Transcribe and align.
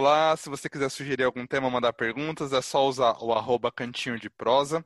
Olá, 0.00 0.34
se 0.34 0.48
você 0.48 0.66
quiser 0.66 0.88
sugerir 0.88 1.24
algum 1.24 1.46
tema, 1.46 1.68
mandar 1.68 1.92
perguntas, 1.92 2.54
é 2.54 2.62
só 2.62 2.88
usar 2.88 3.22
o 3.22 3.34
arroba 3.34 3.70
cantinho 3.70 4.18
de 4.18 4.30
prosa. 4.30 4.82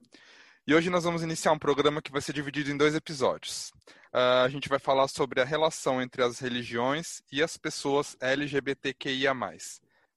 E 0.67 0.75
hoje 0.75 0.91
nós 0.91 1.05
vamos 1.05 1.23
iniciar 1.23 1.53
um 1.53 1.59
programa 1.59 2.03
que 2.03 2.11
vai 2.11 2.21
ser 2.21 2.33
dividido 2.33 2.69
em 2.69 2.77
dois 2.77 2.97
episódios. 2.97 3.73
Uh, 4.13 4.43
a 4.45 4.49
gente 4.49 4.69
vai 4.69 4.81
falar 4.81 5.07
sobre 5.07 5.41
a 5.41 5.45
relação 5.45 6.03
entre 6.03 6.21
as 6.21 6.41
religiões 6.41 7.23
e 7.31 7.45
as 7.45 7.57
pessoas 7.57 8.17
LGBTQIA+. 8.21 9.33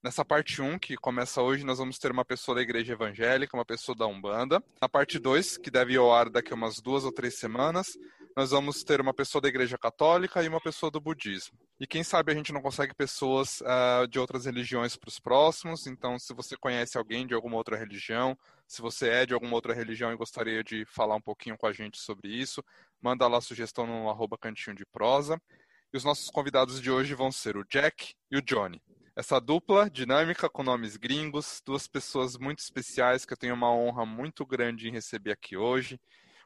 Nessa 0.02 0.24
parte 0.24 0.60
1, 0.60 0.80
que 0.80 0.96
começa 0.96 1.40
hoje, 1.40 1.64
nós 1.64 1.78
vamos 1.78 1.96
ter 1.96 2.10
uma 2.10 2.24
pessoa 2.24 2.56
da 2.56 2.62
igreja 2.62 2.94
evangélica, 2.94 3.56
uma 3.56 3.64
pessoa 3.64 3.96
da 3.96 4.04
Umbanda. 4.08 4.60
Na 4.82 4.88
parte 4.88 5.20
2, 5.20 5.58
que 5.58 5.70
deve 5.70 5.92
ir 5.92 5.98
ao 5.98 6.12
ar 6.12 6.28
daqui 6.28 6.52
a 6.52 6.56
umas 6.56 6.80
duas 6.80 7.04
ou 7.04 7.12
três 7.12 7.38
semanas, 7.38 7.96
nós 8.38 8.52
vamos 8.52 8.84
ter 8.84 9.00
uma 9.00 9.12
pessoa 9.12 9.42
da 9.42 9.48
igreja 9.48 9.76
católica 9.76 10.40
e 10.44 10.46
uma 10.46 10.60
pessoa 10.60 10.92
do 10.92 11.00
budismo. 11.00 11.58
E 11.80 11.88
quem 11.88 12.04
sabe 12.04 12.30
a 12.30 12.34
gente 12.36 12.52
não 12.52 12.62
consegue 12.62 12.94
pessoas 12.94 13.60
uh, 13.62 14.06
de 14.06 14.16
outras 14.20 14.44
religiões 14.44 14.94
para 14.94 15.08
os 15.08 15.18
próximos. 15.18 15.88
Então, 15.88 16.16
se 16.20 16.32
você 16.32 16.56
conhece 16.56 16.96
alguém 16.96 17.26
de 17.26 17.34
alguma 17.34 17.56
outra 17.56 17.76
religião, 17.76 18.38
se 18.64 18.80
você 18.80 19.08
é 19.08 19.26
de 19.26 19.34
alguma 19.34 19.54
outra 19.54 19.74
religião 19.74 20.12
e 20.12 20.16
gostaria 20.16 20.62
de 20.62 20.84
falar 20.84 21.16
um 21.16 21.20
pouquinho 21.20 21.58
com 21.58 21.66
a 21.66 21.72
gente 21.72 21.98
sobre 21.98 22.28
isso, 22.28 22.62
manda 23.02 23.26
lá 23.26 23.38
a 23.38 23.40
sugestão 23.40 23.88
no 23.88 24.08
arroba 24.08 24.38
cantinho 24.38 24.76
de 24.76 24.86
prosa. 24.86 25.36
E 25.92 25.96
os 25.96 26.04
nossos 26.04 26.30
convidados 26.30 26.80
de 26.80 26.92
hoje 26.92 27.16
vão 27.16 27.32
ser 27.32 27.56
o 27.56 27.64
Jack 27.64 28.14
e 28.30 28.36
o 28.36 28.42
Johnny. 28.42 28.80
Essa 29.16 29.40
dupla 29.40 29.90
dinâmica 29.90 30.48
com 30.48 30.62
nomes 30.62 30.96
gringos, 30.96 31.60
duas 31.66 31.88
pessoas 31.88 32.36
muito 32.36 32.60
especiais 32.60 33.24
que 33.24 33.32
eu 33.32 33.36
tenho 33.36 33.54
uma 33.54 33.74
honra 33.74 34.06
muito 34.06 34.46
grande 34.46 34.88
em 34.88 34.92
receber 34.92 35.32
aqui 35.32 35.56
hoje. 35.56 35.98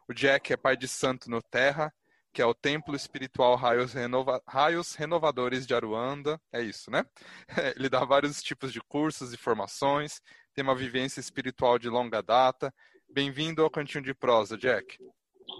O 0.08 0.12
Jack 0.12 0.52
é 0.52 0.56
pai 0.56 0.76
de 0.76 0.88
santo 0.88 1.30
no 1.30 1.40
Terra, 1.40 1.92
que 2.32 2.40
é 2.40 2.46
o 2.46 2.54
Templo 2.54 2.96
Espiritual 2.96 3.56
Raios, 3.56 3.92
Renova... 3.92 4.42
Raios 4.48 4.94
Renovadores 4.94 5.66
de 5.66 5.74
Aruanda. 5.74 6.40
É 6.52 6.62
isso, 6.62 6.90
né? 6.90 7.04
Ele 7.76 7.88
dá 7.88 8.04
vários 8.04 8.42
tipos 8.42 8.72
de 8.72 8.80
cursos 8.80 9.32
e 9.32 9.36
formações, 9.36 10.20
tem 10.54 10.64
uma 10.64 10.74
vivência 10.74 11.20
espiritual 11.20 11.78
de 11.78 11.88
longa 11.88 12.22
data. 12.22 12.72
Bem-vindo 13.08 13.62
ao 13.62 13.70
Cantinho 13.70 14.02
de 14.02 14.14
Prosa, 14.14 14.56
Jack. 14.56 14.98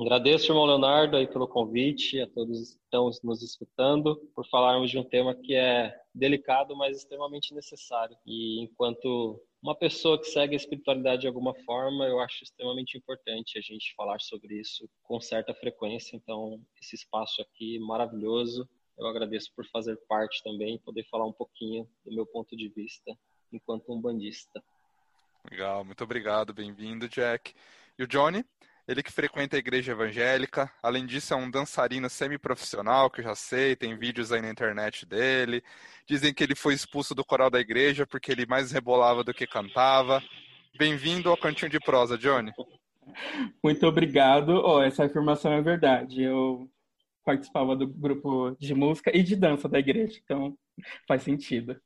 Agradeço, 0.01 0.51
irmão 0.51 0.65
Leonardo, 0.65 1.17
aí 1.17 1.27
pelo 1.27 1.47
convite, 1.47 2.21
a 2.21 2.27
todos 2.27 2.75
que 2.75 2.81
estão 2.85 3.11
nos 3.23 3.43
escutando, 3.43 4.17
por 4.35 4.49
falarmos 4.49 4.91
de 4.91 4.99
um 4.99 5.05
tema 5.05 5.35
que 5.35 5.55
é 5.55 5.95
delicado, 6.15 6.75
mas 6.75 6.97
extremamente 6.97 7.55
necessário. 7.55 8.17
E 8.25 8.63
enquanto 8.63 9.39
uma 9.63 9.77
pessoa 9.77 10.19
que 10.19 10.27
segue 10.27 10.55
a 10.55 10.57
espiritualidade 10.57 11.23
de 11.23 11.29
alguma 11.29 11.55
forma, 11.65 12.05
eu 12.07 12.19
acho 12.19 12.43
extremamente 12.43 12.99
importante 12.99 13.57
a 13.57 13.61
gente 13.61 13.95
falar 13.95 14.19
sobre 14.21 14.61
isso 14.61 14.89
com 15.05 15.21
certa 15.21 15.55
frequência. 15.55 16.17
Então, 16.17 16.61
esse 16.81 16.97
espaço 16.97 17.41
aqui 17.41 17.79
maravilhoso, 17.79 18.69
eu 18.99 19.07
agradeço 19.07 19.53
por 19.55 19.65
fazer 19.69 19.97
parte 20.09 20.43
também, 20.43 20.79
poder 20.81 21.07
falar 21.09 21.27
um 21.27 21.33
pouquinho 21.33 21.89
do 22.05 22.13
meu 22.13 22.27
ponto 22.27 22.57
de 22.57 22.69
vista 22.69 23.17
enquanto 23.53 23.93
um 23.93 24.01
bandista. 24.01 24.63
Legal, 25.49 25.85
muito 25.85 26.03
obrigado, 26.03 26.53
bem-vindo, 26.53 27.09
Jack. 27.09 27.55
E 27.97 28.03
o 28.03 28.07
Johnny? 28.07 28.45
Ele 28.87 29.03
que 29.03 29.13
frequenta 29.13 29.57
a 29.57 29.59
igreja 29.59 29.93
evangélica, 29.93 30.71
além 30.83 31.07
disso 31.07 31.33
é 31.33 31.37
um 31.37 31.51
dançarino 31.51 32.11
semi-profissional, 32.11 33.09
que 33.11 33.21
eu 33.21 33.25
já 33.25 33.35
sei, 33.35 33.77
tem 33.77 33.97
vídeos 33.97 34.33
aí 34.33 34.43
na 34.43 34.51
internet 34.51 35.07
dele. 35.07 35.63
Dizem 36.07 36.35
que 36.35 36.43
ele 36.43 36.57
foi 36.57 36.75
expulso 36.75 37.15
do 37.15 37.25
coral 37.25 37.49
da 37.49 37.61
igreja 37.61 38.07
porque 38.07 38.33
ele 38.33 38.45
mais 38.45 38.73
rebolava 38.73 39.23
do 39.23 39.33
que 39.33 39.47
cantava. 39.47 40.21
Bem-vindo 40.77 41.31
ao 41.31 41.37
Cantinho 41.37 41.71
de 41.71 41.79
Prosa, 41.79 42.19
Johnny. 42.19 42.51
Muito 43.63 43.87
obrigado. 43.87 44.51
Oh, 44.65 44.83
essa 44.83 45.05
afirmação 45.05 45.53
é 45.53 45.63
verdade. 45.63 46.23
Eu 46.23 46.69
participava 47.25 47.77
do 47.77 47.87
grupo 47.87 48.57
de 48.59 48.75
música 48.75 49.17
e 49.17 49.23
de 49.23 49.37
dança 49.37 49.69
da 49.69 49.79
igreja, 49.79 50.19
então 50.25 50.57
faz 51.07 51.23
sentido. 51.23 51.81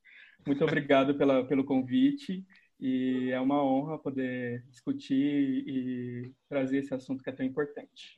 Muito 0.47 0.65
obrigado 0.65 1.15
pela, 1.17 1.45
pelo 1.47 1.65
convite. 1.65 2.45
E 2.79 3.31
é 3.31 3.41
uma 3.41 3.63
honra 3.63 3.99
poder 3.99 4.63
discutir 4.69 5.65
e 5.67 6.35
trazer 6.49 6.79
esse 6.79 6.93
assunto 6.95 7.23
que 7.23 7.31
é 7.31 7.33
tão 7.33 7.45
importante. 7.45 8.17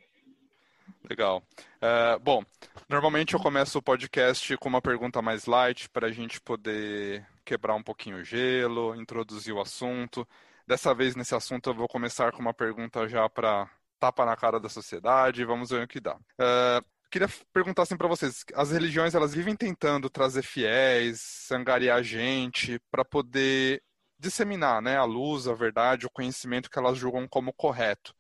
Legal. 1.09 1.43
Uh, 1.77 2.19
bom, 2.21 2.43
normalmente 2.89 3.35
eu 3.35 3.41
começo 3.41 3.79
o 3.79 3.83
podcast 3.83 4.57
com 4.57 4.69
uma 4.69 4.83
pergunta 4.83 5.23
mais 5.23 5.47
light 5.47 5.89
para 5.91 6.09
a 6.09 6.13
gente 6.13 6.41
poder 6.41 7.27
quebrar 7.45 7.75
um 7.75 7.83
pouquinho 7.83 8.19
o 8.19 8.25
gelo, 8.25 8.95
introduzir 8.95 9.55
o 9.55 9.61
assunto. 9.61 10.27
Dessa 10.67 10.95
vez, 10.95 11.15
nesse 11.15 11.35
assunto, 11.35 11.71
eu 11.71 11.75
vou 11.75 11.89
começar 11.89 12.33
com 12.33 12.41
uma 12.41 12.53
pergunta 12.53 13.09
já 13.09 13.29
para 13.29 13.71
tapa 13.99 14.25
na 14.27 14.37
cara 14.37 14.61
da 14.61 14.69
sociedade. 14.69 15.45
Vamos 15.45 15.71
ver 15.71 15.85
o 15.85 15.89
que 15.89 16.01
dá. 16.01 16.15
Uh, 16.15 16.85
queria 17.11 17.29
perguntar 17.53 17.83
assim 17.83 17.97
para 17.97 18.09
vocês: 18.09 18.45
as 18.55 18.71
religiões 18.71 19.15
elas 19.15 19.35
vivem 19.35 19.57
tentando 19.57 20.11
trazer 20.11 20.43
fiéis, 20.43 21.49
angariar 21.51 22.03
gente 22.03 22.79
para 22.91 23.05
poder 23.05 23.83
disseminar 24.19 24.83
né, 24.83 24.97
a 24.97 25.05
luz, 25.05 25.47
a 25.47 25.55
verdade, 25.55 26.07
o 26.07 26.11
conhecimento 26.11 26.71
que 26.71 26.79
elas 26.79 26.99
julgam 26.99 27.27
como 27.29 27.53
correto. 27.53 28.15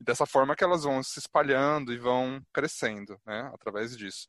E 0.00 0.04
dessa 0.04 0.26
forma 0.26 0.56
que 0.56 0.64
elas 0.64 0.84
vão 0.84 1.02
se 1.02 1.18
espalhando 1.18 1.92
e 1.92 1.98
vão 1.98 2.42
crescendo 2.52 3.20
né, 3.26 3.50
através 3.52 3.96
disso. 3.96 4.28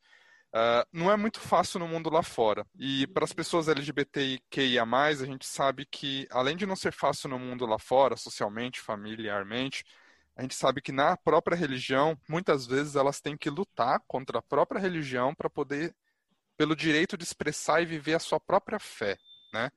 Uh, 0.54 0.86
não 0.92 1.10
é 1.10 1.16
muito 1.16 1.40
fácil 1.40 1.80
no 1.80 1.88
mundo 1.88 2.08
lá 2.08 2.22
fora. 2.22 2.64
E 2.78 3.08
para 3.08 3.24
as 3.24 3.32
pessoas 3.32 3.66
LGBTQIA, 3.66 4.84
a 4.84 5.12
gente 5.14 5.46
sabe 5.46 5.84
que, 5.84 6.28
além 6.30 6.56
de 6.56 6.64
não 6.64 6.76
ser 6.76 6.92
fácil 6.92 7.28
no 7.28 7.40
mundo 7.40 7.66
lá 7.66 7.78
fora, 7.78 8.16
socialmente, 8.16 8.80
familiarmente, 8.80 9.84
a 10.36 10.42
gente 10.42 10.54
sabe 10.54 10.80
que 10.80 10.92
na 10.92 11.16
própria 11.16 11.56
religião, 11.56 12.16
muitas 12.28 12.66
vezes 12.66 12.94
elas 12.94 13.20
têm 13.20 13.36
que 13.36 13.50
lutar 13.50 14.00
contra 14.06 14.38
a 14.38 14.42
própria 14.42 14.80
religião 14.80 15.34
para 15.34 15.50
poder, 15.50 15.92
pelo 16.56 16.76
direito 16.76 17.16
de 17.16 17.24
expressar 17.24 17.82
e 17.82 17.86
viver 17.86 18.14
a 18.14 18.20
sua 18.20 18.38
própria 18.38 18.78
fé, 18.78 19.16
né? 19.52 19.72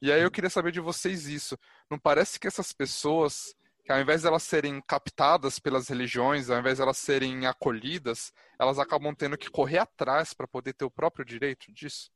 E 0.00 0.12
aí 0.12 0.22
eu 0.22 0.30
queria 0.30 0.50
saber 0.50 0.72
de 0.72 0.80
vocês 0.80 1.26
isso. 1.26 1.58
Não 1.90 1.98
parece 1.98 2.38
que 2.38 2.46
essas 2.46 2.72
pessoas, 2.72 3.54
que 3.84 3.92
ao 3.92 4.00
invés 4.00 4.22
de 4.22 4.28
elas 4.28 4.42
serem 4.42 4.80
captadas 4.82 5.58
pelas 5.58 5.88
religiões, 5.88 6.50
ao 6.50 6.58
invés 6.58 6.76
de 6.76 6.82
elas 6.82 6.98
serem 6.98 7.46
acolhidas, 7.46 8.32
elas 8.58 8.78
acabam 8.78 9.14
tendo 9.14 9.38
que 9.38 9.50
correr 9.50 9.78
atrás 9.78 10.34
para 10.34 10.46
poder 10.46 10.74
ter 10.74 10.84
o 10.84 10.90
próprio 10.90 11.24
direito 11.24 11.72
disso? 11.72 12.10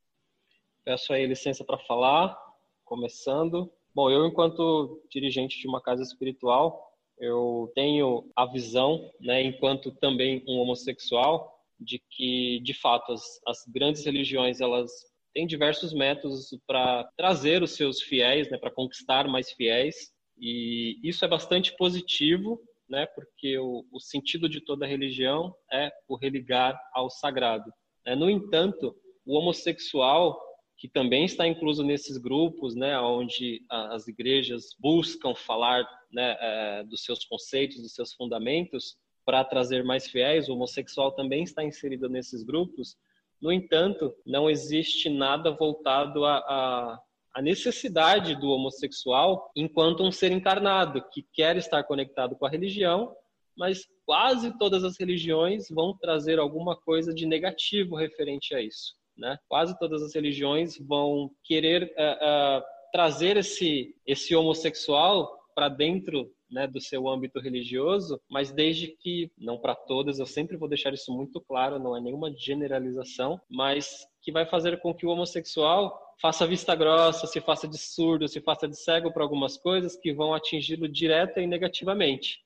Peço 0.85 1.13
aí 1.13 1.27
licença 1.27 1.65
para 1.65 1.79
falar, 1.79 2.39
começando. 2.85 3.73
Bom, 3.95 4.11
eu 4.11 4.27
enquanto 4.27 5.03
dirigente 5.11 5.59
de 5.59 5.69
uma 5.69 5.81
casa 5.81 6.03
espiritual, 6.03 6.89
eu 7.19 7.71
tenho 7.75 8.31
a 8.35 8.47
visão, 8.47 9.11
né, 9.21 9.43
enquanto 9.43 9.91
também 9.93 10.45
um 10.47 10.59
homossexual, 10.59 11.59
de 11.81 11.99
que 12.11 12.61
de 12.61 12.75
fato 12.75 13.13
as, 13.13 13.41
as 13.47 13.65
grandes 13.67 14.05
religiões 14.05 14.61
elas 14.61 14.91
tem 15.39 15.47
diversos 15.47 15.93
métodos 15.93 16.51
para 16.67 17.05
trazer 17.17 17.63
os 17.63 17.77
seus 17.77 18.03
fiéis, 18.03 18.51
né, 18.51 18.59
para 18.59 18.73
conquistar 18.73 19.29
mais 19.29 19.53
fiéis, 19.53 20.13
e 20.37 20.99
isso 21.01 21.25
é 21.25 21.29
bastante 21.29 21.77
positivo, 21.77 22.61
né, 22.89 23.07
porque 23.15 23.57
o, 23.57 23.87
o 23.93 24.01
sentido 24.01 24.49
de 24.49 24.61
toda 24.61 24.85
religião 24.85 25.55
é 25.73 25.93
o 26.09 26.17
religar 26.17 26.77
ao 26.93 27.09
sagrado. 27.09 27.73
Né? 28.05 28.17
No 28.17 28.29
entanto, 28.29 28.97
o 29.25 29.39
homossexual, 29.39 30.37
que 30.77 30.89
também 30.89 31.25
está 31.25 31.47
incluso 31.47 31.85
nesses 31.85 32.19
grupos, 32.19 32.75
né, 32.75 32.99
onde 32.99 33.65
as 33.71 34.09
igrejas 34.09 34.75
buscam 34.77 35.37
falar 35.37 35.89
né, 36.11 36.37
é, 36.41 36.83
dos 36.83 37.05
seus 37.05 37.25
conceitos, 37.25 37.81
dos 37.81 37.95
seus 37.95 38.13
fundamentos, 38.13 38.97
para 39.25 39.45
trazer 39.45 39.85
mais 39.85 40.09
fiéis, 40.09 40.49
o 40.49 40.55
homossexual 40.55 41.13
também 41.13 41.45
está 41.45 41.63
inserido 41.63 42.09
nesses 42.09 42.43
grupos, 42.43 42.97
no 43.41 43.53
entanto, 43.53 44.15
não 44.27 44.51
existe 44.51 45.09
nada 45.09 45.51
voltado 45.51 46.25
à, 46.25 47.01
à, 47.35 47.43
necessidade 47.43 48.35
do 48.35 48.49
homossexual 48.51 49.51
enquanto 49.55 50.03
um 50.03 50.11
ser 50.11 50.33
encarnado 50.33 51.05
que 51.13 51.25
quer 51.33 51.57
estar 51.57 51.85
conectado 51.85 52.35
com 52.35 52.45
a 52.45 52.51
religião, 52.51 53.15
mas 53.57 53.87
quase 54.05 54.57
todas 54.59 54.83
as 54.83 54.99
religiões 54.99 55.69
vão 55.71 55.97
trazer 55.97 56.39
alguma 56.39 56.77
coisa 56.77 57.15
de 57.15 57.27
negativo 57.27 57.95
referente 57.95 58.55
a 58.55 58.61
isso. 58.61 58.95
Né? 59.17 59.39
Quase 59.49 59.79
todas 59.79 60.03
as 60.03 60.15
religiões 60.15 60.77
vão 60.79 61.31
querer 61.45 61.85
uh, 61.85 62.59
uh, 62.59 62.63
trazer 62.93 63.37
esse, 63.37 63.95
esse 64.07 64.35
homossexual 64.35 65.39
para 65.55 65.69
dentro 65.69 66.33
né, 66.51 66.67
do 66.67 66.81
seu 66.81 67.09
âmbito 67.09 67.41
religioso, 67.41 68.21
mas 68.31 68.51
desde 68.51 68.89
que, 68.89 69.31
não 69.37 69.59
para 69.59 69.75
todas, 69.75 70.19
eu 70.19 70.27
sempre 70.27 70.57
vou 70.57 70.69
deixar 70.69 70.93
isso 70.95 71.13
muito 71.13 71.41
claro, 71.41 71.79
não 71.79 71.97
é 71.97 72.01
nenhuma 72.01 72.33
generalização, 72.35 73.41
mas 73.51 74.07
que 74.23 74.33
vai 74.33 74.47
fazer 74.47 74.81
com 74.81 74.95
que 74.95 75.07
o 75.07 75.11
homossexual 75.11 75.99
faça 76.21 76.47
vista 76.47 76.75
grossa, 76.75 77.27
se 77.27 77.41
faça 77.41 77.69
de 77.69 77.79
surdo, 77.79 78.27
se 78.29 78.41
faça 78.41 78.67
de 78.67 78.77
cego 78.77 79.13
para 79.13 79.23
algumas 79.23 79.57
coisas 79.57 79.97
que 79.97 80.13
vão 80.13 80.35
atingi-lo 80.35 80.89
direta 80.89 81.41
e 81.41 81.47
negativamente. 81.47 82.41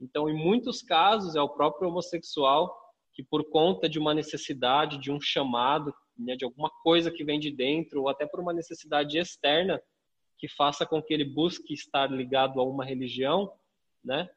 Então, 0.00 0.28
em 0.28 0.34
muitos 0.34 0.82
casos, 0.82 1.36
é 1.36 1.40
o 1.40 1.48
próprio 1.48 1.88
homossexual 1.88 2.74
que, 3.14 3.22
por 3.22 3.48
conta 3.48 3.88
de 3.88 3.98
uma 3.98 4.12
necessidade, 4.12 4.98
de 4.98 5.10
um 5.10 5.20
chamado, 5.20 5.94
né, 6.18 6.36
de 6.36 6.44
alguma 6.44 6.70
coisa 6.82 7.10
que 7.10 7.24
vem 7.24 7.40
de 7.40 7.50
dentro, 7.50 8.02
ou 8.02 8.08
até 8.08 8.26
por 8.26 8.40
uma 8.40 8.52
necessidade 8.52 9.16
externa, 9.16 9.80
que 10.38 10.48
faça 10.48 10.86
com 10.86 11.02
que 11.02 11.12
ele 11.12 11.24
busque 11.24 11.74
estar 11.74 12.10
ligado 12.10 12.60
a 12.60 12.64
uma 12.64 12.84
religião, 12.84 13.52
né? 14.04 14.28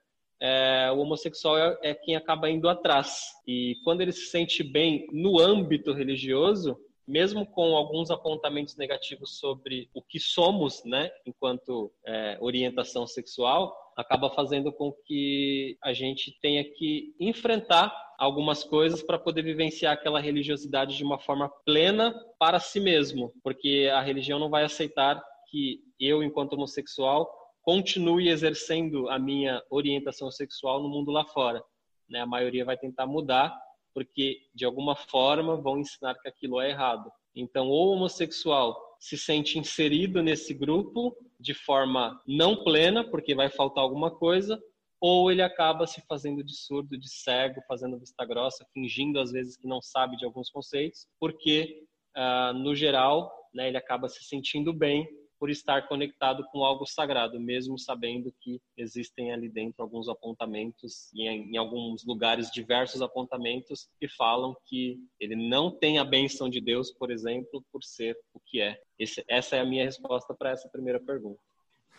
É, 0.41 0.89
o 0.91 0.99
homossexual 0.99 1.57
é, 1.57 1.77
é 1.81 1.93
quem 1.93 2.15
acaba 2.15 2.49
indo 2.49 2.69
atrás. 2.69 3.23
E 3.45 3.75
quando 3.83 4.01
ele 4.01 4.13
se 4.13 4.27
sente 4.27 4.63
bem 4.63 5.05
no 5.11 5.37
âmbito 5.37 5.91
religioso, 5.91 6.79
mesmo 7.09 7.45
com 7.45 7.75
alguns 7.75 8.11
apontamentos 8.11 8.77
negativos 8.77 9.39
sobre 9.39 9.89
o 9.95 10.01
que 10.01 10.19
somos, 10.19 10.83
né, 10.85 11.11
enquanto 11.25 11.91
é, 12.05 12.37
orientação 12.39 13.07
sexual, 13.07 13.75
acaba 13.97 14.29
fazendo 14.29 14.71
com 14.71 14.93
que 15.05 15.75
a 15.83 15.91
gente 15.91 16.37
tenha 16.39 16.63
que 16.63 17.13
enfrentar 17.19 17.91
algumas 18.17 18.63
coisas 18.63 19.01
para 19.01 19.17
poder 19.17 19.41
vivenciar 19.41 19.93
aquela 19.93 20.19
religiosidade 20.19 20.95
de 20.95 21.03
uma 21.03 21.17
forma 21.17 21.49
plena 21.65 22.13
para 22.37 22.59
si 22.59 22.79
mesmo, 22.79 23.33
porque 23.43 23.89
a 23.91 24.01
religião 24.01 24.37
não 24.37 24.49
vai 24.49 24.63
aceitar 24.63 25.21
que 25.49 25.81
eu, 25.99 26.23
enquanto 26.23 26.53
homossexual, 26.53 27.29
continue 27.61 28.29
exercendo 28.29 29.09
a 29.09 29.19
minha 29.19 29.61
orientação 29.69 30.31
sexual 30.31 30.81
no 30.81 30.89
mundo 30.89 31.11
lá 31.11 31.25
fora. 31.25 31.63
Né? 32.09 32.21
A 32.21 32.25
maioria 32.25 32.65
vai 32.65 32.77
tentar 32.77 33.05
mudar 33.05 33.55
porque 33.93 34.37
de 34.53 34.65
alguma 34.65 34.95
forma 34.95 35.57
vão 35.57 35.77
ensinar 35.77 36.15
que 36.15 36.27
aquilo 36.27 36.61
é 36.61 36.69
errado. 36.69 37.11
Então, 37.35 37.67
ou 37.67 37.89
o 37.89 37.91
homossexual 37.93 38.77
se 38.99 39.17
sente 39.17 39.57
inserido 39.57 40.21
nesse 40.21 40.53
grupo 40.53 41.15
de 41.39 41.53
forma 41.53 42.21
não 42.27 42.63
plena, 42.63 43.03
porque 43.03 43.33
vai 43.33 43.49
faltar 43.49 43.83
alguma 43.83 44.11
coisa, 44.11 44.61
ou 44.99 45.31
ele 45.31 45.41
acaba 45.41 45.87
se 45.87 46.01
fazendo 46.07 46.43
de 46.43 46.55
surdo, 46.55 46.97
de 46.97 47.09
cego, 47.09 47.61
fazendo 47.67 47.97
vista 47.97 48.25
grossa, 48.25 48.65
fingindo 48.73 49.19
às 49.19 49.31
vezes 49.31 49.55
que 49.55 49.67
não 49.67 49.81
sabe 49.81 50.17
de 50.17 50.25
alguns 50.25 50.49
conceitos, 50.49 51.07
porque, 51.19 51.83
uh, 52.17 52.53
no 52.53 52.75
geral, 52.75 53.31
né, 53.53 53.69
ele 53.69 53.77
acaba 53.77 54.09
se 54.09 54.23
sentindo 54.23 54.73
bem 54.73 55.07
por 55.39 55.49
estar 55.49 55.87
conectado 55.87 56.45
com 56.51 56.63
algo 56.63 56.85
sagrado, 56.85 57.39
mesmo 57.39 57.79
sabendo 57.79 58.33
que 58.41 58.61
existem 58.75 59.31
ali 59.31 59.47
dentro 59.47 59.81
alguns 59.81 60.09
apontamentos, 60.09 61.09
e 61.13 61.27
em, 61.27 61.55
alguns 61.55 62.05
lugares 62.05 62.51
diversos 62.51 63.01
apontamentos, 63.01 63.89
que 63.99 64.07
falam 64.09 64.55
que 64.65 64.99
ele 65.19 65.35
não 65.35 65.71
tem 65.71 65.97
a 65.97 66.03
benção 66.03 66.49
de 66.49 66.59
Deus, 66.59 66.91
por 66.91 67.09
exemplo, 67.09 67.63
por 67.71 67.83
ser 67.83 68.17
o 68.33 68.39
que 68.39 68.59
é. 68.59 68.81
Esse, 68.97 69.23
essa 69.27 69.55
é 69.55 69.61
a 69.61 69.65
minha 69.65 69.85
resposta 69.85 70.33
para 70.33 70.51
essa 70.51 70.67
primeira 70.67 70.99
pergunta. 70.99 71.39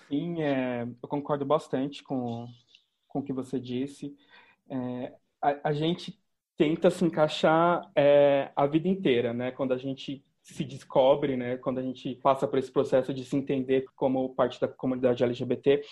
Sim, 0.08 0.42
é, 0.42 0.82
eu 0.82 1.08
concordo 1.08 1.46
bastante 1.46 2.02
com, 2.02 2.46
com 3.08 3.20
o 3.20 3.22
que 3.22 3.32
você 3.32 3.58
disse. 3.58 4.14
É, 4.68 5.14
a, 5.40 5.68
a, 5.70 5.72
gente 5.72 6.20
tenta 6.56 6.90
se 6.90 7.04
encaixar 7.04 7.90
é, 7.96 8.52
a 8.54 8.66
vida 8.66 8.88
inteira, 8.88 9.32
né? 9.32 9.50
Quando 9.50 9.72
a 9.72 9.78
gente 9.78 10.22
se 10.42 10.64
descobre, 10.64 11.36
né, 11.36 11.56
quando 11.56 11.78
a 11.78 11.82
gente 11.82 12.14
passa 12.16 12.48
por 12.48 12.58
esse 12.58 12.72
processo 12.72 13.12
de 13.12 13.24
se 13.24 13.36
entender 13.36 13.84
como 13.94 14.34
parte 14.34 14.60
da 14.60 14.66
comunidade 14.66 15.22
LGBT, 15.22 15.82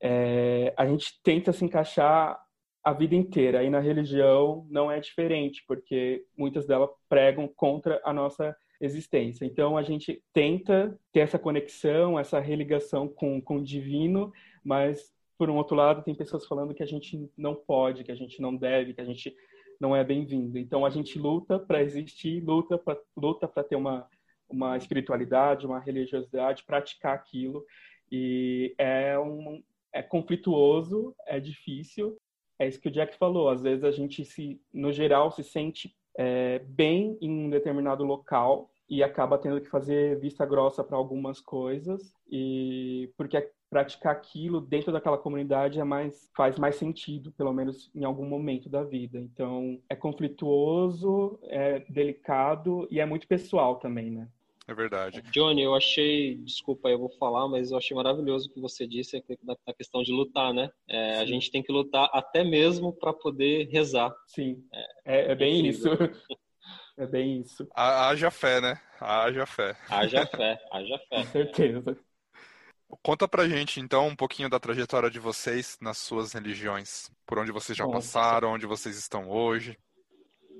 é, 0.00 0.74
a 0.76 0.86
gente 0.86 1.20
tenta 1.22 1.52
se 1.52 1.64
encaixar 1.64 2.38
a 2.84 2.92
vida 2.92 3.16
inteira. 3.16 3.64
E 3.64 3.70
na 3.70 3.80
religião 3.80 4.64
não 4.70 4.90
é 4.90 5.00
diferente, 5.00 5.64
porque 5.66 6.24
muitas 6.36 6.66
delas 6.66 6.90
pregam 7.08 7.48
contra 7.48 8.00
a 8.04 8.12
nossa 8.12 8.54
existência. 8.80 9.44
Então 9.44 9.76
a 9.76 9.82
gente 9.82 10.22
tenta 10.32 10.96
ter 11.12 11.20
essa 11.20 11.38
conexão, 11.38 12.18
essa 12.18 12.38
religação 12.38 13.08
com, 13.08 13.40
com 13.40 13.56
o 13.56 13.64
divino, 13.64 14.32
mas 14.62 15.12
por 15.38 15.50
um 15.50 15.56
outro 15.56 15.76
lado 15.76 16.02
tem 16.02 16.14
pessoas 16.14 16.46
falando 16.46 16.74
que 16.74 16.82
a 16.82 16.86
gente 16.86 17.28
não 17.36 17.54
pode, 17.54 18.04
que 18.04 18.12
a 18.12 18.16
gente 18.16 18.40
não 18.40 18.54
deve, 18.54 18.94
que 18.94 19.00
a 19.00 19.04
gente 19.04 19.34
não 19.80 19.94
é 19.94 20.04
bem-vindo. 20.04 20.58
Então 20.58 20.84
a 20.84 20.90
gente 20.90 21.18
luta 21.18 21.58
para 21.58 21.82
existir, 21.82 22.42
luta 22.42 22.78
para 22.78 22.98
luta 23.16 23.48
para 23.48 23.64
ter 23.64 23.76
uma 23.76 24.08
uma 24.48 24.76
espiritualidade, 24.76 25.66
uma 25.66 25.80
religiosidade, 25.80 26.64
praticar 26.64 27.14
aquilo 27.14 27.64
e 28.10 28.74
é 28.78 29.18
um 29.18 29.62
é 29.92 30.02
conflituoso, 30.02 31.14
é 31.26 31.40
difícil. 31.40 32.18
É 32.58 32.68
isso 32.68 32.80
que 32.80 32.88
o 32.88 32.90
Jack 32.90 33.16
falou. 33.16 33.48
Às 33.48 33.62
vezes 33.62 33.84
a 33.84 33.90
gente 33.90 34.24
se, 34.24 34.60
no 34.72 34.92
geral, 34.92 35.30
se 35.30 35.42
sente 35.42 35.94
é, 36.16 36.58
bem 36.60 37.16
em 37.20 37.46
um 37.46 37.50
determinado 37.50 38.04
local 38.04 38.70
e 38.88 39.02
acaba 39.02 39.38
tendo 39.38 39.60
que 39.60 39.68
fazer 39.68 40.18
vista 40.20 40.46
grossa 40.46 40.84
para 40.84 40.96
algumas 40.96 41.40
coisas 41.40 42.14
e 42.30 43.12
porque 43.16 43.36
praticar 43.70 44.12
aquilo 44.12 44.60
dentro 44.60 44.92
daquela 44.92 45.18
comunidade 45.18 45.80
é 45.80 45.84
mais 45.84 46.30
faz 46.36 46.58
mais 46.58 46.76
sentido, 46.76 47.32
pelo 47.32 47.52
menos 47.52 47.90
em 47.94 48.04
algum 48.04 48.26
momento 48.26 48.68
da 48.68 48.82
vida. 48.82 49.18
Então, 49.18 49.80
é 49.88 49.96
conflituoso, 49.96 51.38
é 51.44 51.80
delicado 51.88 52.86
e 52.90 53.00
é 53.00 53.06
muito 53.06 53.26
pessoal 53.26 53.76
também, 53.76 54.10
né? 54.10 54.28
É 54.68 54.74
verdade. 54.74 55.22
Johnny, 55.30 55.62
eu 55.62 55.76
achei, 55.76 56.38
desculpa, 56.38 56.88
eu 56.88 56.98
vou 56.98 57.08
falar, 57.08 57.46
mas 57.46 57.70
eu 57.70 57.78
achei 57.78 57.96
maravilhoso 57.96 58.48
o 58.48 58.52
que 58.52 58.60
você 58.60 58.84
disse 58.84 59.22
da 59.44 59.72
questão 59.72 60.02
de 60.02 60.10
lutar, 60.10 60.52
né? 60.52 60.68
É, 60.88 61.18
a 61.18 61.24
gente 61.24 61.52
tem 61.52 61.62
que 61.62 61.70
lutar 61.70 62.10
até 62.12 62.42
mesmo 62.42 62.92
para 62.92 63.12
poder 63.12 63.68
rezar. 63.68 64.12
Sim, 64.26 64.64
é, 64.72 64.86
é, 65.04 65.32
é 65.32 65.34
bem 65.34 65.66
isso. 65.66 65.88
É 66.98 67.06
bem 67.06 67.42
isso. 67.42 67.68
Haja 67.74 68.30
fé, 68.30 68.58
né? 68.58 68.80
Haja 68.98 69.44
fé. 69.44 69.76
Haja 69.86 70.26
fé, 70.26 70.58
haja 70.72 70.98
fé. 70.98 71.16
Com 71.16 71.24
certeza. 71.24 71.98
Conta 73.02 73.26
pra 73.26 73.48
gente, 73.48 73.80
então, 73.80 74.06
um 74.06 74.16
pouquinho 74.16 74.48
da 74.48 74.60
trajetória 74.60 75.10
de 75.10 75.18
vocês 75.18 75.76
nas 75.80 75.98
suas 75.98 76.32
religiões. 76.32 77.10
Por 77.26 77.38
onde 77.38 77.50
vocês 77.50 77.76
já 77.76 77.84
Bom, 77.84 77.92
passaram, 77.92 78.52
onde 78.52 78.66
vocês 78.66 78.96
estão 78.96 79.28
hoje. 79.28 79.76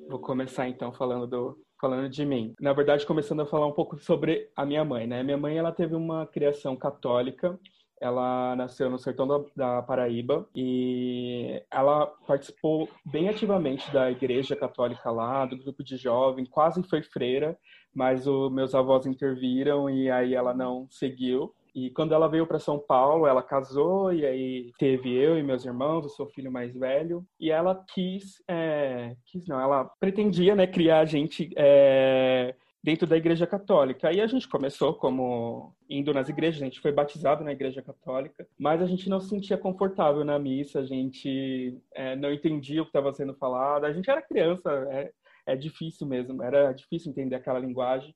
Vou 0.09 0.19
começar, 0.19 0.69
então, 0.69 0.93
falando 0.93 1.27
do, 1.27 1.59
falando 1.81 2.09
de 2.09 2.25
mim. 2.25 2.55
Na 2.61 2.73
verdade, 2.73 3.07
começando 3.07 3.43
a 3.43 3.47
falar 3.47 3.67
um 3.67 3.73
pouco 3.73 3.99
sobre 3.99 4.51
a 4.57 4.65
minha 4.65 4.85
mãe, 4.85 5.07
né? 5.07 5.23
Minha 5.23 5.37
mãe, 5.37 5.57
ela 5.57 5.73
teve 5.73 5.95
uma 5.95 6.27
criação 6.27 6.77
católica. 6.77 7.59
Ela 8.01 8.55
nasceu 8.57 8.91
no 8.91 8.99
sertão 8.99 9.27
da, 9.27 9.45
da 9.57 9.83
Paraíba 9.83 10.47
e 10.55 11.63
ela 11.71 12.07
participou 12.27 12.91
bem 13.05 13.29
ativamente 13.31 13.91
da 13.91 14.11
igreja 14.11 14.55
católica 14.55 15.11
lá, 15.11 15.47
do 15.47 15.57
grupo 15.57 15.83
de 15.83 15.97
jovem, 15.97 16.45
quase 16.45 16.83
foi 16.83 17.03
freira, 17.03 17.59
mas 17.95 18.27
os 18.27 18.53
meus 18.53 18.75
avós 18.75 19.07
interviram 19.07 19.89
e 19.89 20.11
aí 20.11 20.35
ela 20.35 20.53
não 20.53 20.87
seguiu. 20.91 21.55
E 21.77 21.91
quando 21.91 22.15
ela 22.15 22.27
veio 22.27 22.47
para 22.47 22.59
São 22.59 22.79
Paulo, 22.79 23.27
ela 23.27 23.43
casou 23.43 24.11
e 24.11 24.25
aí 24.25 24.73
teve 24.79 25.13
eu 25.13 25.39
e 25.39 25.43
meus 25.43 25.63
irmãos, 25.67 26.05
eu 26.05 26.09
sou 26.09 26.27
filho 26.27 26.51
mais 26.51 26.75
velho. 26.75 27.23
E 27.39 27.51
ela 27.51 27.85
quis, 27.93 28.43
é, 28.49 29.15
quis 29.27 29.47
não, 29.47 29.61
ela 29.61 29.85
pretendia, 30.01 30.55
né, 30.55 30.67
criar 30.67 31.01
a 31.01 31.05
gente 31.05 31.51
é, 31.55 32.55
dentro 32.83 33.07
da 33.07 33.15
Igreja 33.15 33.47
Católica. 33.47 34.09
Aí 34.09 34.23
a 34.23 34.27
gente 34.27 34.49
começou 34.49 34.95
como 34.95 35.77
indo 35.87 36.15
nas 36.15 36.31
igrejas, 36.31 36.63
a 36.63 36.65
gente 36.65 36.81
foi 36.81 36.93
batizado 36.93 37.45
na 37.45 37.53
Igreja 37.53 37.83
Católica, 37.83 38.49
mas 38.59 38.81
a 38.81 38.87
gente 38.87 39.11
não 39.11 39.21
se 39.21 39.29
sentia 39.29 39.59
confortável 39.59 40.25
na 40.25 40.39
missa, 40.39 40.81
a 40.81 40.85
gente 40.85 41.79
é, 41.95 42.17
não 42.17 42.33
entendia 42.33 42.81
o 42.81 42.87
que 42.87 42.89
estava 42.89 43.13
sendo 43.13 43.35
falado. 43.35 43.85
A 43.85 43.93
gente 43.93 44.11
era 44.11 44.23
criança, 44.23 44.71
é, 44.91 45.13
é 45.45 45.55
difícil 45.55 46.07
mesmo, 46.07 46.43
era 46.43 46.73
difícil 46.73 47.11
entender 47.11 47.35
aquela 47.35 47.59
linguagem. 47.59 48.15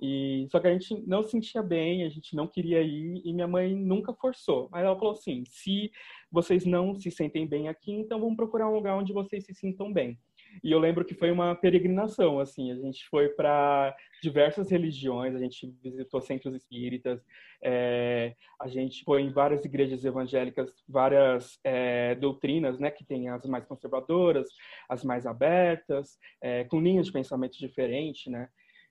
E 0.00 0.46
só 0.50 0.60
que 0.60 0.66
a 0.66 0.72
gente 0.72 0.94
não 1.06 1.22
se 1.22 1.30
sentia 1.30 1.62
bem, 1.62 2.04
a 2.04 2.08
gente 2.08 2.34
não 2.34 2.46
queria 2.46 2.82
ir 2.82 3.22
e 3.24 3.32
minha 3.32 3.48
mãe 3.48 3.74
nunca 3.74 4.12
forçou. 4.14 4.68
Mas 4.70 4.84
ela 4.84 4.96
falou 4.96 5.12
assim: 5.12 5.44
se 5.46 5.90
vocês 6.30 6.64
não 6.64 6.94
se 6.94 7.10
sentem 7.10 7.46
bem 7.46 7.68
aqui, 7.68 7.92
então 7.92 8.20
vamos 8.20 8.36
procurar 8.36 8.68
um 8.68 8.74
lugar 8.74 8.96
onde 8.96 9.12
vocês 9.12 9.44
se 9.44 9.54
sintam 9.54 9.92
bem. 9.92 10.18
E 10.62 10.70
eu 10.70 10.78
lembro 10.78 11.04
que 11.04 11.14
foi 11.14 11.30
uma 11.30 11.54
peregrinação, 11.54 12.40
assim, 12.40 12.72
a 12.72 12.76
gente 12.76 13.08
foi 13.08 13.28
para 13.28 13.96
diversas 14.22 14.70
religiões, 14.70 15.34
a 15.34 15.38
gente 15.38 15.74
visitou 15.82 16.20
centros 16.20 16.54
espíritas, 16.54 17.24
é, 17.62 18.34
a 18.60 18.68
gente 18.68 19.04
foi 19.04 19.22
em 19.22 19.32
várias 19.32 19.64
igrejas 19.64 20.04
evangélicas, 20.04 20.70
várias 20.88 21.58
é, 21.64 22.14
doutrinas, 22.16 22.78
né, 22.78 22.90
que 22.90 23.04
tem 23.04 23.28
as 23.28 23.46
mais 23.46 23.64
conservadoras, 23.64 24.48
as 24.88 25.04
mais 25.04 25.26
abertas, 25.26 26.18
é, 26.40 26.64
com 26.64 26.80
linhas 26.80 27.06
de 27.06 27.12
pensamento 27.12 27.58
diferentes, 27.58 28.30
né, 28.30 28.48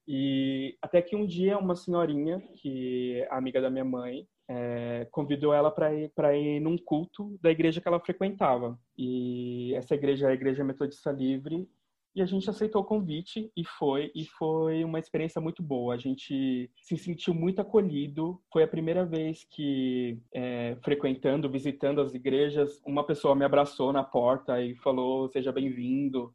e 0.07 0.77
até 0.81 1.01
que 1.01 1.15
um 1.15 1.25
dia 1.25 1.57
uma 1.57 1.75
senhorinha, 1.75 2.41
que 2.55 3.21
é 3.21 3.33
amiga 3.33 3.61
da 3.61 3.69
minha 3.69 3.85
mãe, 3.85 4.27
é, 4.49 5.07
convidou 5.11 5.53
ela 5.53 5.71
para 5.71 5.93
ir, 5.93 6.11
ir 6.35 6.59
num 6.59 6.77
culto 6.77 7.37
da 7.41 7.49
igreja 7.49 7.79
que 7.79 7.87
ela 7.87 7.99
frequentava. 7.99 8.77
E 8.97 9.73
essa 9.75 9.95
igreja 9.95 10.27
é 10.27 10.31
a 10.31 10.33
Igreja 10.33 10.63
Metodista 10.63 11.11
Livre, 11.11 11.67
e 12.13 12.21
a 12.21 12.25
gente 12.25 12.49
aceitou 12.49 12.81
o 12.81 12.85
convite 12.85 13.49
e 13.55 13.63
foi 13.63 14.11
e 14.13 14.25
foi 14.25 14.83
uma 14.83 14.99
experiência 14.99 15.39
muito 15.39 15.63
boa. 15.63 15.93
A 15.93 15.97
gente 15.97 16.69
se 16.75 16.97
sentiu 16.97 17.33
muito 17.33 17.61
acolhido. 17.61 18.41
Foi 18.51 18.63
a 18.63 18.67
primeira 18.67 19.05
vez 19.05 19.45
que 19.49 20.19
é, 20.33 20.75
frequentando, 20.83 21.49
visitando 21.49 22.01
as 22.01 22.13
igrejas, 22.13 22.81
uma 22.85 23.05
pessoa 23.05 23.33
me 23.33 23.45
abraçou 23.45 23.93
na 23.93 24.03
porta 24.03 24.61
e 24.61 24.75
falou: 24.75 25.29
"Seja 25.29 25.53
bem-vindo". 25.53 26.33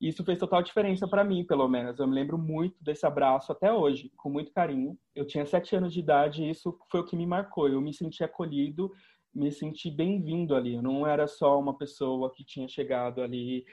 Isso 0.00 0.24
fez 0.24 0.38
total 0.38 0.62
diferença 0.62 1.08
para 1.08 1.24
mim, 1.24 1.44
pelo 1.44 1.68
menos. 1.68 1.98
Eu 1.98 2.06
me 2.06 2.14
lembro 2.14 2.36
muito 2.36 2.76
desse 2.82 3.06
abraço 3.06 3.52
até 3.52 3.72
hoje, 3.72 4.10
com 4.16 4.28
muito 4.28 4.52
carinho. 4.52 4.98
Eu 5.14 5.26
tinha 5.26 5.46
sete 5.46 5.74
anos 5.76 5.92
de 5.92 6.00
idade 6.00 6.42
e 6.42 6.50
isso 6.50 6.76
foi 6.90 7.00
o 7.00 7.04
que 7.04 7.16
me 7.16 7.26
marcou. 7.26 7.68
Eu 7.68 7.80
me 7.80 7.92
senti 7.92 8.22
acolhido 8.22 8.90
me 9.34 9.50
senti 9.50 9.90
bem-vindo 9.90 10.54
ali. 10.54 10.74
Eu 10.74 10.82
não 10.82 11.06
era 11.06 11.26
só 11.26 11.58
uma 11.58 11.76
pessoa 11.76 12.32
que 12.32 12.44
tinha 12.44 12.68
chegado 12.68 13.20
ali 13.20 13.66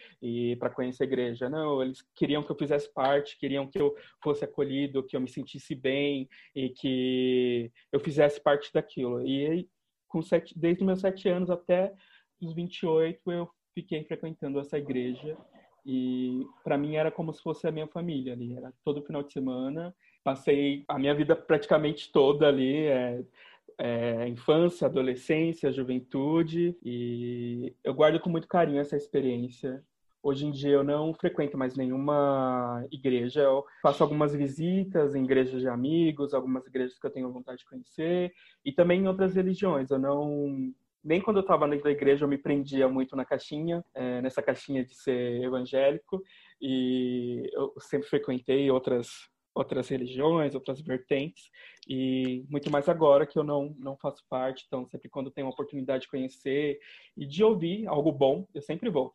para 0.57 0.71
conhecer 0.71 1.03
a 1.03 1.05
igreja. 1.05 1.49
Não, 1.49 1.81
eles 1.81 2.01
queriam 2.15 2.41
que 2.41 2.51
eu 2.51 2.57
fizesse 2.57 2.91
parte, 2.91 3.37
queriam 3.37 3.67
que 3.67 3.79
eu 3.79 3.95
fosse 4.23 4.43
acolhido, 4.43 5.05
que 5.05 5.15
eu 5.15 5.21
me 5.21 5.29
sentisse 5.29 5.75
bem 5.75 6.27
e 6.55 6.69
que 6.69 7.71
eu 7.91 7.99
fizesse 7.99 8.41
parte 8.41 8.73
daquilo. 8.73 9.25
E 9.25 9.69
com 10.07 10.21
sete, 10.21 10.57
desde 10.57 10.83
meus 10.83 10.99
sete 10.99 11.29
anos 11.29 11.49
até 11.49 11.93
os 12.41 12.53
28 12.53 13.31
eu 13.31 13.47
fiquei 13.73 14.03
frequentando 14.03 14.59
essa 14.59 14.77
igreja 14.77 15.37
e 15.85 16.45
para 16.63 16.77
mim 16.77 16.95
era 16.95 17.11
como 17.11 17.33
se 17.33 17.41
fosse 17.41 17.67
a 17.67 17.71
minha 17.71 17.87
família 17.87 18.33
ali. 18.33 18.55
Era 18.55 18.73
todo 18.83 19.01
final 19.01 19.23
de 19.23 19.33
semana. 19.33 19.93
Passei 20.23 20.83
a 20.87 20.99
minha 20.99 21.15
vida 21.15 21.35
praticamente 21.35 22.11
toda 22.11 22.47
ali. 22.47 22.85
É, 22.85 23.23
é, 23.81 24.27
infância, 24.27 24.85
adolescência, 24.85 25.71
juventude, 25.71 26.77
e 26.83 27.73
eu 27.83 27.95
guardo 27.95 28.19
com 28.19 28.29
muito 28.29 28.47
carinho 28.47 28.79
essa 28.79 28.95
experiência. 28.95 29.83
Hoje 30.21 30.45
em 30.45 30.51
dia 30.51 30.73
eu 30.73 30.83
não 30.83 31.15
frequento 31.15 31.57
mais 31.57 31.75
nenhuma 31.75 32.85
igreja, 32.91 33.41
eu 33.41 33.65
faço 33.81 34.03
algumas 34.03 34.35
visitas 34.35 35.15
em 35.15 35.23
igrejas 35.23 35.61
de 35.61 35.67
amigos, 35.67 36.35
algumas 36.35 36.67
igrejas 36.67 36.99
que 36.99 37.07
eu 37.07 37.11
tenho 37.11 37.31
vontade 37.31 37.59
de 37.59 37.65
conhecer, 37.65 38.31
e 38.63 38.71
também 38.71 39.01
em 39.01 39.07
outras 39.07 39.33
religiões. 39.33 39.89
Eu 39.89 39.97
não 39.97 40.71
nem 41.03 41.21
quando 41.21 41.37
eu 41.37 41.41
estava 41.41 41.67
na 41.67 41.75
igreja 41.75 42.25
eu 42.25 42.29
me 42.29 42.37
prendia 42.37 42.87
muito 42.87 43.15
na 43.15 43.25
caixinha, 43.25 43.83
é, 43.93 44.21
nessa 44.21 44.41
caixinha 44.41 44.83
de 44.85 44.95
ser 44.95 45.41
evangélico, 45.43 46.21
e 46.61 47.43
eu 47.53 47.73
sempre 47.79 48.07
frequentei 48.07 48.69
outras 48.69 49.07
outras 49.53 49.89
religiões, 49.89 50.55
outras 50.55 50.81
vertentes, 50.81 51.49
e 51.87 52.45
muito 52.49 52.71
mais 52.71 52.87
agora 52.87 53.25
que 53.25 53.37
eu 53.37 53.43
não, 53.43 53.75
não 53.77 53.97
faço 53.97 54.23
parte, 54.29 54.63
então 54.65 54.87
sempre 54.87 55.09
quando 55.09 55.29
tenho 55.29 55.47
a 55.47 55.49
oportunidade 55.49 56.03
de 56.03 56.09
conhecer 56.09 56.79
e 57.17 57.25
de 57.25 57.43
ouvir 57.43 57.85
algo 57.85 58.13
bom, 58.13 58.47
eu 58.55 58.61
sempre 58.61 58.89
vou. 58.89 59.13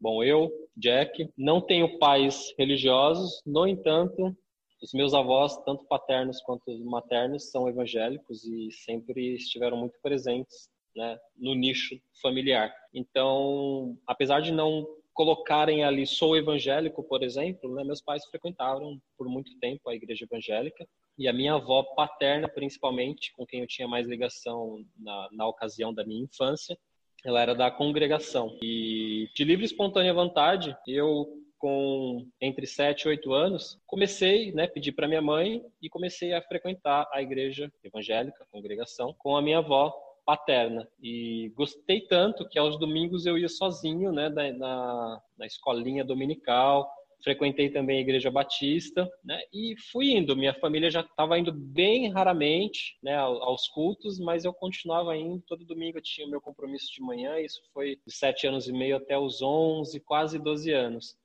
Bom, 0.00 0.22
eu, 0.22 0.48
Jack, 0.76 1.28
não 1.36 1.60
tenho 1.60 1.98
pais 1.98 2.54
religiosos, 2.56 3.42
no 3.44 3.66
entanto, 3.66 4.36
os 4.82 4.92
meus 4.92 5.14
avós, 5.14 5.56
tanto 5.64 5.84
paternos 5.84 6.40
quanto 6.40 6.72
maternos, 6.84 7.50
são 7.50 7.68
evangélicos 7.68 8.44
e 8.44 8.70
sempre 8.70 9.34
estiveram 9.34 9.76
muito 9.76 9.98
presentes 10.00 10.70
né, 10.94 11.18
no 11.36 11.54
nicho 11.54 12.00
familiar. 12.22 12.72
Então, 12.94 13.96
apesar 14.06 14.40
de 14.40 14.52
não 14.52 14.86
colocarem 15.12 15.82
ali 15.82 16.06
sou 16.06 16.36
evangélico, 16.36 17.02
por 17.02 17.24
exemplo, 17.24 17.74
né? 17.74 17.82
meus 17.82 18.00
pais 18.00 18.24
frequentaram 18.26 19.00
por 19.16 19.28
muito 19.28 19.58
tempo 19.58 19.88
a 19.88 19.94
igreja 19.94 20.24
evangélica 20.24 20.86
e 21.18 21.26
a 21.26 21.32
minha 21.32 21.54
avó 21.54 21.82
paterna, 21.82 22.48
principalmente, 22.48 23.32
com 23.32 23.44
quem 23.44 23.60
eu 23.60 23.66
tinha 23.66 23.88
mais 23.88 24.06
ligação 24.06 24.84
na, 24.96 25.28
na 25.32 25.48
ocasião 25.48 25.92
da 25.92 26.04
minha 26.04 26.22
infância, 26.22 26.78
ela 27.24 27.40
era 27.40 27.52
da 27.52 27.68
congregação. 27.68 28.56
E 28.62 29.28
de 29.34 29.42
livre 29.42 29.64
e 29.64 29.66
espontânea 29.66 30.14
vontade, 30.14 30.76
eu 30.86 31.26
com 31.58 32.26
entre 32.40 32.66
7 32.66 33.02
e 33.02 33.08
8 33.08 33.32
anos, 33.32 33.78
comecei, 33.86 34.52
né, 34.52 34.66
pedi 34.66 34.92
para 34.92 35.08
minha 35.08 35.22
mãe 35.22 35.62
e 35.82 35.88
comecei 35.88 36.32
a 36.32 36.42
frequentar 36.42 37.08
a 37.12 37.20
igreja 37.20 37.70
evangélica, 37.82 38.44
a 38.44 38.46
congregação, 38.46 39.14
com 39.18 39.36
a 39.36 39.42
minha 39.42 39.58
avó 39.58 39.92
paterna. 40.28 40.86
E 41.02 41.50
gostei 41.56 42.02
tanto 42.02 42.46
que 42.46 42.58
aos 42.58 42.78
domingos 42.78 43.24
eu 43.24 43.38
ia 43.38 43.48
sozinho, 43.48 44.12
né, 44.12 44.28
na, 44.28 45.22
na 45.38 45.46
escolinha 45.46 46.04
dominical. 46.04 46.86
Frequentei 47.24 47.70
também 47.70 47.96
a 47.96 48.00
Igreja 48.02 48.30
Batista, 48.30 49.10
né, 49.24 49.40
e 49.52 49.74
fui 49.90 50.10
indo. 50.10 50.36
Minha 50.36 50.52
família 50.52 50.90
já 50.90 51.00
estava 51.00 51.38
indo 51.38 51.50
bem 51.50 52.12
raramente, 52.12 52.98
né, 53.02 53.16
aos 53.16 53.68
cultos, 53.68 54.20
mas 54.20 54.44
eu 54.44 54.52
continuava 54.52 55.16
indo. 55.16 55.42
Todo 55.46 55.64
domingo 55.64 55.96
eu 55.96 56.02
tinha 56.02 56.28
meu 56.28 56.42
compromisso 56.42 56.92
de 56.92 57.00
manhã. 57.00 57.40
Isso 57.40 57.62
foi 57.72 57.96
de 58.06 58.14
sete 58.14 58.46
anos 58.46 58.68
e 58.68 58.72
meio 58.72 58.96
até 58.96 59.18
os 59.18 59.40
onze, 59.40 59.98
quase 59.98 60.38
doze 60.38 60.72
anos. 60.72 61.16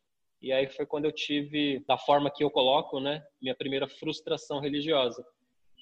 E 0.44 0.52
aí 0.52 0.68
foi 0.68 0.86
quando 0.86 1.06
eu 1.06 1.12
tive, 1.12 1.84
da 1.88 1.98
forma 1.98 2.30
que 2.30 2.44
eu 2.44 2.52
coloco, 2.52 3.00
né, 3.00 3.24
minha 3.42 3.56
primeira 3.56 3.88
frustração 3.88 4.60
religiosa 4.60 5.26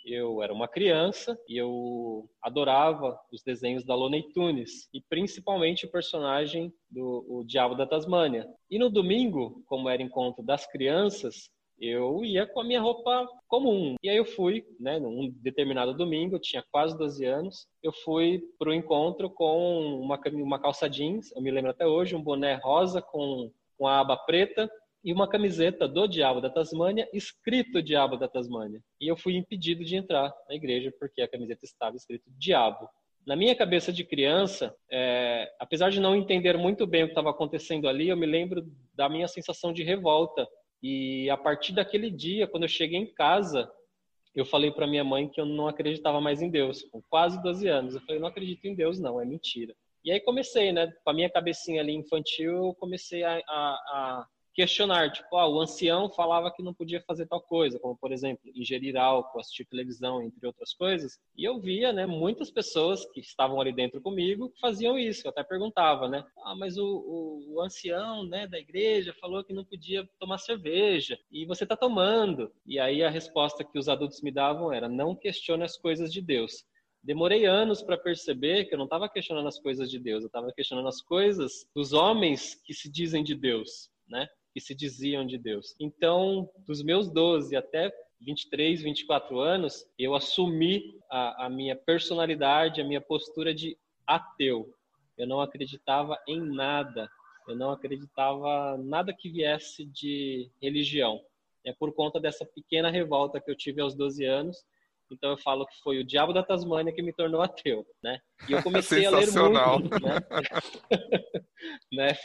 eu 0.05 0.41
era 0.41 0.53
uma 0.53 0.67
criança 0.67 1.39
e 1.47 1.57
eu 1.57 2.29
adorava 2.41 3.19
os 3.31 3.43
desenhos 3.43 3.85
da 3.85 3.95
Looney 3.95 4.23
Tunes 4.33 4.89
e 4.93 5.01
principalmente 5.01 5.85
o 5.85 5.91
personagem 5.91 6.73
do 6.89 7.25
o 7.27 7.43
Diabo 7.43 7.75
da 7.75 7.85
Tasmânia. 7.85 8.47
E 8.69 8.79
no 8.79 8.89
domingo, 8.89 9.63
como 9.67 9.89
era 9.89 10.01
encontro 10.01 10.43
das 10.43 10.65
crianças, 10.65 11.49
eu 11.79 12.23
ia 12.23 12.45
com 12.45 12.61
a 12.61 12.63
minha 12.63 12.81
roupa 12.81 13.27
comum. 13.47 13.95
E 14.03 14.09
aí 14.09 14.17
eu 14.17 14.25
fui, 14.25 14.63
né, 14.79 14.99
num 14.99 15.29
determinado 15.41 15.95
domingo, 15.95 16.35
eu 16.35 16.41
tinha 16.41 16.63
quase 16.71 16.97
12 16.97 17.25
anos, 17.25 17.67
eu 17.81 17.91
fui 17.91 18.43
para 18.59 18.69
o 18.69 18.73
encontro 18.73 19.29
com 19.29 19.99
uma, 19.99 20.19
uma 20.33 20.59
calça 20.59 20.87
jeans, 20.87 21.31
eu 21.35 21.41
me 21.41 21.49
lembro 21.49 21.71
até 21.71 21.87
hoje, 21.87 22.15
um 22.15 22.21
boné 22.21 22.53
rosa 22.55 23.01
com, 23.01 23.51
com 23.81 23.87
a 23.87 23.99
aba 23.99 24.15
preta, 24.15 24.69
e 25.03 25.11
uma 25.11 25.27
camiseta 25.27 25.87
do 25.87 26.05
Diabo 26.05 26.39
da 26.39 26.51
Tasmânia, 26.51 27.09
escrito 27.11 27.81
Diabo 27.81 28.15
da 28.15 28.27
Tasmânia. 28.27 28.79
E 29.01 29.07
eu 29.07 29.17
fui 29.17 29.35
impedido 29.35 29.83
de 29.83 29.95
entrar 29.95 30.31
na 30.47 30.53
igreja 30.53 30.93
porque 30.99 31.19
a 31.19 31.27
camiseta 31.27 31.65
estava 31.65 31.95
escrito 31.95 32.25
Diabo. 32.37 32.87
Na 33.25 33.35
minha 33.35 33.55
cabeça 33.55 33.91
de 33.91 34.03
criança, 34.03 34.71
é, 34.87 35.51
apesar 35.59 35.89
de 35.89 35.99
não 35.99 36.15
entender 36.15 36.55
muito 36.59 36.85
bem 36.85 37.01
o 37.01 37.05
que 37.07 37.13
estava 37.13 37.31
acontecendo 37.31 37.89
ali, 37.89 38.09
eu 38.09 38.15
me 38.15 38.27
lembro 38.27 38.63
da 38.93 39.09
minha 39.09 39.27
sensação 39.27 39.73
de 39.73 39.81
revolta. 39.81 40.47
E 40.83 41.27
a 41.31 41.37
partir 41.37 41.73
daquele 41.73 42.11
dia, 42.11 42.45
quando 42.45 42.65
eu 42.65 42.69
cheguei 42.69 42.99
em 42.99 43.11
casa, 43.11 43.67
eu 44.35 44.45
falei 44.45 44.69
para 44.69 44.85
minha 44.85 45.03
mãe 45.03 45.27
que 45.27 45.41
eu 45.41 45.45
não 45.47 45.67
acreditava 45.67 46.21
mais 46.21 46.39
em 46.39 46.51
Deus, 46.51 46.83
com 46.83 47.01
quase 47.09 47.41
12 47.41 47.67
anos. 47.67 47.95
Eu 47.95 48.01
falei, 48.01 48.21
não 48.21 48.27
acredito 48.27 48.63
em 48.65 48.75
Deus, 48.75 48.99
não, 48.99 49.19
é 49.19 49.25
mentira. 49.25 49.73
E 50.03 50.11
aí 50.11 50.19
comecei, 50.19 50.71
né? 50.71 50.91
Com 51.03 51.11
a 51.11 51.13
minha 51.13 51.29
cabecinha 51.29 51.81
ali 51.81 51.93
infantil, 51.93 52.51
eu 52.51 52.75
comecei 52.75 53.23
a, 53.23 53.35
a, 53.35 53.41
a 53.47 54.27
questionar, 54.53 55.11
tipo, 55.11 55.37
ah, 55.37 55.47
o 55.47 55.59
ancião 55.59 56.09
falava 56.09 56.51
que 56.51 56.63
não 56.63 56.73
podia 56.73 57.01
fazer 57.01 57.25
tal 57.25 57.41
coisa, 57.41 57.79
como 57.79 57.97
por 57.97 58.11
exemplo, 58.11 58.41
ingerir 58.53 58.97
álcool, 58.97 59.39
assistir 59.39 59.65
televisão, 59.65 60.21
entre 60.21 60.45
outras 60.45 60.73
coisas. 60.73 61.19
E 61.37 61.43
eu 61.43 61.59
via, 61.59 61.93
né, 61.93 62.05
muitas 62.05 62.51
pessoas 62.51 63.05
que 63.11 63.21
estavam 63.21 63.59
ali 63.61 63.71
dentro 63.71 64.01
comigo 64.01 64.49
que 64.49 64.59
faziam 64.59 64.97
isso. 64.97 65.25
Eu 65.25 65.31
até 65.31 65.43
perguntava, 65.43 66.07
né, 66.07 66.23
ah, 66.43 66.55
mas 66.55 66.77
o, 66.77 66.85
o, 66.85 67.55
o 67.55 67.61
ancião, 67.61 68.25
né, 68.25 68.47
da 68.47 68.59
igreja 68.59 69.13
falou 69.19 69.43
que 69.43 69.53
não 69.53 69.63
podia 69.63 70.07
tomar 70.19 70.37
cerveja 70.37 71.17
e 71.31 71.45
você 71.45 71.63
está 71.63 71.77
tomando. 71.77 72.51
E 72.65 72.79
aí 72.79 73.03
a 73.03 73.09
resposta 73.09 73.63
que 73.63 73.79
os 73.79 73.87
adultos 73.87 74.21
me 74.21 74.31
davam 74.31 74.71
era: 74.71 74.89
não 74.89 75.15
questione 75.15 75.63
as 75.63 75.77
coisas 75.77 76.11
de 76.11 76.21
Deus. 76.21 76.65
Demorei 77.03 77.45
anos 77.45 77.81
para 77.81 77.97
perceber 77.97 78.65
que 78.65 78.75
eu 78.75 78.77
não 78.77 78.85
estava 78.85 79.09
questionando 79.09 79.47
as 79.47 79.59
coisas 79.59 79.89
de 79.89 79.97
Deus, 79.97 80.23
eu 80.23 80.27
estava 80.27 80.51
questionando 80.53 80.87
as 80.87 81.01
coisas 81.01 81.67
dos 81.75 81.93
homens 81.93 82.55
que 82.63 82.73
se 82.73 82.91
dizem 82.91 83.23
de 83.23 83.33
Deus, 83.33 83.89
né? 84.07 84.27
que 84.53 84.59
se 84.59 84.75
diziam 84.75 85.25
de 85.25 85.37
Deus. 85.37 85.73
Então, 85.79 86.49
dos 86.67 86.83
meus 86.83 87.09
12 87.09 87.55
até 87.55 87.91
23, 88.19 88.81
24 88.83 89.39
anos, 89.39 89.85
eu 89.97 90.13
assumi 90.13 90.99
a, 91.09 91.45
a 91.45 91.49
minha 91.49 91.75
personalidade, 91.75 92.81
a 92.81 92.85
minha 92.85 93.01
postura 93.01 93.53
de 93.53 93.77
ateu. 94.05 94.71
Eu 95.17 95.27
não 95.27 95.41
acreditava 95.41 96.17
em 96.27 96.39
nada. 96.39 97.09
Eu 97.47 97.55
não 97.55 97.71
acreditava 97.71 98.77
nada 98.77 99.13
que 99.13 99.29
viesse 99.29 99.85
de 99.85 100.51
religião. 100.61 101.19
É 101.65 101.73
por 101.73 101.93
conta 101.93 102.19
dessa 102.19 102.45
pequena 102.45 102.89
revolta 102.89 103.39
que 103.39 103.49
eu 103.49 103.55
tive 103.55 103.81
aos 103.81 103.95
12 103.95 104.23
anos 104.25 104.63
então 105.11 105.31
eu 105.31 105.37
falo 105.37 105.65
que 105.65 105.77
foi 105.83 105.99
o 105.99 106.03
Diabo 106.03 106.33
da 106.33 106.43
Tasmânia 106.43 106.93
que 106.93 107.01
me 107.01 107.13
tornou 107.13 107.41
ateu, 107.41 107.85
né? 108.03 108.19
E 108.47 108.53
eu 108.53 108.63
comecei 108.63 109.05
a 109.05 109.09
ler 109.09 109.27
muito, 109.31 109.99
né? 110.01 110.17
né? 111.91 112.17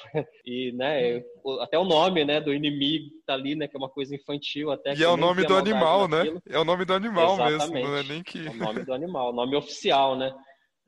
E, 0.45 0.73
né, 0.73 1.23
até 1.61 1.79
o 1.79 1.85
nome, 1.85 2.25
né, 2.25 2.41
do 2.41 2.55
inimigo 2.55 3.11
tá 3.27 3.35
ali, 3.35 3.55
né, 3.55 3.67
que 3.67 3.77
é 3.77 3.79
uma 3.79 3.89
coisa 3.89 4.15
infantil 4.15 4.71
até. 4.71 4.95
E 4.95 5.03
é 5.03 5.09
o 5.09 5.17
nome 5.17 5.45
do 5.45 5.57
animal, 5.57 6.09
né? 6.09 6.23
É 6.49 6.59
o 6.59 6.65
nome 6.65 6.85
do 6.85 6.95
animal 6.95 7.35
Exatamente. 7.35 7.73
mesmo, 7.73 7.89
não 7.89 7.97
é 7.97 8.03
nem 8.03 8.23
que... 8.23 8.47
É 8.47 8.51
o 8.51 8.55
nome 8.55 8.85
do 8.85 8.95
animal, 8.95 9.33
nome 9.33 9.57
oficial, 9.57 10.17
né? 10.17 10.35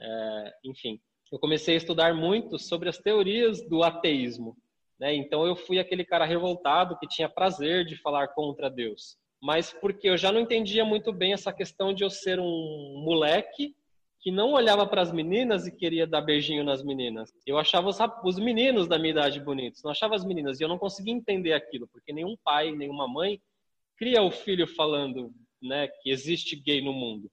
É, 0.00 0.52
enfim, 0.64 1.00
eu 1.32 1.38
comecei 1.38 1.74
a 1.74 1.78
estudar 1.78 2.14
muito 2.14 2.58
sobre 2.58 2.88
as 2.88 2.98
teorias 2.98 3.60
do 3.68 3.82
ateísmo, 3.82 4.56
né? 4.98 5.14
Então 5.14 5.44
eu 5.46 5.56
fui 5.56 5.78
aquele 5.78 6.04
cara 6.04 6.24
revoltado 6.24 6.96
que 6.98 7.08
tinha 7.08 7.28
prazer 7.28 7.84
de 7.84 7.96
falar 7.96 8.28
contra 8.28 8.70
Deus 8.70 9.16
mas 9.40 9.72
porque 9.72 10.08
eu 10.08 10.16
já 10.16 10.32
não 10.32 10.40
entendia 10.40 10.84
muito 10.84 11.12
bem 11.12 11.32
essa 11.32 11.52
questão 11.52 11.92
de 11.92 12.02
eu 12.02 12.10
ser 12.10 12.40
um 12.40 13.02
moleque 13.04 13.74
que 14.20 14.32
não 14.32 14.52
olhava 14.52 14.86
para 14.86 15.00
as 15.00 15.12
meninas 15.12 15.66
e 15.66 15.74
queria 15.74 16.06
dar 16.06 16.20
beijinho 16.20 16.64
nas 16.64 16.82
meninas. 16.82 17.32
Eu 17.46 17.56
achava 17.56 17.88
os, 17.88 17.98
os 18.24 18.38
meninos 18.38 18.88
da 18.88 18.98
minha 18.98 19.12
idade 19.12 19.40
bonitos, 19.40 19.82
não 19.82 19.92
achava 19.92 20.16
as 20.16 20.24
meninas. 20.24 20.58
E 20.58 20.64
eu 20.64 20.68
não 20.68 20.78
conseguia 20.78 21.14
entender 21.14 21.52
aquilo, 21.52 21.86
porque 21.88 22.12
nenhum 22.12 22.36
pai, 22.44 22.72
nenhuma 22.72 23.06
mãe 23.06 23.40
cria 23.96 24.22
o 24.22 24.30
filho 24.30 24.66
falando 24.66 25.32
né, 25.62 25.88
que 26.02 26.10
existe 26.10 26.56
gay 26.56 26.80
no 26.80 26.92
mundo. 26.92 27.30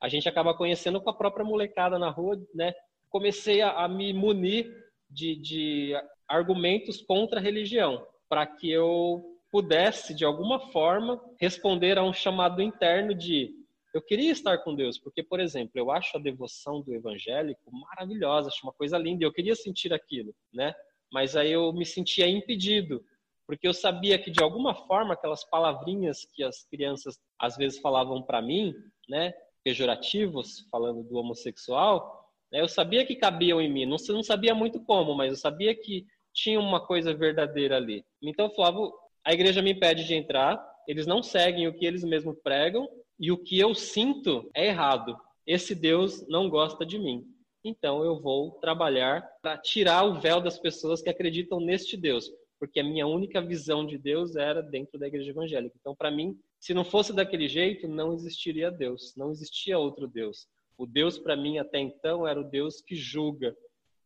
A 0.00 0.08
gente 0.08 0.28
acaba 0.28 0.56
conhecendo 0.56 1.00
com 1.00 1.10
a 1.10 1.14
própria 1.14 1.44
molecada 1.44 1.98
na 1.98 2.10
rua, 2.10 2.36
né? 2.54 2.74
Comecei 3.08 3.62
a, 3.62 3.84
a 3.84 3.88
me 3.88 4.12
munir 4.12 4.70
de, 5.08 5.36
de 5.36 5.92
argumentos 6.28 7.00
contra 7.00 7.38
a 7.38 7.42
religião, 7.42 8.04
para 8.28 8.46
que 8.46 8.70
eu 8.70 9.33
pudesse, 9.54 10.12
de 10.12 10.24
alguma 10.24 10.58
forma, 10.72 11.22
responder 11.38 11.96
a 11.96 12.02
um 12.02 12.12
chamado 12.12 12.60
interno 12.60 13.14
de 13.14 13.54
eu 13.94 14.02
queria 14.02 14.32
estar 14.32 14.58
com 14.58 14.74
Deus, 14.74 14.98
porque, 14.98 15.22
por 15.22 15.38
exemplo, 15.38 15.70
eu 15.76 15.92
acho 15.92 16.16
a 16.16 16.20
devoção 16.20 16.80
do 16.80 16.92
evangélico 16.92 17.70
maravilhosa, 17.70 18.48
acho 18.48 18.66
uma 18.66 18.72
coisa 18.72 18.98
linda, 18.98 19.24
eu 19.24 19.32
queria 19.32 19.54
sentir 19.54 19.92
aquilo, 19.92 20.34
né? 20.52 20.74
Mas 21.12 21.36
aí 21.36 21.52
eu 21.52 21.72
me 21.72 21.86
sentia 21.86 22.28
impedido, 22.28 23.00
porque 23.46 23.68
eu 23.68 23.72
sabia 23.72 24.18
que 24.18 24.28
de 24.28 24.42
alguma 24.42 24.74
forma 24.74 25.14
aquelas 25.14 25.44
palavrinhas 25.44 26.24
que 26.34 26.42
as 26.42 26.64
crianças 26.64 27.16
às 27.38 27.56
vezes 27.56 27.78
falavam 27.78 28.20
para 28.24 28.42
mim, 28.42 28.74
né, 29.08 29.32
pejorativos, 29.62 30.66
falando 30.68 31.04
do 31.04 31.16
homossexual, 31.16 32.28
né, 32.50 32.60
eu 32.60 32.66
sabia 32.66 33.06
que 33.06 33.14
cabiam 33.14 33.60
em 33.60 33.72
mim, 33.72 33.86
não, 33.86 33.98
não 34.08 34.22
sabia 34.24 34.52
muito 34.52 34.80
como, 34.80 35.14
mas 35.14 35.30
eu 35.30 35.36
sabia 35.36 35.76
que 35.76 36.04
tinha 36.32 36.58
uma 36.58 36.84
coisa 36.84 37.14
verdadeira 37.14 37.76
ali. 37.76 38.04
Então, 38.20 38.50
Flávio, 38.50 38.92
a 39.24 39.32
igreja 39.32 39.62
me 39.62 39.72
impede 39.72 40.04
de 40.04 40.14
entrar, 40.14 40.62
eles 40.86 41.06
não 41.06 41.22
seguem 41.22 41.66
o 41.66 41.72
que 41.72 41.86
eles 41.86 42.04
mesmos 42.04 42.36
pregam, 42.42 42.88
e 43.18 43.32
o 43.32 43.38
que 43.38 43.58
eu 43.58 43.74
sinto 43.74 44.50
é 44.54 44.66
errado. 44.66 45.16
Esse 45.46 45.74
Deus 45.74 46.26
não 46.28 46.48
gosta 46.48 46.84
de 46.84 46.98
mim. 46.98 47.24
Então 47.64 48.04
eu 48.04 48.20
vou 48.20 48.52
trabalhar 48.60 49.26
para 49.40 49.56
tirar 49.56 50.04
o 50.04 50.20
véu 50.20 50.40
das 50.40 50.58
pessoas 50.58 51.00
que 51.00 51.08
acreditam 51.08 51.58
neste 51.58 51.96
Deus, 51.96 52.30
porque 52.58 52.80
a 52.80 52.84
minha 52.84 53.06
única 53.06 53.40
visão 53.40 53.86
de 53.86 53.96
Deus 53.96 54.36
era 54.36 54.62
dentro 54.62 54.98
da 54.98 55.06
igreja 55.06 55.30
evangélica. 55.30 55.74
Então, 55.80 55.94
para 55.94 56.10
mim, 56.10 56.38
se 56.60 56.74
não 56.74 56.84
fosse 56.84 57.12
daquele 57.12 57.48
jeito, 57.48 57.88
não 57.88 58.12
existiria 58.12 58.70
Deus, 58.70 59.14
não 59.16 59.30
existia 59.30 59.78
outro 59.78 60.06
Deus. 60.06 60.46
O 60.76 60.86
Deus 60.86 61.18
para 61.18 61.36
mim 61.36 61.58
até 61.58 61.78
então 61.78 62.26
era 62.26 62.40
o 62.40 62.44
Deus 62.44 62.82
que 62.82 62.96
julga, 62.96 63.56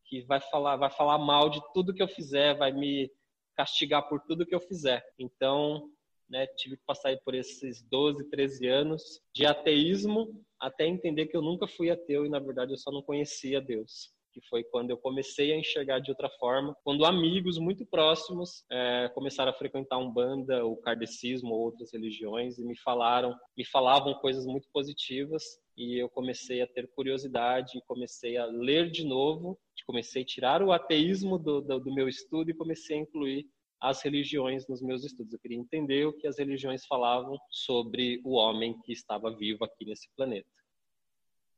que 0.05 0.21
vai 0.21 0.39
falar, 0.39 0.77
vai 0.77 0.89
falar 0.89 1.17
mal 1.17 1.49
de 1.49 1.61
tudo 1.73 1.93
que 1.93 2.01
eu 2.01 2.07
fizer, 2.07 2.55
vai 2.57 2.71
me 2.71 3.11
castigar 3.59 4.07
por 4.07 4.21
tudo 4.21 4.45
que 4.45 4.55
eu 4.55 4.61
fizer. 4.61 5.03
Então, 5.19 5.91
né, 6.29 6.47
tive 6.55 6.77
que 6.77 6.83
passar 6.85 7.13
por 7.25 7.35
esses 7.35 7.81
12, 7.81 8.29
13 8.29 8.67
anos 8.67 9.21
de 9.35 9.45
ateísmo 9.45 10.41
até 10.57 10.87
entender 10.87 11.27
que 11.27 11.35
eu 11.35 11.41
nunca 11.41 11.67
fui 11.67 11.89
ateu 11.89 12.25
e 12.25 12.29
na 12.29 12.39
verdade 12.39 12.71
eu 12.71 12.77
só 12.77 12.89
não 12.89 13.01
conhecia 13.01 13.59
Deus 13.59 14.13
que 14.31 14.41
foi 14.49 14.63
quando 14.63 14.89
eu 14.91 14.97
comecei 14.97 15.51
a 15.51 15.57
enxergar 15.57 15.99
de 15.99 16.11
outra 16.11 16.29
forma, 16.39 16.75
quando 16.83 17.05
amigos 17.05 17.57
muito 17.57 17.85
próximos 17.85 18.63
é, 18.71 19.09
começaram 19.13 19.51
a 19.51 19.55
frequentar 19.55 19.97
um 19.97 20.11
banda, 20.11 20.65
o 20.65 20.77
kardecismo 20.77 21.53
ou 21.53 21.61
outras 21.61 21.91
religiões 21.93 22.57
e 22.57 22.63
me 22.63 22.77
falaram, 22.77 23.35
me 23.57 23.65
falavam 23.65 24.13
coisas 24.15 24.45
muito 24.45 24.67
positivas 24.71 25.43
e 25.77 25.97
eu 25.97 26.09
comecei 26.09 26.61
a 26.61 26.67
ter 26.67 26.89
curiosidade, 26.89 27.81
comecei 27.87 28.37
a 28.37 28.45
ler 28.45 28.91
de 28.91 29.05
novo, 29.05 29.57
comecei 29.85 30.21
a 30.21 30.25
tirar 30.25 30.61
o 30.61 30.71
ateísmo 30.71 31.39
do, 31.39 31.61
do, 31.61 31.79
do 31.79 31.93
meu 31.93 32.07
estudo 32.07 32.51
e 32.51 32.53
comecei 32.53 32.97
a 32.97 33.01
incluir 33.01 33.47
as 33.81 34.01
religiões 34.03 34.67
nos 34.67 34.81
meus 34.81 35.03
estudos. 35.03 35.33
Eu 35.33 35.39
queria 35.39 35.57
entender 35.57 36.05
o 36.05 36.13
que 36.13 36.27
as 36.27 36.37
religiões 36.37 36.85
falavam 36.85 37.37
sobre 37.49 38.21
o 38.23 38.33
homem 38.33 38.77
que 38.83 38.91
estava 38.91 39.35
vivo 39.35 39.63
aqui 39.63 39.85
nesse 39.85 40.07
planeta. 40.15 40.47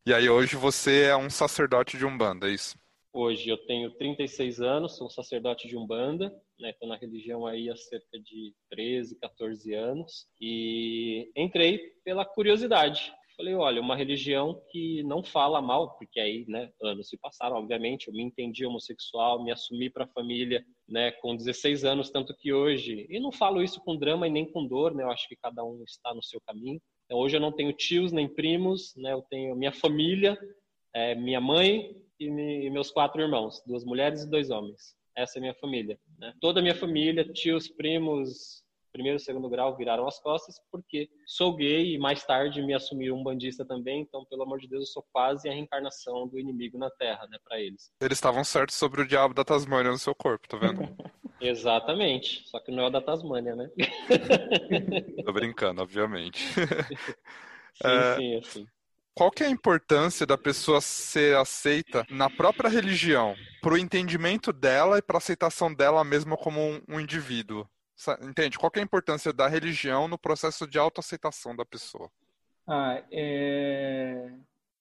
E 0.03 0.11
aí 0.15 0.27
hoje 0.27 0.55
você 0.55 1.03
é 1.03 1.15
um 1.15 1.29
sacerdote 1.29 1.95
de 1.95 2.03
Umbanda, 2.03 2.49
é 2.49 2.53
isso? 2.53 2.75
Hoje 3.13 3.49
eu 3.49 3.57
tenho 3.67 3.91
36 3.91 4.59
anos, 4.59 4.97
sou 4.97 5.05
um 5.05 5.11
sacerdote 5.11 5.67
de 5.67 5.77
Umbanda, 5.77 6.33
né, 6.59 6.73
na 6.81 6.97
religião 6.97 7.45
aí 7.45 7.69
há 7.69 7.75
cerca 7.75 8.19
de 8.19 8.51
13, 8.71 9.19
14 9.19 9.75
anos 9.75 10.25
e 10.41 11.29
entrei 11.35 11.77
pela 12.03 12.25
curiosidade. 12.25 13.13
Falei, 13.37 13.53
olha, 13.53 13.79
uma 13.79 13.95
religião 13.95 14.59
que 14.71 15.03
não 15.03 15.23
fala 15.23 15.61
mal, 15.61 15.95
porque 15.97 16.19
aí, 16.19 16.45
né, 16.47 16.71
anos 16.81 17.07
se 17.07 17.17
passaram, 17.17 17.57
obviamente, 17.57 18.07
eu 18.07 18.13
me 18.13 18.23
entendi 18.23 18.65
homossexual, 18.65 19.43
me 19.43 19.51
assumi 19.51 19.89
para 19.89 20.05
a 20.05 20.13
família, 20.13 20.65
né, 20.87 21.11
com 21.11 21.35
16 21.35 21.85
anos, 21.85 22.09
tanto 22.09 22.35
que 22.35 22.51
hoje, 22.51 23.05
e 23.07 23.19
não 23.19 23.31
falo 23.31 23.61
isso 23.61 23.79
com 23.81 23.97
drama 23.97 24.27
e 24.27 24.31
nem 24.31 24.51
com 24.51 24.67
dor, 24.67 24.95
né, 24.95 25.03
eu 25.03 25.11
acho 25.11 25.27
que 25.27 25.35
cada 25.35 25.63
um 25.63 25.83
está 25.83 26.13
no 26.13 26.23
seu 26.23 26.41
caminho. 26.41 26.81
Então, 27.11 27.19
hoje 27.19 27.35
eu 27.35 27.41
não 27.41 27.51
tenho 27.51 27.73
tios 27.73 28.13
nem 28.13 28.25
primos, 28.25 28.95
né, 28.95 29.11
eu 29.11 29.21
tenho 29.23 29.53
minha 29.53 29.73
família, 29.73 30.39
é, 30.95 31.13
minha 31.13 31.41
mãe 31.41 31.93
e, 32.17 32.31
me, 32.31 32.65
e 32.65 32.69
meus 32.69 32.89
quatro 32.89 33.21
irmãos, 33.21 33.61
duas 33.67 33.83
mulheres 33.83 34.23
e 34.23 34.29
dois 34.29 34.49
homens. 34.49 34.95
Essa 35.13 35.37
é 35.37 35.41
minha 35.41 35.53
família. 35.55 35.99
Né? 36.17 36.33
Toda 36.39 36.61
a 36.61 36.63
minha 36.63 36.73
família, 36.73 37.29
tios, 37.33 37.67
primos, 37.67 38.63
primeiro 38.91 39.17
e 39.17 39.19
segundo 39.19 39.49
grau 39.49 39.75
viraram 39.75 40.07
as 40.07 40.19
costas 40.19 40.61
porque 40.71 41.09
sou 41.25 41.55
gay 41.55 41.93
e 41.93 41.97
mais 41.97 42.23
tarde 42.23 42.61
me 42.61 42.73
assumi 42.73 43.11
um 43.11 43.23
bandista 43.23 43.65
também, 43.65 44.01
então 44.01 44.25
pelo 44.25 44.43
amor 44.43 44.59
de 44.59 44.67
Deus 44.67 44.87
eu 44.87 44.93
sou 44.93 45.05
quase 45.11 45.49
a 45.49 45.53
reencarnação 45.53 46.27
do 46.27 46.39
inimigo 46.39 46.77
na 46.77 46.89
Terra, 46.89 47.27
né, 47.27 47.37
para 47.43 47.59
eles. 47.59 47.91
Eles 48.01 48.17
estavam 48.17 48.43
certos 48.43 48.75
sobre 48.75 49.01
o 49.01 49.07
diabo 49.07 49.33
da 49.33 49.43
Tasmânia 49.43 49.91
no 49.91 49.97
seu 49.97 50.13
corpo, 50.15 50.47
tá 50.47 50.57
vendo? 50.57 50.81
Exatamente, 51.41 52.47
só 52.47 52.59
que 52.59 52.71
não 52.71 52.83
é 52.83 52.87
o 52.87 52.91
da 52.91 53.01
Tasmânia, 53.01 53.55
né? 53.55 53.69
Tô 55.25 55.33
brincando, 55.33 55.81
obviamente. 55.81 56.39
sim, 57.73 57.87
é... 57.87 58.15
sim, 58.15 58.35
assim. 58.37 58.67
Qual 59.13 59.29
que 59.29 59.43
é 59.43 59.47
a 59.47 59.51
importância 59.51 60.25
da 60.25 60.37
pessoa 60.37 60.79
ser 60.79 61.35
aceita 61.35 62.05
na 62.09 62.29
própria 62.29 62.69
religião, 62.69 63.35
para 63.61 63.73
o 63.73 63.77
entendimento 63.77 64.53
dela 64.53 64.97
e 64.97 65.01
para 65.01 65.17
a 65.17 65.19
aceitação 65.19 65.73
dela 65.73 66.03
mesma 66.03 66.37
como 66.37 66.61
um, 66.61 66.81
um 66.87 66.99
indivíduo? 66.99 67.67
Entende? 68.21 68.57
Qual 68.57 68.71
é 68.75 68.79
a 68.79 68.83
importância 68.83 69.31
da 69.31 69.47
religião 69.47 70.07
no 70.07 70.17
processo 70.17 70.67
de 70.67 70.77
autoaceitação 70.79 71.55
da 71.55 71.65
pessoa? 71.65 72.09
Ah, 72.67 73.01
é... 73.11 74.31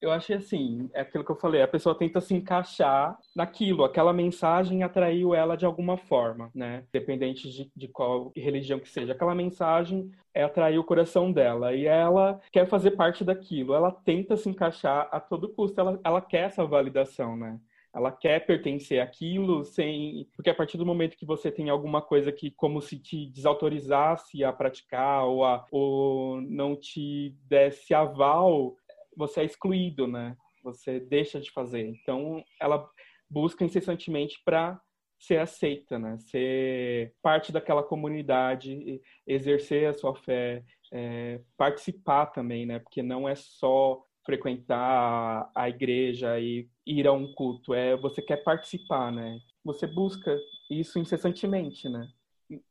Eu 0.00 0.11
acho 0.11 0.33
assim, 0.33 0.88
é 0.94 1.02
aquilo 1.02 1.22
que 1.22 1.30
eu 1.30 1.37
falei, 1.37 1.61
a 1.61 1.68
pessoa 1.68 1.94
tenta 1.94 2.22
se 2.22 2.33
encaixar 2.33 3.18
naquilo, 3.37 3.85
aquela 3.85 4.14
mensagem 4.14 4.83
atraiu 4.83 5.35
ela 5.35 5.56
de 5.59 5.66
alguma 5.66 5.98
forma, 5.98 6.50
né? 6.54 6.85
Independente 6.88 7.50
de, 7.50 7.70
de 7.76 7.87
qual 7.87 8.33
religião 8.35 8.80
que 8.80 8.88
seja. 8.88 9.12
Aquela 9.12 9.35
mensagem 9.35 10.11
é 10.33 10.42
atrair 10.42 10.78
o 10.78 10.85
coração 10.85 11.30
dela 11.30 11.74
e 11.74 11.85
ela 11.85 12.40
quer 12.50 12.66
fazer 12.66 12.92
parte 12.92 13.22
daquilo, 13.22 13.74
ela 13.74 13.92
tenta 13.92 14.38
se 14.38 14.48
encaixar 14.48 15.06
a 15.12 15.20
todo 15.20 15.50
custo, 15.50 15.78
ela, 15.78 16.00
ela 16.02 16.22
quer 16.22 16.46
essa 16.46 16.64
validação, 16.64 17.37
né? 17.37 17.61
Ela 17.94 18.12
quer 18.12 18.46
pertencer 18.46 19.00
àquilo 19.00 19.64
sem 19.64 20.29
porque 20.35 20.50
a 20.50 20.55
partir 20.55 20.79
do 20.79 20.87
momento 20.87 21.16
que 21.16 21.26
você 21.26 21.50
tem 21.50 21.68
alguma 21.68 22.00
coisa 22.00 22.31
que 22.31 22.50
como 22.50 22.81
se 22.81 22.98
te 22.98 23.26
desautorizasse 23.26 24.44
a 24.44 24.53
praticar 24.53 25.24
ou, 25.24 25.44
a, 25.44 25.66
ou 25.70 26.40
não 26.40 26.76
te 26.76 27.35
desse 27.48 27.92
aval 27.92 28.76
você 29.16 29.40
é 29.40 29.44
excluído 29.44 30.07
né? 30.07 30.37
Você 30.62 31.00
deixa 31.00 31.40
de 31.40 31.50
fazer. 31.50 31.87
Então 31.87 32.44
ela 32.61 32.88
busca 33.29 33.64
incessantemente 33.64 34.40
para 34.44 34.81
ser 35.18 35.38
aceita 35.38 35.98
né? 35.98 36.16
Ser 36.18 37.12
parte 37.20 37.50
daquela 37.50 37.83
comunidade 37.83 39.00
exercer 39.26 39.88
a 39.88 39.92
sua 39.92 40.14
fé 40.14 40.64
é, 40.92 41.40
participar 41.57 42.26
também 42.26 42.66
né? 42.66 42.79
Porque 42.79 43.03
não 43.03 43.29
é 43.29 43.35
só 43.35 44.00
frequentar 44.24 45.50
a 45.54 45.68
igreja 45.68 46.38
e 46.38 46.68
ir 46.87 47.06
a 47.06 47.12
um 47.12 47.33
culto, 47.33 47.74
é 47.74 47.96
você 47.96 48.20
quer 48.20 48.38
participar, 48.38 49.11
né? 49.12 49.38
Você 49.64 49.87
busca 49.87 50.37
isso 50.70 50.98
incessantemente, 50.98 51.88
né? 51.88 52.09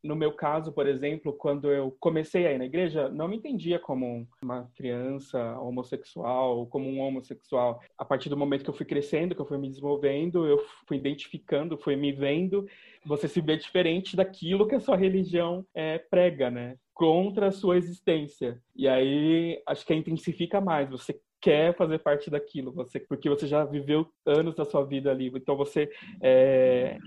No 0.03 0.13
meu 0.15 0.33
caso, 0.33 0.73
por 0.73 0.87
exemplo, 0.87 1.31
quando 1.31 1.71
eu 1.71 1.95
comecei 2.01 2.45
a 2.45 2.51
ir 2.51 2.57
na 2.57 2.65
igreja, 2.65 3.07
não 3.07 3.29
me 3.29 3.37
entendia 3.37 3.79
como 3.79 4.27
uma 4.41 4.69
criança 4.75 5.57
homossexual, 5.57 6.67
como 6.67 6.89
um 6.89 6.99
homossexual. 6.99 7.81
A 7.97 8.03
partir 8.03 8.27
do 8.27 8.35
momento 8.35 8.63
que 8.63 8.69
eu 8.69 8.73
fui 8.73 8.85
crescendo, 8.85 9.33
que 9.33 9.39
eu 9.39 9.45
fui 9.45 9.57
me 9.57 9.69
desenvolvendo, 9.69 10.45
eu 10.45 10.57
fui 10.85 10.97
identificando, 10.97 11.77
fui 11.77 11.95
me 11.95 12.11
vendo, 12.11 12.67
você 13.05 13.29
se 13.29 13.39
vê 13.39 13.55
diferente 13.55 14.17
daquilo 14.17 14.67
que 14.67 14.75
a 14.75 14.81
sua 14.81 14.97
religião 14.97 15.65
é, 15.73 15.97
prega, 15.97 16.51
né? 16.51 16.75
Contra 16.93 17.47
a 17.47 17.51
sua 17.51 17.77
existência. 17.77 18.61
E 18.75 18.85
aí, 18.85 19.61
acho 19.65 19.85
que 19.85 19.93
intensifica 19.93 20.59
mais. 20.59 20.89
Você 20.89 21.17
quer 21.41 21.75
fazer 21.75 21.99
parte 21.99 22.29
daquilo, 22.29 22.71
você, 22.71 22.99
porque 22.99 23.29
você 23.29 23.47
já 23.47 23.63
viveu 23.63 24.11
anos 24.25 24.55
da 24.55 24.65
sua 24.65 24.83
vida 24.83 25.09
ali, 25.09 25.27
então 25.27 25.55
você 25.55 25.89
é, 26.21 26.97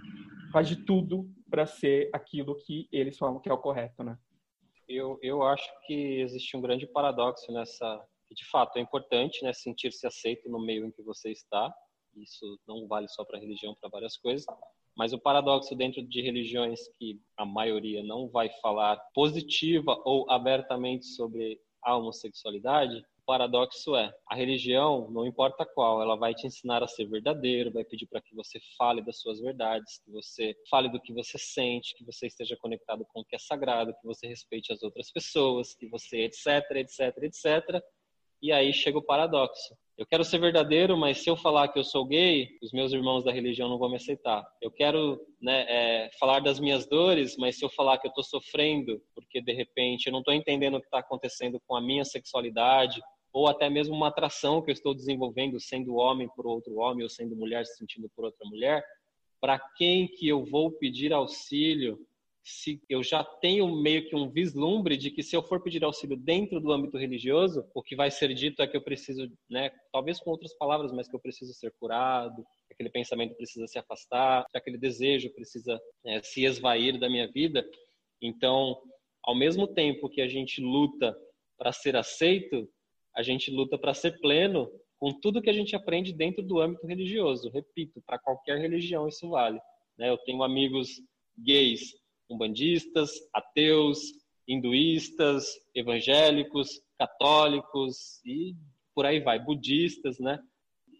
faz 0.52 0.68
de 0.68 0.76
tudo 0.76 1.28
para 1.50 1.66
ser 1.66 2.08
aquilo 2.12 2.56
que 2.56 2.88
eles 2.90 3.18
falam 3.18 3.40
que 3.40 3.48
é 3.48 3.52
o 3.52 3.58
correto, 3.58 4.02
né? 4.02 4.16
Eu, 4.88 5.18
eu 5.22 5.42
acho 5.42 5.70
que 5.86 6.20
existe 6.20 6.56
um 6.56 6.60
grande 6.60 6.86
paradoxo 6.86 7.50
nessa, 7.52 8.04
de 8.30 8.44
fato 8.50 8.78
é 8.78 8.80
importante, 8.80 9.42
né, 9.42 9.52
sentir-se 9.52 10.06
aceito 10.06 10.48
no 10.48 10.58
meio 10.58 10.86
em 10.86 10.90
que 10.90 11.02
você 11.02 11.30
está. 11.30 11.72
Isso 12.16 12.58
não 12.66 12.86
vale 12.86 13.08
só 13.08 13.24
para 13.24 13.38
religião, 13.38 13.74
para 13.80 13.88
várias 13.88 14.16
coisas. 14.16 14.44
Mas 14.94 15.14
o 15.14 15.18
paradoxo 15.18 15.74
dentro 15.74 16.02
de 16.02 16.20
religiões 16.20 16.80
que 16.98 17.18
a 17.36 17.46
maioria 17.46 18.02
não 18.02 18.28
vai 18.28 18.50
falar 18.60 18.96
positiva 19.14 19.98
ou 20.04 20.30
abertamente 20.30 21.06
sobre 21.06 21.58
a 21.82 21.96
homossexualidade 21.96 23.02
O 23.22 23.24
paradoxo 23.24 23.94
é, 23.94 24.12
a 24.28 24.34
religião, 24.34 25.08
não 25.10 25.24
importa 25.24 25.64
qual, 25.64 26.02
ela 26.02 26.16
vai 26.16 26.34
te 26.34 26.44
ensinar 26.44 26.82
a 26.82 26.88
ser 26.88 27.06
verdadeiro, 27.06 27.72
vai 27.72 27.84
pedir 27.84 28.06
para 28.06 28.20
que 28.20 28.34
você 28.34 28.58
fale 28.76 29.00
das 29.00 29.20
suas 29.20 29.40
verdades, 29.40 30.00
que 30.04 30.10
você 30.10 30.56
fale 30.68 30.88
do 30.88 31.00
que 31.00 31.12
você 31.12 31.38
sente, 31.38 31.94
que 31.96 32.04
você 32.04 32.26
esteja 32.26 32.56
conectado 32.56 33.06
com 33.12 33.20
o 33.20 33.24
que 33.24 33.36
é 33.36 33.38
sagrado, 33.38 33.94
que 33.94 34.06
você 34.06 34.26
respeite 34.26 34.72
as 34.72 34.82
outras 34.82 35.12
pessoas, 35.12 35.72
que 35.72 35.88
você 35.88 36.22
etc, 36.24 36.68
etc, 36.72 37.16
etc. 37.22 37.82
E 38.42 38.50
aí 38.50 38.72
chega 38.72 38.98
o 38.98 39.04
paradoxo. 39.04 39.72
Eu 39.96 40.04
quero 40.04 40.24
ser 40.24 40.40
verdadeiro, 40.40 40.96
mas 40.96 41.18
se 41.18 41.30
eu 41.30 41.36
falar 41.36 41.68
que 41.68 41.78
eu 41.78 41.84
sou 41.84 42.04
gay, 42.04 42.48
os 42.60 42.72
meus 42.72 42.92
irmãos 42.92 43.22
da 43.22 43.30
religião 43.30 43.68
não 43.68 43.78
vão 43.78 43.88
me 43.88 43.96
aceitar. 43.96 44.44
Eu 44.60 44.68
quero 44.68 45.20
né, 45.40 45.64
é, 45.68 46.10
falar 46.18 46.40
das 46.40 46.58
minhas 46.58 46.88
dores, 46.88 47.36
mas 47.36 47.56
se 47.56 47.64
eu 47.64 47.68
falar 47.68 47.98
que 47.98 48.08
eu 48.08 48.10
estou 48.10 48.24
sofrendo, 48.24 49.00
porque 49.14 49.40
de 49.40 49.52
repente 49.52 50.06
eu 50.06 50.12
não 50.12 50.18
estou 50.18 50.34
entendendo 50.34 50.74
o 50.74 50.80
que 50.80 50.86
está 50.86 50.98
acontecendo 50.98 51.60
com 51.68 51.76
a 51.76 51.80
minha 51.80 52.04
sexualidade, 52.04 53.00
ou 53.32 53.48
até 53.48 53.70
mesmo 53.70 53.94
uma 53.94 54.08
atração 54.08 54.60
que 54.60 54.70
eu 54.70 54.74
estou 54.74 54.94
desenvolvendo 54.94 55.58
sendo 55.58 55.94
homem 55.94 56.28
por 56.36 56.46
outro 56.46 56.74
homem 56.76 57.02
ou 57.02 57.08
sendo 57.08 57.34
mulher 57.34 57.64
se 57.66 57.76
sentindo 57.78 58.10
por 58.14 58.24
outra 58.24 58.46
mulher, 58.48 58.84
para 59.40 59.58
quem 59.76 60.06
que 60.06 60.28
eu 60.28 60.44
vou 60.44 60.70
pedir 60.70 61.12
auxílio 61.12 61.98
se 62.44 62.82
eu 62.88 63.02
já 63.02 63.22
tenho 63.22 63.68
meio 63.80 64.08
que 64.08 64.16
um 64.16 64.28
vislumbre 64.28 64.96
de 64.96 65.10
que 65.10 65.22
se 65.22 65.36
eu 65.36 65.42
for 65.42 65.62
pedir 65.62 65.84
auxílio 65.84 66.16
dentro 66.16 66.60
do 66.60 66.72
âmbito 66.72 66.98
religioso, 66.98 67.64
o 67.72 67.82
que 67.82 67.94
vai 67.94 68.10
ser 68.10 68.34
dito 68.34 68.60
é 68.60 68.66
que 68.66 68.76
eu 68.76 68.82
preciso, 68.82 69.30
né, 69.48 69.70
talvez 69.92 70.18
com 70.18 70.30
outras 70.30 70.52
palavras, 70.54 70.92
mas 70.92 71.08
que 71.08 71.14
eu 71.14 71.20
preciso 71.20 71.54
ser 71.54 71.72
curado, 71.78 72.42
que 72.66 72.74
aquele 72.74 72.90
pensamento 72.90 73.36
precisa 73.36 73.66
se 73.68 73.78
afastar, 73.78 74.44
que 74.50 74.58
aquele 74.58 74.76
desejo 74.76 75.30
precisa 75.30 75.80
né, 76.04 76.20
se 76.22 76.44
esvair 76.44 76.98
da 76.98 77.08
minha 77.08 77.30
vida. 77.30 77.64
Então, 78.20 78.76
ao 79.22 79.36
mesmo 79.36 79.68
tempo 79.68 80.08
que 80.08 80.20
a 80.20 80.26
gente 80.26 80.60
luta 80.60 81.16
para 81.56 81.72
ser 81.72 81.94
aceito, 81.94 82.68
a 83.14 83.22
gente 83.22 83.50
luta 83.50 83.78
para 83.78 83.94
ser 83.94 84.18
pleno 84.20 84.70
com 84.98 85.12
tudo 85.20 85.42
que 85.42 85.50
a 85.50 85.52
gente 85.52 85.74
aprende 85.74 86.12
dentro 86.12 86.42
do 86.42 86.60
âmbito 86.60 86.86
religioso. 86.86 87.50
Repito, 87.50 88.00
para 88.06 88.18
qualquer 88.18 88.58
religião 88.58 89.08
isso 89.08 89.28
vale. 89.28 89.60
Né? 89.98 90.08
Eu 90.08 90.18
tenho 90.18 90.42
amigos 90.42 90.88
gays, 91.36 91.94
umbandistas, 92.30 93.10
ateus, 93.34 94.00
hinduístas, 94.46 95.46
evangélicos, 95.74 96.80
católicos 96.98 98.20
e 98.24 98.54
por 98.94 99.06
aí 99.06 99.20
vai, 99.20 99.38
budistas, 99.38 100.18
né? 100.18 100.38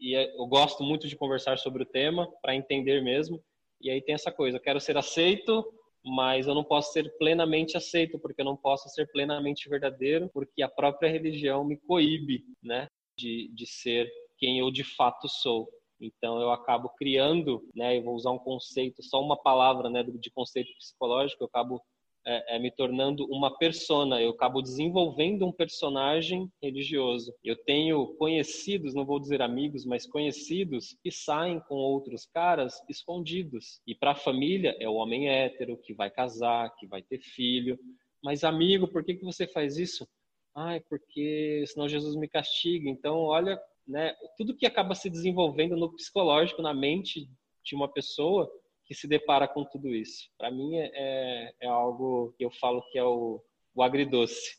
E 0.01 0.17
é, 0.17 0.35
eu 0.37 0.47
gosto 0.47 0.83
muito 0.83 1.07
de 1.07 1.17
conversar 1.17 1.59
sobre 1.59 1.83
o 1.83 1.87
tema 1.87 2.29
para 2.41 2.57
entender 2.57 3.03
mesmo. 3.03 3.43
E 3.81 3.91
aí 3.91 4.01
tem 4.01 4.15
essa 4.15 4.33
coisa, 4.33 4.57
eu 4.57 4.63
quero 4.63 4.81
ser 4.81 4.97
aceito, 4.97 5.65
mas 6.05 6.47
eu 6.47 6.55
não 6.55 6.65
posso 6.65 6.93
ser 6.93 7.17
plenamente 7.17 7.77
aceito, 7.77 8.19
porque 8.19 8.41
eu 8.41 8.45
não 8.45 8.57
posso 8.57 8.89
ser 8.89 9.11
plenamente 9.13 9.69
verdadeiro, 9.69 10.29
porque 10.33 10.63
a 10.63 10.69
própria 10.69 11.11
religião 11.11 11.65
me 11.65 11.77
coíbe, 11.77 12.45
né, 12.63 12.89
de, 13.17 13.49
de 13.55 13.67
ser 13.67 14.11
quem 14.39 14.59
eu 14.59 14.71
de 14.71 14.83
fato 14.83 15.29
sou. 15.29 15.69
Então 16.01 16.41
eu 16.41 16.51
acabo 16.51 16.89
criando, 16.91 17.63
né, 17.75 17.97
eu 17.97 18.03
vou 18.03 18.15
usar 18.15 18.33
um 18.33 18.39
conceito, 18.39 19.03
só 19.03 19.21
uma 19.21 19.41
palavra, 19.41 19.89
né, 19.89 20.03
de 20.03 20.31
conceito 20.31 20.73
psicológico, 20.77 21.45
eu 21.45 21.47
acabo 21.47 21.81
é, 22.25 22.57
é, 22.57 22.59
me 22.59 22.71
tornando 22.71 23.27
uma 23.27 23.57
persona, 23.59 24.21
eu 24.21 24.31
acabo 24.31 24.63
desenvolvendo 24.63 25.45
um 25.45 25.53
personagem 25.53 26.51
religioso. 26.63 27.35
Eu 27.43 27.57
tenho 27.65 28.15
conhecidos, 28.17 28.95
não 28.95 29.05
vou 29.05 29.19
dizer 29.19 29.43
amigos, 29.43 29.85
mas 29.85 30.07
conhecidos 30.07 30.97
que 31.03 31.11
saem 31.11 31.61
com 31.61 31.75
outros 31.75 32.27
caras 32.27 32.81
escondidos. 32.89 33.81
E 33.87 33.95
para 33.95 34.13
a 34.13 34.17
família 34.17 34.77
é 34.81 34.89
o 34.89 34.95
homem 34.95 35.29
hétero 35.29 35.77
que 35.77 35.95
vai 35.95 36.11
casar, 36.11 36.75
que 36.77 36.87
vai 36.87 37.03
ter 37.03 37.19
filho. 37.19 37.79
Mas 38.23 38.45
amigo, 38.45 38.87
por 38.87 39.05
que, 39.05 39.15
que 39.15 39.25
você 39.25 39.47
faz 39.47 39.77
isso? 39.77 40.07
Ai, 40.55 40.81
porque 40.89 41.65
senão 41.67 41.89
Jesus 41.89 42.15
me 42.15 42.29
castiga. 42.29 42.89
Então, 42.89 43.17
olha, 43.21 43.61
né, 43.87 44.15
tudo 44.37 44.57
que 44.57 44.67
acaba 44.67 44.95
se 44.95 45.11
desenvolvendo 45.11 45.77
no 45.77 45.93
psicológico, 45.95 46.63
na 46.63 46.73
mente 46.75 47.29
de 47.65 47.75
uma 47.75 47.89
pessoa, 47.93 48.51
que 48.93 48.95
se 48.95 49.09
depara 49.09 49.49
com 49.49 49.65
tudo 49.65 49.89
isso. 49.89 50.29
Para 50.37 50.51
mim 50.51 50.77
é, 50.77 50.91
é, 50.93 51.55
é, 51.63 51.67
algo 51.67 52.35
que 52.37 52.45
eu 52.45 52.51
falo 52.51 52.83
que 52.93 52.99
é 52.99 53.05
o, 53.05 53.43
o 53.75 53.83
agridoce. 53.83 54.59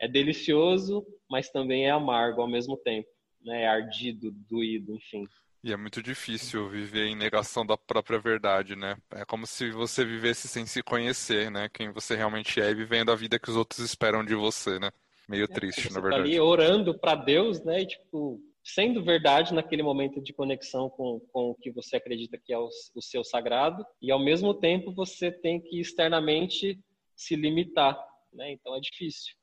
É 0.00 0.08
delicioso, 0.08 1.06
mas 1.30 1.50
também 1.50 1.86
é 1.86 1.90
amargo 1.90 2.40
ao 2.40 2.48
mesmo 2.48 2.78
tempo. 2.78 3.08
Né? 3.42 3.62
É 3.62 3.68
ardido, 3.68 4.32
doído, 4.50 4.94
enfim. 4.94 5.26
E 5.62 5.70
é 5.70 5.76
muito 5.76 6.02
difícil 6.02 6.68
viver 6.68 7.06
em 7.06 7.14
negação 7.14 7.64
da 7.64 7.76
própria 7.76 8.18
verdade, 8.18 8.76
né? 8.76 8.96
É 9.10 9.24
como 9.24 9.46
se 9.46 9.70
você 9.70 10.04
vivesse 10.04 10.46
sem 10.46 10.66
se 10.66 10.82
conhecer, 10.82 11.50
né? 11.50 11.70
Quem 11.72 11.90
você 11.90 12.14
realmente 12.14 12.60
é 12.60 12.70
e 12.70 12.74
vivendo 12.74 13.10
a 13.10 13.16
vida 13.16 13.38
que 13.38 13.48
os 13.48 13.56
outros 13.56 13.80
esperam 13.80 14.22
de 14.22 14.34
você, 14.34 14.78
né? 14.78 14.90
Meio 15.26 15.44
é, 15.44 15.46
triste, 15.46 15.90
na 15.90 16.00
verdade. 16.00 16.22
Tá 16.22 16.28
ali 16.28 16.38
orando 16.38 16.98
para 16.98 17.14
Deus, 17.14 17.64
né? 17.64 17.80
E, 17.80 17.86
tipo, 17.86 18.38
sendo 18.64 19.04
verdade 19.04 19.52
naquele 19.52 19.82
momento 19.82 20.22
de 20.22 20.32
conexão 20.32 20.88
com, 20.88 21.20
com 21.32 21.50
o 21.50 21.54
que 21.54 21.70
você 21.70 21.96
acredita 21.96 22.38
que 22.38 22.52
é 22.52 22.58
o, 22.58 22.68
o 22.94 23.02
seu 23.02 23.22
sagrado, 23.22 23.84
e 24.00 24.10
ao 24.10 24.18
mesmo 24.18 24.54
tempo 24.54 24.90
você 24.92 25.30
tem 25.30 25.60
que 25.60 25.78
externamente 25.78 26.80
se 27.14 27.36
limitar, 27.36 27.96
né? 28.32 28.52
Então 28.52 28.74
é 28.74 28.80
difícil. 28.80 29.34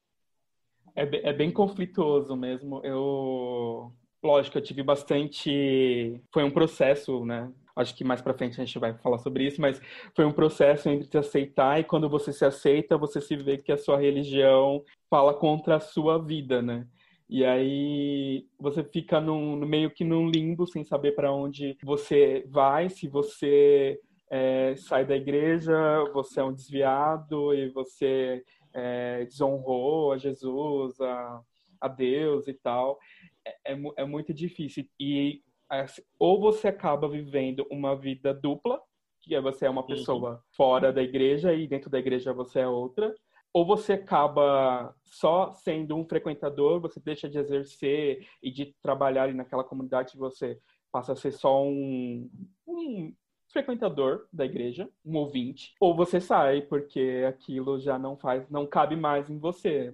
É, 0.96 1.30
é 1.30 1.34
bem 1.34 1.52
conflituoso 1.52 2.36
mesmo. 2.36 2.82
Eu, 2.84 3.94
lógico, 4.22 4.58
eu 4.58 4.62
tive 4.62 4.84
bastante. 4.84 6.20
Foi 6.34 6.44
um 6.44 6.52
processo, 6.52 7.24
né? 7.26 7.52
Acho 7.76 7.96
que 7.96 8.04
mais 8.04 8.22
para 8.22 8.34
frente 8.34 8.60
a 8.60 8.66
gente 8.66 8.78
vai 8.78 8.94
falar 8.98 9.20
sobre 9.20 9.46
isso, 9.46 9.62
mas 9.62 9.82
foi 10.14 10.26
um 10.26 10.34
processo 10.34 10.90
entre 10.90 11.08
te 11.08 11.18
aceitar 11.18 11.80
e 11.80 11.86
quando 11.86 12.10
você 12.10 12.34
se 12.34 12.44
aceita, 12.44 12.98
você 12.98 13.22
se 13.22 13.36
vê 13.36 13.58
que 13.58 13.72
a 13.72 13.78
sua 13.78 13.98
religião 13.98 14.84
fala 15.10 15.34
contra 15.34 15.78
a 15.78 15.80
sua 15.80 16.18
vida, 16.18 16.62
né? 16.62 16.86
E 17.32 17.46
aí 17.46 18.46
você 18.60 18.84
fica 18.84 19.22
num, 19.22 19.56
meio 19.56 19.90
que 19.90 20.04
num 20.04 20.30
limbo 20.30 20.68
sem 20.68 20.84
saber 20.84 21.14
para 21.14 21.32
onde 21.32 21.78
você 21.82 22.46
vai, 22.50 22.90
se 22.90 23.08
você 23.08 23.98
é, 24.30 24.76
sai 24.76 25.06
da 25.06 25.16
igreja, 25.16 25.74
você 26.14 26.42
é 26.42 26.44
um 26.44 26.52
desviado 26.52 27.54
e 27.54 27.70
você 27.70 28.44
é, 28.74 29.24
desonrou 29.24 30.12
a 30.12 30.18
Jesus, 30.18 31.00
a, 31.00 31.42
a 31.80 31.88
Deus 31.88 32.50
e 32.50 32.54
tal. 32.54 33.00
É, 33.46 33.74
é, 33.74 33.82
é 33.96 34.04
muito 34.04 34.34
difícil. 34.34 34.86
E 35.00 35.42
assim, 35.70 36.02
ou 36.20 36.38
você 36.38 36.68
acaba 36.68 37.08
vivendo 37.08 37.66
uma 37.72 37.96
vida 37.96 38.34
dupla, 38.34 38.78
que 39.22 39.34
é 39.36 39.40
você 39.40 39.66
é 39.68 39.70
uma 39.70 39.84
uhum. 39.84 39.88
pessoa 39.88 40.32
uhum. 40.32 40.40
fora 40.52 40.92
da 40.92 41.02
igreja 41.02 41.54
e 41.54 41.66
dentro 41.66 41.90
da 41.90 41.98
igreja 41.98 42.34
você 42.34 42.60
é 42.60 42.68
outra, 42.68 43.16
ou 43.54 43.66
você 43.66 43.94
acaba 43.94 44.96
só 45.04 45.52
sendo 45.54 45.96
um 45.96 46.06
frequentador, 46.06 46.80
você 46.80 47.00
deixa 47.00 47.30
de 47.30 47.38
exercer 47.38 48.28
e 48.42 48.52
de 48.52 48.74
trabalhar 48.82 49.24
ali 49.24 49.34
naquela 49.34 49.64
comunidade, 49.64 50.18
você 50.18 50.60
passa 50.92 51.14
a 51.14 51.16
ser 51.16 51.32
só 51.32 51.64
um, 51.64 52.30
um 52.68 53.14
frequentador 53.52 54.28
da 54.32 54.46
igreja, 54.46 54.90
um 55.06 55.18
ouvinte, 55.18 55.76
ou 55.80 55.96
você 55.96 56.20
sai 56.22 56.62
porque 56.62 57.24
aquilo 57.28 57.80
já 57.80 58.00
não 58.00 58.18
faz, 58.18 58.50
não 58.50 58.66
cabe 58.66 58.96
mais 58.96 59.30
em 59.30 59.38
você. 59.38 59.94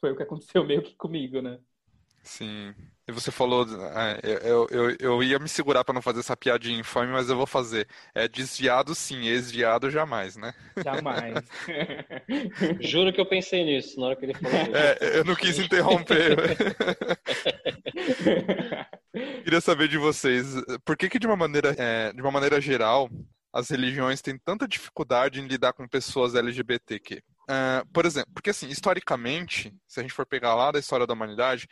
Foi 0.00 0.12
o 0.12 0.16
que 0.16 0.22
aconteceu 0.22 0.64
meio 0.66 0.82
que 0.82 0.94
comigo, 0.96 1.40
né? 1.40 1.60
Sim. 2.22 2.74
E 3.08 3.12
você 3.12 3.32
falou, 3.32 3.66
é, 3.96 4.20
eu, 4.48 4.68
eu, 4.70 4.96
eu 5.00 5.22
ia 5.22 5.38
me 5.38 5.48
segurar 5.48 5.82
para 5.82 5.94
não 5.94 6.02
fazer 6.02 6.20
essa 6.20 6.36
piadinha 6.36 6.78
infame, 6.78 7.10
mas 7.10 7.28
eu 7.28 7.36
vou 7.36 7.46
fazer. 7.46 7.88
É 8.14 8.28
desviado 8.28 8.94
sim, 8.94 9.22
desviado 9.22 9.90
jamais, 9.90 10.36
né? 10.36 10.54
Jamais. 10.84 11.44
Juro 12.80 13.12
que 13.12 13.20
eu 13.20 13.26
pensei 13.26 13.64
nisso 13.64 13.98
na 13.98 14.06
hora 14.06 14.16
que 14.16 14.26
ele 14.26 14.34
falou. 14.34 14.76
É, 14.76 15.18
eu 15.18 15.24
não 15.24 15.34
quis 15.34 15.58
interromper. 15.58 16.36
Queria 19.42 19.60
saber 19.60 19.88
de 19.88 19.98
vocês, 19.98 20.54
por 20.84 20.96
que 20.96 21.08
que 21.08 21.18
de 21.18 21.26
uma 21.26 21.36
maneira, 21.36 21.74
é, 21.76 22.12
de 22.12 22.22
uma 22.22 22.30
maneira 22.30 22.60
geral, 22.60 23.10
as 23.52 23.70
religiões 23.70 24.22
têm 24.22 24.38
tanta 24.38 24.68
dificuldade 24.68 25.40
em 25.40 25.48
lidar 25.48 25.72
com 25.72 25.88
pessoas 25.88 26.36
LGBTQ? 26.36 27.20
Uh, 27.50 27.84
por 27.92 28.06
exemplo, 28.06 28.30
porque 28.32 28.50
assim, 28.50 28.68
historicamente, 28.68 29.74
se 29.88 29.98
a 29.98 30.04
gente 30.04 30.14
for 30.14 30.24
pegar 30.24 30.54
lá 30.54 30.70
da 30.70 30.78
história 30.78 31.04
da 31.04 31.14
humanidade, 31.14 31.66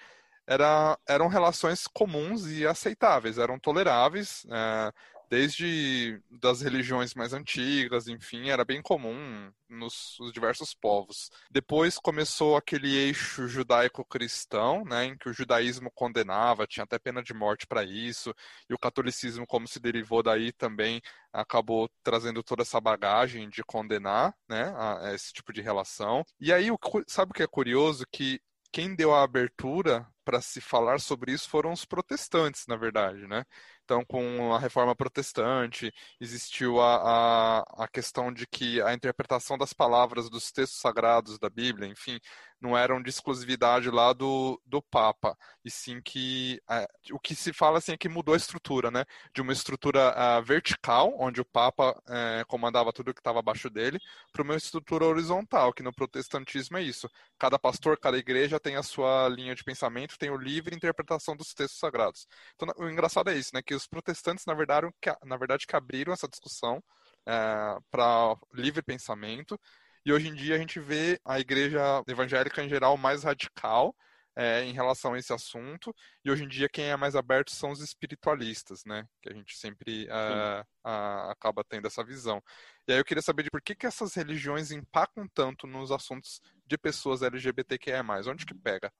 era, 0.48 0.98
eram 1.06 1.28
relações 1.28 1.86
comuns 1.86 2.46
e 2.46 2.66
aceitáveis, 2.66 3.36
eram 3.36 3.58
toleráveis, 3.58 4.46
é, 4.50 4.92
desde 5.28 6.18
das 6.30 6.62
religiões 6.62 7.14
mais 7.14 7.34
antigas, 7.34 8.08
enfim, 8.08 8.48
era 8.48 8.64
bem 8.64 8.80
comum 8.80 9.52
nos, 9.68 10.16
nos 10.18 10.32
diversos 10.32 10.72
povos. 10.72 11.30
Depois 11.50 11.98
começou 11.98 12.56
aquele 12.56 12.96
eixo 12.96 13.46
judaico-cristão, 13.46 14.86
né, 14.86 15.04
em 15.04 15.18
que 15.18 15.28
o 15.28 15.34
judaísmo 15.34 15.90
condenava, 15.94 16.66
tinha 16.66 16.84
até 16.84 16.98
pena 16.98 17.22
de 17.22 17.34
morte 17.34 17.66
para 17.66 17.84
isso, 17.84 18.34
e 18.70 18.72
o 18.72 18.78
catolicismo, 18.78 19.46
como 19.46 19.68
se 19.68 19.78
derivou 19.78 20.22
daí, 20.22 20.50
também 20.50 21.02
acabou 21.30 21.90
trazendo 22.02 22.42
toda 22.42 22.62
essa 22.62 22.80
bagagem 22.80 23.50
de 23.50 23.62
condenar, 23.62 24.34
né, 24.48 24.72
a, 24.74 25.08
a 25.08 25.14
esse 25.14 25.30
tipo 25.30 25.52
de 25.52 25.60
relação. 25.60 26.24
E 26.40 26.54
aí, 26.54 26.70
o, 26.70 26.78
sabe 27.06 27.32
o 27.32 27.34
que 27.34 27.42
é 27.42 27.46
curioso? 27.46 28.06
Que 28.10 28.40
quem 28.72 28.94
deu 28.94 29.14
a 29.14 29.22
abertura 29.22 30.06
para 30.28 30.42
se 30.42 30.60
falar 30.60 31.00
sobre 31.00 31.32
isso 31.32 31.48
foram 31.48 31.72
os 31.72 31.86
protestantes, 31.86 32.66
na 32.68 32.76
verdade, 32.76 33.26
né? 33.26 33.46
Então, 33.82 34.04
com 34.04 34.54
a 34.54 34.58
reforma 34.58 34.94
protestante, 34.94 35.90
existiu 36.20 36.78
a, 36.78 37.60
a, 37.62 37.84
a, 37.84 37.88
questão 37.88 38.30
de 38.30 38.46
que 38.46 38.82
a 38.82 38.92
interpretação 38.92 39.56
das 39.56 39.72
palavras 39.72 40.28
dos 40.28 40.52
textos 40.52 40.78
sagrados 40.78 41.38
da 41.38 41.48
Bíblia, 41.48 41.88
enfim, 41.88 42.20
não 42.60 42.76
eram 42.76 43.02
de 43.02 43.08
exclusividade 43.08 43.90
lá 43.90 44.12
do, 44.12 44.60
do 44.66 44.82
Papa, 44.82 45.34
e 45.64 45.70
sim 45.70 46.02
que 46.02 46.60
é, 46.70 46.86
o 47.12 47.18
que 47.18 47.34
se 47.34 47.50
fala 47.52 47.78
assim 47.78 47.92
é 47.92 47.96
que 47.96 48.10
mudou 48.10 48.34
a 48.34 48.36
estrutura, 48.36 48.90
né? 48.90 49.06
De 49.32 49.40
uma 49.40 49.52
estrutura 49.54 50.14
uh, 50.14 50.42
vertical, 50.42 51.14
onde 51.18 51.40
o 51.40 51.44
Papa 51.44 51.98
é, 52.08 52.44
comandava 52.46 52.92
tudo 52.92 53.14
que 53.14 53.20
estava 53.20 53.38
abaixo 53.38 53.70
dele, 53.70 53.98
para 54.32 54.42
uma 54.42 54.56
estrutura 54.56 55.06
horizontal, 55.06 55.72
que 55.72 55.82
no 55.82 55.94
protestantismo 55.94 56.76
é 56.76 56.82
isso. 56.82 57.08
Cada 57.38 57.58
pastor, 57.58 57.98
cada 57.98 58.18
igreja 58.18 58.60
tem 58.60 58.76
a 58.76 58.82
sua 58.82 59.28
linha 59.28 59.54
de 59.54 59.64
pensamento, 59.64 60.17
tem 60.18 60.30
o 60.30 60.36
livre 60.36 60.74
interpretação 60.74 61.36
dos 61.36 61.54
textos 61.54 61.78
sagrados. 61.78 62.26
Então, 62.54 62.68
o 62.76 62.88
engraçado 62.88 63.30
é 63.30 63.34
isso, 63.34 63.50
né? 63.54 63.62
Que 63.62 63.74
os 63.74 63.86
protestantes, 63.86 64.44
na 64.46 64.54
verdade, 64.54 64.88
na 65.24 65.36
verdade 65.36 65.66
que 65.66 65.76
abriram 65.76 66.12
essa 66.12 66.28
discussão 66.28 66.82
é, 67.26 67.78
para 67.90 68.36
livre 68.52 68.82
pensamento, 68.82 69.58
e 70.04 70.12
hoje 70.12 70.28
em 70.28 70.34
dia 70.34 70.54
a 70.54 70.58
gente 70.58 70.80
vê 70.80 71.20
a 71.24 71.38
igreja 71.38 72.02
evangélica 72.06 72.62
em 72.62 72.68
geral 72.68 72.96
mais 72.96 73.24
radical 73.24 73.94
é, 74.38 74.62
em 74.64 74.72
relação 74.72 75.14
a 75.14 75.18
esse 75.18 75.32
assunto. 75.32 75.94
E 76.24 76.30
hoje 76.30 76.44
em 76.44 76.48
dia 76.48 76.68
quem 76.68 76.86
é 76.86 76.96
mais 76.96 77.16
aberto 77.16 77.50
são 77.50 77.72
os 77.72 77.80
espiritualistas, 77.80 78.84
né? 78.86 79.06
Que 79.20 79.28
a 79.30 79.34
gente 79.34 79.58
sempre 79.58 80.06
é, 80.08 80.64
a, 80.84 81.32
acaba 81.32 81.64
tendo 81.64 81.88
essa 81.88 82.04
visão. 82.04 82.42
E 82.86 82.92
aí 82.92 82.98
eu 82.98 83.04
queria 83.04 83.20
saber 83.20 83.42
de 83.42 83.50
por 83.50 83.60
que, 83.60 83.74
que 83.74 83.86
essas 83.86 84.14
religiões 84.14 84.70
impactam 84.70 85.28
tanto 85.28 85.66
nos 85.66 85.90
assuntos 85.90 86.40
de 86.64 86.78
pessoas 86.78 87.20
LGBTQIA+. 87.20 88.02
Onde 88.28 88.46
que 88.46 88.54
pega? 88.54 88.92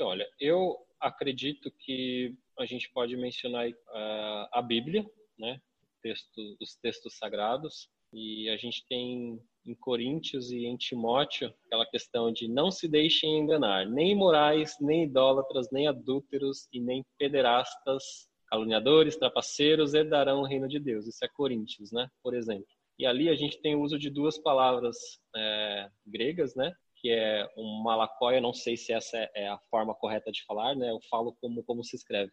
Então, 0.00 0.08
olha, 0.08 0.26
eu 0.40 0.78
acredito 0.98 1.70
que 1.78 2.34
a 2.58 2.64
gente 2.64 2.90
pode 2.90 3.14
mencionar 3.18 3.68
uh, 3.68 4.48
a 4.50 4.62
Bíblia, 4.66 5.04
né? 5.38 5.60
Texto, 6.02 6.56
os 6.58 6.74
textos 6.76 7.18
sagrados. 7.18 7.86
E 8.10 8.48
a 8.48 8.56
gente 8.56 8.82
tem 8.88 9.38
em 9.66 9.74
Coríntios 9.74 10.50
e 10.52 10.64
em 10.64 10.74
Timóteo 10.78 11.52
aquela 11.66 11.84
questão 11.84 12.32
de 12.32 12.48
não 12.48 12.70
se 12.70 12.88
deixem 12.88 13.40
enganar, 13.40 13.84
nem 13.90 14.14
morais, 14.14 14.74
nem 14.80 15.04
idólatras, 15.04 15.68
nem 15.70 15.86
adúlteros 15.86 16.66
e 16.72 16.80
nem 16.80 17.04
pederastas, 17.18 18.02
caluniadores, 18.48 19.18
trapaceiros 19.18 19.92
herdarão 19.92 20.40
o 20.40 20.46
reino 20.46 20.66
de 20.66 20.80
Deus. 20.80 21.06
Isso 21.06 21.22
é 21.22 21.28
Coríntios, 21.28 21.92
né? 21.92 22.08
Por 22.22 22.32
exemplo. 22.32 22.64
E 22.98 23.04
ali 23.04 23.28
a 23.28 23.34
gente 23.34 23.60
tem 23.60 23.76
o 23.76 23.82
uso 23.82 23.98
de 23.98 24.08
duas 24.08 24.38
palavras 24.38 24.96
é, 25.36 25.90
gregas, 26.06 26.54
né? 26.54 26.72
Que 27.00 27.10
é 27.10 27.48
um 27.56 27.82
malacóia, 27.82 28.40
não 28.40 28.52
sei 28.52 28.76
se 28.76 28.92
essa 28.92 29.16
é 29.34 29.48
a 29.48 29.58
forma 29.70 29.94
correta 29.94 30.30
de 30.30 30.44
falar, 30.44 30.74
né? 30.76 30.90
Eu 30.90 31.00
falo 31.08 31.34
como, 31.40 31.62
como 31.64 31.82
se 31.82 31.96
escreve. 31.96 32.32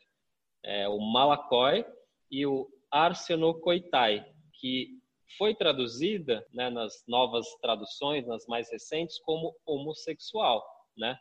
É 0.63 0.87
o 0.87 0.99
malacói 0.99 1.85
e 2.29 2.45
o 2.45 2.67
arsenocoitai, 2.91 4.25
que 4.59 4.97
foi 5.37 5.53
traduzida 5.53 6.45
né, 6.53 6.69
nas 6.69 7.03
novas 7.07 7.47
traduções, 7.61 8.25
nas 8.25 8.45
mais 8.47 8.71
recentes, 8.71 9.19
como 9.19 9.55
homossexual. 9.65 10.65
Né? 10.97 11.17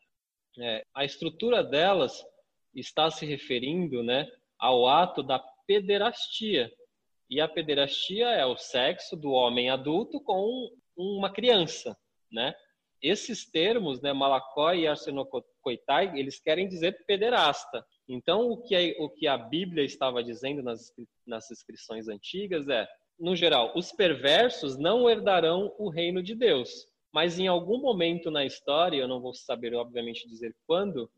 É, 0.58 0.84
a 0.94 1.04
estrutura 1.04 1.62
delas 1.62 2.24
está 2.74 3.10
se 3.10 3.26
referindo 3.26 4.02
né, 4.02 4.28
ao 4.58 4.86
ato 4.86 5.22
da 5.22 5.38
pederastia. 5.66 6.72
E 7.28 7.40
a 7.40 7.48
pederastia 7.48 8.28
é 8.28 8.46
o 8.46 8.56
sexo 8.56 9.16
do 9.16 9.30
homem 9.32 9.70
adulto 9.70 10.20
com 10.20 10.70
uma 10.96 11.32
criança. 11.32 11.96
Né? 12.30 12.54
Esses 13.06 13.44
termos, 13.48 14.00
né, 14.00 14.12
malacói 14.12 14.80
e 14.80 14.88
arsenocoitai, 14.88 16.18
eles 16.18 16.40
querem 16.40 16.68
dizer 16.68 17.04
pederasta. 17.06 17.84
Então, 18.08 18.50
o 18.50 18.62
que 18.62 18.74
a, 18.74 19.04
o 19.04 19.10
que 19.10 19.26
a 19.26 19.36
Bíblia 19.36 19.84
estava 19.84 20.22
dizendo 20.22 20.62
nas, 20.62 20.92
nas 21.26 21.50
inscrições 21.50 22.08
antigas 22.08 22.68
é 22.68 22.86
no 23.18 23.34
geral, 23.34 23.72
os 23.74 23.92
perversos 23.92 24.78
não 24.78 25.08
herdarão 25.08 25.74
o 25.78 25.88
reino 25.88 26.22
de 26.22 26.34
Deus. 26.34 26.86
Mas 27.12 27.38
em 27.38 27.46
algum 27.46 27.80
momento 27.80 28.30
na 28.30 28.44
história, 28.44 28.98
eu 28.98 29.08
não 29.08 29.20
vou 29.20 29.32
saber, 29.32 29.74
obviamente, 29.74 30.28
dizer 30.28 30.54
quando, 30.66 31.10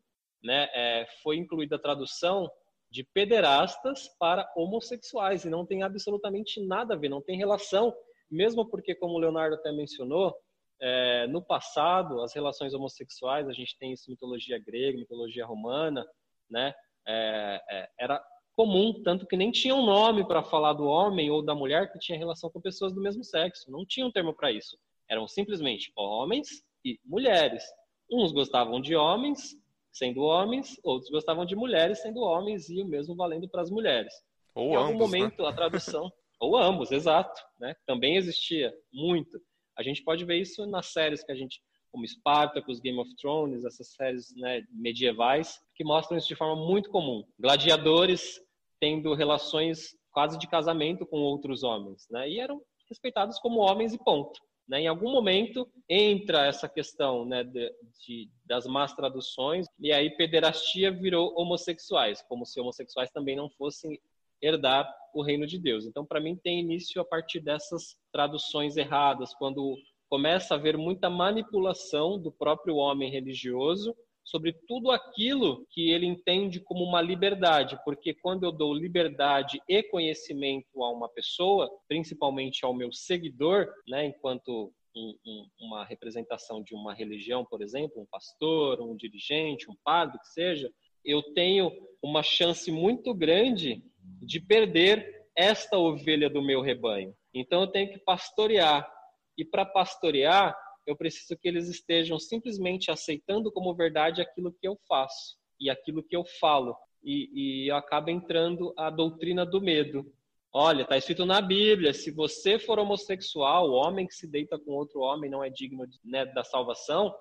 né, 0.43 0.69
é, 0.73 1.07
foi 1.23 1.37
incluída 1.37 1.77
a 1.77 1.81
tradução 1.81 2.49
de 2.91 3.05
pederastas 3.13 4.09
para 4.19 4.51
homossexuais, 4.57 5.45
e 5.45 5.51
não 5.51 5.67
tem 5.67 5.83
absolutamente 5.83 6.65
nada 6.65 6.95
a 6.95 6.97
ver, 6.97 7.09
não 7.09 7.21
tem 7.21 7.37
relação, 7.37 7.95
mesmo 8.31 8.65
porque, 8.65 8.95
como 8.95 9.15
o 9.15 9.19
Leonardo 9.19 9.57
até 9.57 9.73
mencionou, 9.73 10.35
é, 10.81 11.27
no 11.27 11.43
passado, 11.43 12.23
as 12.23 12.35
relações 12.35 12.75
homossexuais, 12.75 13.49
a 13.49 13.53
gente 13.53 13.77
tem 13.79 13.93
isso 13.93 14.11
mitologia 14.11 14.59
grega, 14.59 14.99
mitologia 14.99 15.45
romana, 15.47 16.07
né, 16.51 16.75
é, 17.07 17.61
é 17.71 17.89
era 17.99 18.23
comum, 18.59 19.03
tanto 19.05 19.25
que 19.25 19.37
nem 19.37 19.53
tinha 19.53 19.73
um 19.73 19.87
nome 19.87 20.27
para 20.27 20.43
falar 20.43 20.73
do 20.73 20.85
homem 20.85 21.31
ou 21.31 21.41
da 21.41 21.55
mulher 21.55 21.93
que 21.93 21.99
tinha 22.01 22.19
relação 22.19 22.51
com 22.51 22.61
pessoas 22.61 22.93
do 22.93 23.01
mesmo 23.01 23.23
sexo. 23.23 23.71
Não 23.71 23.87
tinha 23.87 24.05
um 24.05 24.11
termo 24.11 24.35
para 24.35 24.51
isso. 24.51 24.77
Eram 25.09 25.29
simplesmente 25.29 25.93
homens 25.97 26.65
e 26.85 26.99
mulheres. 27.05 27.63
Uns 28.11 28.33
gostavam 28.33 28.81
de 28.81 28.97
homens, 28.97 29.57
sendo 29.93 30.23
homens, 30.23 30.77
outros 30.83 31.09
gostavam 31.09 31.47
de 31.47 31.55
mulheres, 31.55 32.03
sendo 32.03 32.21
homens, 32.21 32.69
e 32.69 32.83
o 32.83 32.87
mesmo 32.87 33.15
valendo 33.15 33.49
para 33.49 33.63
as 33.63 33.71
mulheres. 33.71 34.13
Ou 34.57 34.71
em 34.71 34.75
ambos, 34.75 34.87
algum 34.87 34.99
momento, 34.99 35.43
né? 35.43 35.49
a 35.49 35.53
tradução. 35.53 36.13
ou 36.41 36.57
ambos, 36.57 36.91
exato. 36.91 37.41
Né? 37.61 37.77
Também 37.87 38.17
existia 38.17 38.75
muito. 38.93 39.41
A 39.79 39.83
gente 39.83 40.03
pode 40.03 40.25
ver 40.25 40.41
isso 40.41 40.67
nas 40.67 40.87
séries 40.87 41.23
que 41.23 41.33
a 41.33 41.37
gente 41.37 41.61
como 41.91 42.07
Spartacus, 42.07 42.81
Game 42.81 42.99
of 42.99 43.17
Thrones, 43.17 43.65
essas 43.65 43.89
séries 43.95 44.35
né, 44.37 44.63
medievais, 44.71 45.59
que 45.75 45.83
mostram 45.83 46.19
isso 46.19 46.29
de 46.29 46.37
forma 46.37 46.55
muito 46.55 46.91
comum. 46.91 47.25
Gladiadores 47.39 48.41
tendo 48.79 49.15
relações 49.15 49.97
quase 50.13 50.39
de 50.39 50.47
casamento 50.47 51.07
com 51.07 51.19
outros 51.19 51.63
homens, 51.63 52.07
né? 52.11 52.29
E 52.29 52.41
eram 52.41 52.61
respeitados 52.89 53.39
como 53.39 53.61
homens 53.61 53.95
e 53.95 53.99
ponto. 53.99 54.41
Né? 54.69 54.83
Em 54.83 54.87
algum 54.87 55.11
momento 55.11 55.67
entra 55.89 56.47
essa 56.47 56.69
questão 56.69 57.25
né, 57.25 57.43
de, 57.43 57.73
de, 58.05 58.31
das 58.45 58.67
más 58.67 58.93
traduções 58.95 59.67
e 59.79 59.93
aí 59.93 60.11
pederastia 60.11 60.91
virou 60.91 61.33
homossexuais, 61.39 62.23
como 62.29 62.45
se 62.45 62.61
homossexuais 62.61 63.11
também 63.11 63.35
não 63.35 63.49
fossem 63.49 63.99
herdar 64.43 64.89
o 65.15 65.23
reino 65.23 65.47
de 65.47 65.59
Deus. 65.59 65.87
Então, 65.87 66.05
para 66.05 66.21
mim, 66.21 66.37
tem 66.37 66.61
início 66.61 67.01
a 67.01 67.05
partir 67.05 67.41
dessas 67.41 67.97
traduções 68.13 68.77
erradas, 68.77 69.35
quando 69.35 69.77
começa 70.09 70.55
a 70.55 70.57
haver 70.57 70.77
muita 70.77 71.11
manipulação 71.11 72.19
do 72.19 72.33
próprio 72.33 72.77
homem 72.77 73.11
religioso 73.11 73.95
sobre 74.25 74.53
tudo 74.67 74.91
aquilo 74.91 75.67
que 75.71 75.91
ele 75.91 76.05
entende 76.05 76.61
como 76.61 76.85
uma 76.85 77.01
liberdade, 77.01 77.79
porque 77.83 78.13
quando 78.13 78.45
eu 78.45 78.53
dou 78.53 78.75
liberdade 78.75 79.59
e 79.67 79.83
conhecimento 79.83 80.83
a 80.83 80.91
uma 80.91 81.09
pessoa, 81.09 81.71
principalmente 81.89 82.65
ao 82.65 82.75
meu 82.75 82.93
seguidor, 82.93 83.67
né, 83.89 84.05
enquanto 84.07 84.71
um, 84.95 85.15
um, 85.27 85.47
uma 85.61 85.85
representação 85.85 86.63
de 86.63 86.75
uma 86.75 86.93
religião, 86.93 87.45
por 87.45 87.63
exemplo, 87.63 88.03
um 88.03 88.07
pastor, 88.07 88.83
um 88.83 88.95
dirigente, 88.95 89.71
um 89.71 89.77
padre, 89.83 90.19
que 90.19 90.29
seja, 90.29 90.71
eu 91.03 91.23
tenho 91.33 91.73
uma 92.03 92.23
chance 92.23 92.71
muito 92.71 93.15
grande 93.15 93.83
de 94.21 94.41
perder 94.41 95.27
esta 95.37 95.79
ovelha 95.79 96.29
do 96.29 96.43
meu 96.43 96.61
rebanho. 96.61 97.15
Então 97.33 97.63
eu 97.63 97.67
tenho 97.69 97.93
que 97.93 97.99
pastorear. 97.99 98.89
E 99.37 99.45
para 99.45 99.65
pastorear, 99.65 100.57
eu 100.87 100.97
preciso 100.97 101.39
que 101.39 101.47
eles 101.47 101.69
estejam 101.69 102.19
simplesmente 102.19 102.91
aceitando 102.91 103.53
como 103.53 103.75
verdade 103.75 104.21
aquilo 104.21 104.53
que 104.53 104.67
eu 104.67 104.77
faço 104.89 105.37
e 105.61 105.71
aquilo 105.71 106.03
que 106.03 106.17
eu 106.17 106.25
falo. 106.41 106.77
E, 107.05 107.69
e 107.69 107.71
entrando 108.09 108.75
a 108.77 108.91
doutrina 108.91 109.47
do 109.47 109.61
medo. 109.61 110.13
Olha, 110.53 110.83
está 110.83 110.97
escrito 110.97 111.25
na 111.25 111.41
Bíblia: 111.41 111.93
se 111.93 112.11
você 112.11 112.59
for 112.59 112.79
homossexual, 112.79 113.69
o 113.69 113.75
homem 113.75 114.07
que 114.07 114.15
se 114.15 114.27
deita 114.27 114.59
com 114.59 114.73
outro 114.73 115.01
homem 115.01 115.31
não 115.31 115.45
é 115.45 115.51
digno 115.51 115.85
né, 116.05 116.25
da 116.25 116.43
salvação. 116.43 117.15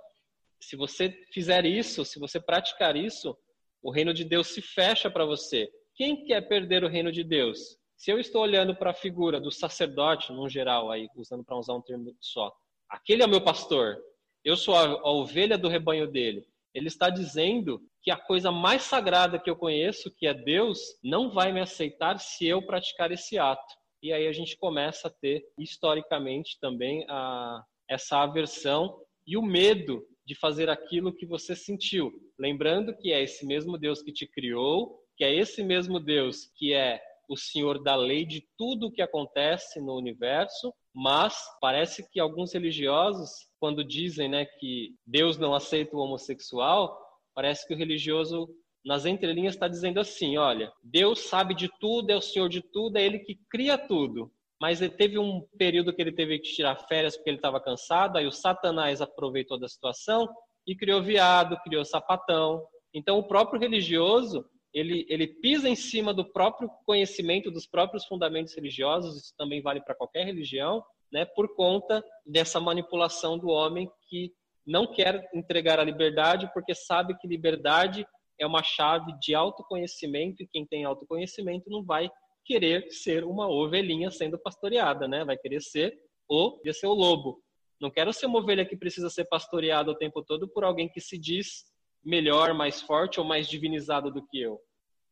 Se 0.59 0.75
você 0.75 1.09
fizer 1.31 1.65
isso, 1.65 2.03
se 2.03 2.19
você 2.19 2.39
praticar 2.39 2.95
isso, 2.95 3.37
o 3.83 3.91
reino 3.91 4.13
de 4.13 4.23
Deus 4.23 4.47
se 4.47 4.61
fecha 4.61 5.11
para 5.11 5.25
você. 5.25 5.69
Quem 5.97 6.23
quer 6.23 6.47
perder 6.47 6.85
o 6.85 6.87
reino 6.87 7.11
de 7.11 7.23
Deus? 7.23 7.77
Se 7.97 8.09
eu 8.11 8.19
estou 8.19 8.43
olhando 8.43 8.73
para 8.73 8.91
a 8.91 8.93
figura 8.93 9.41
do 9.41 9.51
sacerdote, 9.51 10.31
no 10.31 10.47
geral, 10.47 10.91
aí 10.91 11.09
usando 11.17 11.43
para 11.43 11.57
usar 11.57 11.73
um 11.73 11.81
termo 11.81 12.15
só, 12.21 12.53
Aquele 12.89 13.21
é 13.21 13.25
o 13.25 13.29
meu 13.29 13.41
pastor. 13.41 13.97
Eu 14.45 14.55
sou 14.55 14.75
a, 14.75 14.85
a 14.85 15.11
ovelha 15.11 15.57
do 15.57 15.67
rebanho 15.67 16.07
dele. 16.09 16.45
Ele 16.73 16.87
está 16.87 17.09
dizendo 17.09 17.81
que 18.01 18.09
a 18.09 18.17
coisa 18.17 18.51
mais 18.51 18.83
sagrada 18.83 19.39
que 19.39 19.49
eu 19.49 19.55
conheço, 19.55 20.13
que 20.15 20.25
é 20.25 20.33
Deus, 20.33 20.79
não 21.03 21.31
vai 21.31 21.51
me 21.51 21.59
aceitar 21.59 22.17
se 22.19 22.47
eu 22.47 22.61
praticar 22.61 23.11
esse 23.11 23.37
ato. 23.37 23.75
E 24.01 24.13
aí 24.13 24.27
a 24.27 24.31
gente 24.31 24.55
começa 24.55 25.07
a 25.07 25.11
ter, 25.11 25.43
historicamente, 25.57 26.57
também 26.61 27.05
a, 27.09 27.61
essa 27.89 28.19
aversão 28.19 29.01
e 29.25 29.35
o 29.35 29.41
medo 29.41 30.05
de 30.25 30.35
fazer 30.35 30.69
aquilo 30.69 31.13
que 31.13 31.25
você 31.25 31.55
sentiu. 31.55 32.13
Lembrando 32.39 32.95
que 32.95 33.11
é 33.11 33.21
esse 33.21 33.45
mesmo 33.45 33.77
Deus 33.77 34.01
que 34.01 34.13
te 34.13 34.25
criou, 34.25 34.97
que 35.17 35.23
é 35.23 35.35
esse 35.35 35.63
mesmo 35.63 35.99
Deus 35.99 36.51
que 36.55 36.73
é 36.73 37.01
o 37.27 37.35
Senhor 37.35 37.83
da 37.83 37.95
lei 37.95 38.25
de 38.25 38.47
tudo 38.57 38.87
o 38.87 38.91
que 38.91 39.01
acontece 39.01 39.81
no 39.81 39.97
universo, 39.97 40.73
mas 40.93 41.35
parece 41.59 42.09
que 42.09 42.21
alguns 42.21 42.53
religiosos, 42.53 43.29
quando 43.59 43.83
dizem 43.83 44.29
né, 44.29 44.45
que 44.45 44.95
Deus 45.05 45.37
não 45.37 45.53
aceita 45.53 45.97
o 45.97 45.99
homossexual, 45.99 46.97
Parece 47.37 47.67
que 47.67 47.73
o 47.75 47.77
religioso, 47.77 48.49
nas 48.83 49.05
entrelinhas, 49.05 49.53
está 49.53 49.67
dizendo 49.67 49.99
assim: 49.99 50.37
olha, 50.37 50.73
Deus 50.83 51.19
sabe 51.19 51.53
de 51.53 51.69
tudo, 51.79 52.09
é 52.09 52.15
o 52.15 52.21
Senhor 52.21 52.49
de 52.49 52.63
tudo, 52.63 52.97
é 52.97 53.03
Ele 53.03 53.19
que 53.19 53.39
cria 53.47 53.77
tudo. 53.77 54.31
Mas 54.59 54.81
ele 54.81 54.95
teve 54.95 55.19
um 55.19 55.47
período 55.55 55.93
que 55.93 56.01
ele 56.01 56.11
teve 56.11 56.39
que 56.39 56.51
tirar 56.51 56.75
férias 56.87 57.15
porque 57.15 57.29
ele 57.29 57.37
estava 57.37 57.61
cansado, 57.61 58.17
aí 58.17 58.25
o 58.25 58.31
Satanás 58.31 59.01
aproveitou 59.01 59.59
da 59.59 59.67
situação 59.67 60.27
e 60.65 60.75
criou 60.75 60.99
viado, 60.99 61.61
criou 61.61 61.85
sapatão. 61.85 62.65
Então, 62.91 63.19
o 63.19 63.27
próprio 63.27 63.61
religioso, 63.61 64.43
ele, 64.77 65.05
ele 65.09 65.27
pisa 65.27 65.67
em 65.67 65.75
cima 65.75 66.13
do 66.13 66.25
próprio 66.25 66.69
conhecimento, 66.85 67.49
dos 67.49 67.65
próprios 67.65 68.05
fundamentos 68.05 68.53
religiosos, 68.53 69.17
isso 69.17 69.33
também 69.37 69.61
vale 69.61 69.81
para 69.81 69.95
qualquer 69.95 70.25
religião, 70.25 70.83
né, 71.11 71.25
por 71.25 71.55
conta 71.55 72.03
dessa 72.25 72.59
manipulação 72.59 73.37
do 73.37 73.47
homem 73.47 73.89
que 74.09 74.33
não 74.65 74.85
quer 74.85 75.29
entregar 75.33 75.79
a 75.79 75.83
liberdade 75.83 76.51
porque 76.53 76.75
sabe 76.75 77.17
que 77.17 77.27
liberdade 77.27 78.05
é 78.39 78.45
uma 78.45 78.61
chave 78.61 79.13
de 79.19 79.33
autoconhecimento 79.33 80.43
e 80.43 80.47
quem 80.47 80.65
tem 80.65 80.83
autoconhecimento 80.83 81.69
não 81.69 81.83
vai 81.83 82.09
querer 82.45 82.91
ser 82.91 83.23
uma 83.23 83.47
ovelhinha 83.47 84.11
sendo 84.11 84.37
pastoreada, 84.37 85.07
né? 85.07 85.25
Vai 85.25 85.37
querer 85.37 85.61
ser 85.61 85.97
o, 86.29 86.59
ser 86.71 86.87
o 86.87 86.93
lobo. 86.93 87.41
Não 87.79 87.89
quero 87.89 88.13
ser 88.13 88.25
uma 88.25 88.39
ovelha 88.39 88.65
que 88.65 88.75
precisa 88.75 89.09
ser 89.09 89.25
pastoreada 89.25 89.91
o 89.91 89.95
tempo 89.95 90.21
todo 90.21 90.47
por 90.47 90.63
alguém 90.63 90.89
que 90.89 91.01
se 91.01 91.17
diz 91.17 91.65
melhor, 92.03 92.53
mais 92.53 92.81
forte 92.81 93.19
ou 93.19 93.25
mais 93.25 93.47
divinizado 93.47 94.11
do 94.11 94.25
que 94.25 94.39
eu. 94.39 94.59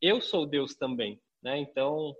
Eu 0.01 0.21
sou 0.21 0.45
Deus 0.45 0.75
também, 0.75 1.19
né? 1.41 1.57
Então, 1.57 2.15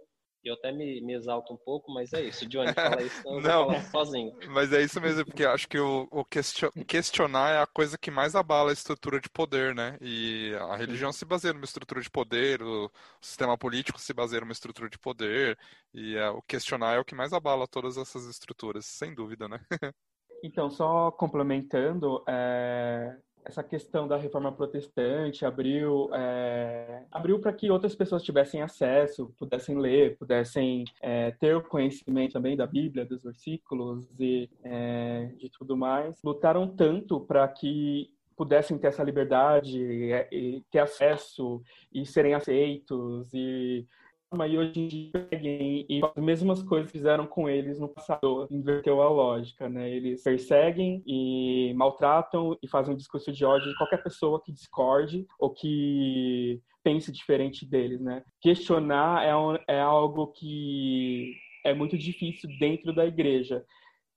eu 0.45 0.53
até 0.53 0.71
me, 0.71 1.01
me, 1.01 1.13
exalto 1.13 1.53
um 1.53 1.57
pouco, 1.57 1.91
mas 1.91 2.13
é 2.13 2.21
isso. 2.21 2.47
Johnny 2.47 2.71
fala 2.71 3.01
isso, 3.01 3.19
então 3.19 3.33
eu 3.33 3.41
não, 3.41 3.65
vou 3.65 3.73
falar 3.73 4.05
sozinho. 4.05 4.38
Mas 4.49 4.71
é 4.71 4.81
isso 4.81 5.01
mesmo, 5.01 5.25
porque 5.25 5.43
acho 5.43 5.67
que 5.67 5.79
o, 5.79 6.07
o, 6.11 6.23
questionar 6.23 7.49
é 7.49 7.61
a 7.61 7.65
coisa 7.65 7.97
que 7.97 8.11
mais 8.11 8.35
abala 8.35 8.69
a 8.69 8.73
estrutura 8.73 9.19
de 9.19 9.29
poder, 9.29 9.73
né? 9.73 9.97
E 9.99 10.53
a 10.69 10.75
religião 10.75 11.11
se 11.11 11.25
baseia 11.25 11.53
numa 11.53 11.65
estrutura 11.65 11.99
de 11.99 12.09
poder, 12.11 12.61
o 12.61 12.91
sistema 13.19 13.57
político 13.57 13.99
se 13.99 14.13
baseia 14.13 14.41
numa 14.41 14.51
estrutura 14.51 14.88
de 14.88 14.99
poder, 14.99 15.57
e 15.91 16.15
é, 16.15 16.29
o 16.29 16.41
questionar 16.43 16.93
é 16.93 16.99
o 16.99 17.05
que 17.05 17.15
mais 17.15 17.33
abala 17.33 17.67
todas 17.67 17.97
essas 17.97 18.25
estruturas, 18.27 18.85
sem 18.85 19.15
dúvida, 19.15 19.47
né? 19.47 19.59
Então, 20.43 20.69
só 20.69 21.09
complementando, 21.11 22.23
é, 22.27 23.17
essa 23.45 23.63
questão 23.63 24.08
da 24.08 24.17
reforma 24.17 24.51
protestante 24.51 25.45
abriu 25.45 26.10
é, 26.13 27.03
abriu 27.12 27.39
para 27.39 27.53
que 27.53 27.69
outras 27.69 27.95
pessoas 27.95 28.23
tivessem 28.23 28.62
acesso, 28.62 29.31
pudessem 29.38 29.77
ler, 29.77 30.17
pudessem 30.17 30.84
é, 31.01 31.31
ter 31.31 31.55
o 31.55 31.62
conhecimento 31.62 32.34
também 32.34 32.58
da 32.58 32.65
Bíblia, 32.65 33.05
dos 33.05 33.23
versículos 33.23 34.08
e 34.19 34.49
é, 34.63 35.31
de 35.38 35.49
tudo 35.49 35.77
mais. 35.77 36.19
Lutaram 36.23 36.67
tanto 36.67 37.19
para 37.19 37.47
que 37.47 38.10
pudessem 38.36 38.77
ter 38.77 38.88
essa 38.88 39.03
liberdade 39.03 39.79
e, 39.79 40.12
e 40.31 40.63
ter 40.71 40.79
acesso 40.79 41.62
e 41.93 42.05
serem 42.05 42.34
aceitos 42.34 43.34
e 43.34 43.88
e 44.33 44.57
hoje 44.57 44.79
em 44.79 44.88
dia 44.88 45.29
e 45.31 46.01
as 46.03 46.23
mesmas 46.23 46.61
coisas 46.63 46.91
fizeram 46.91 47.25
com 47.25 47.49
eles 47.49 47.79
no 47.79 47.88
passado, 47.88 48.47
inverteu 48.51 49.01
a 49.01 49.09
lógica, 49.09 49.69
né? 49.69 49.89
Eles 49.89 50.23
perseguem 50.23 51.01
e 51.05 51.73
maltratam 51.75 52.57
e 52.61 52.67
fazem 52.67 52.93
um 52.93 52.97
discurso 52.97 53.31
de 53.31 53.45
ódio 53.45 53.69
de 53.69 53.77
qualquer 53.77 54.03
pessoa 54.03 54.41
que 54.43 54.51
discorde 54.51 55.25
ou 55.39 55.51
que 55.51 56.61
pense 56.83 57.11
diferente 57.11 57.65
deles, 57.65 58.01
né? 58.01 58.23
Questionar 58.41 59.23
é, 59.23 59.35
um, 59.35 59.57
é 59.67 59.79
algo 59.79 60.27
que 60.27 61.33
é 61.63 61.73
muito 61.73 61.97
difícil 61.97 62.49
dentro 62.59 62.93
da 62.93 63.05
igreja 63.05 63.63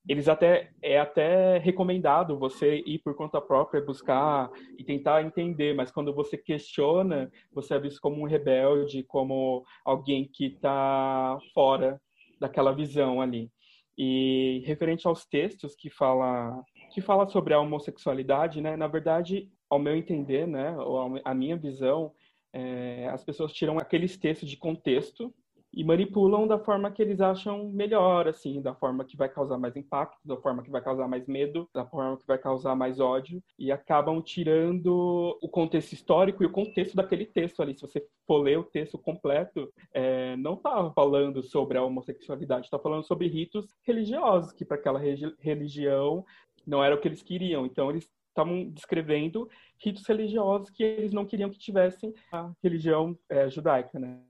eles 0.09 0.27
até 0.27 0.71
é 0.83 0.99
até 0.99 1.59
recomendado 1.59 2.39
você 2.39 2.83
ir 2.87 2.99
por 3.01 3.15
conta 3.15 3.41
própria 3.41 3.85
buscar 3.85 4.51
e 4.79 4.83
tentar 4.83 5.23
entender, 5.23 5.75
mas 5.75 5.91
quando 5.91 6.15
você 6.15 6.39
questiona, 6.39 7.31
você 7.53 7.75
é 7.75 7.79
visto 7.79 8.01
como 8.01 8.23
um 8.23 8.27
rebelde, 8.27 9.03
como 9.03 9.65
alguém 9.85 10.27
que 10.27 10.47
está 10.47 11.39
fora 11.53 12.01
daquela 12.41 12.73
visão 12.73 13.21
ali. 13.21 13.51
E 13.99 14.63
referente 14.65 15.07
aos 15.07 15.27
textos 15.27 15.75
que 15.75 15.91
fala 15.91 16.65
que 16.95 17.03
fala 17.03 17.29
sobre 17.29 17.53
a 17.53 17.61
homossexualidade, 17.61 18.63
né? 18.63 18.77
Na 18.77 18.87
verdade, 18.87 19.51
ao 19.69 19.79
meu 19.79 19.95
entender, 19.95 20.47
né, 20.47 20.75
ou 20.79 21.21
a 21.23 21.35
minha 21.35 21.57
visão, 21.57 22.13
é, 22.53 23.07
as 23.09 23.23
pessoas 23.23 23.53
tiram 23.53 23.77
aqueles 23.77 24.17
textos 24.17 24.49
de 24.49 24.57
contexto 24.57 25.35
e 25.73 25.85
manipulam 25.85 26.47
da 26.47 26.59
forma 26.59 26.91
que 26.91 27.03
eles 27.03 27.21
acham 27.21 27.69
melhor, 27.69 28.27
assim, 28.27 28.61
da 28.61 28.75
forma 28.75 29.05
que 29.05 29.17
vai 29.17 29.29
causar 29.29 29.59
mais 29.59 29.77
impacto, 29.77 30.19
da 30.25 30.37
forma 30.37 30.63
que 30.63 30.71
vai 30.71 30.81
causar 30.81 31.07
mais 31.07 31.27
medo, 31.27 31.69
da 31.75 31.85
forma 31.85 32.17
que 32.17 32.27
vai 32.27 32.39
causar 32.39 32.75
mais 32.75 33.01
ódio, 33.01 33.43
e 33.59 33.71
acabam 33.71 34.21
tirando 34.23 35.39
o 35.41 35.49
contexto 35.49 35.93
histórico 35.93 36.43
e 36.43 36.47
o 36.47 36.53
contexto 36.53 36.97
daquele 36.97 37.27
texto 37.27 37.63
ali. 37.63 37.75
Se 37.75 37.83
você 37.83 38.07
for 38.27 38.39
ler 38.39 38.59
o 38.59 38.65
texto 38.65 38.99
completo, 38.99 39.73
é, 39.93 40.37
não 40.37 40.55
está 40.55 40.91
falando 40.93 41.43
sobre 41.43 41.79
a 41.79 41.83
homossexualidade, 41.83 42.67
está 42.67 42.79
falando 42.79 43.05
sobre 43.05 43.29
ritos 43.29 43.75
religiosos, 43.83 44.53
que 44.53 44.65
para 44.65 44.77
aquela 44.77 45.01
religião 45.39 46.25
não 46.67 46.83
era 46.83 46.95
o 46.95 47.01
que 47.01 47.09
eles 47.09 47.23
queriam. 47.23 47.67
Então, 47.67 47.91
eles 47.91 48.09
estavam 48.29 48.69
descrevendo 48.71 49.49
ritos 49.79 50.07
religiosos 50.07 50.71
que 50.71 50.83
eles 50.83 51.13
não 51.13 51.27
queriam 51.27 51.51
que 51.51 51.59
tivessem 51.59 52.15
a 52.33 52.53
religião 52.63 53.19
é, 53.29 53.51
judaica, 53.51 53.99
né? 53.99 54.21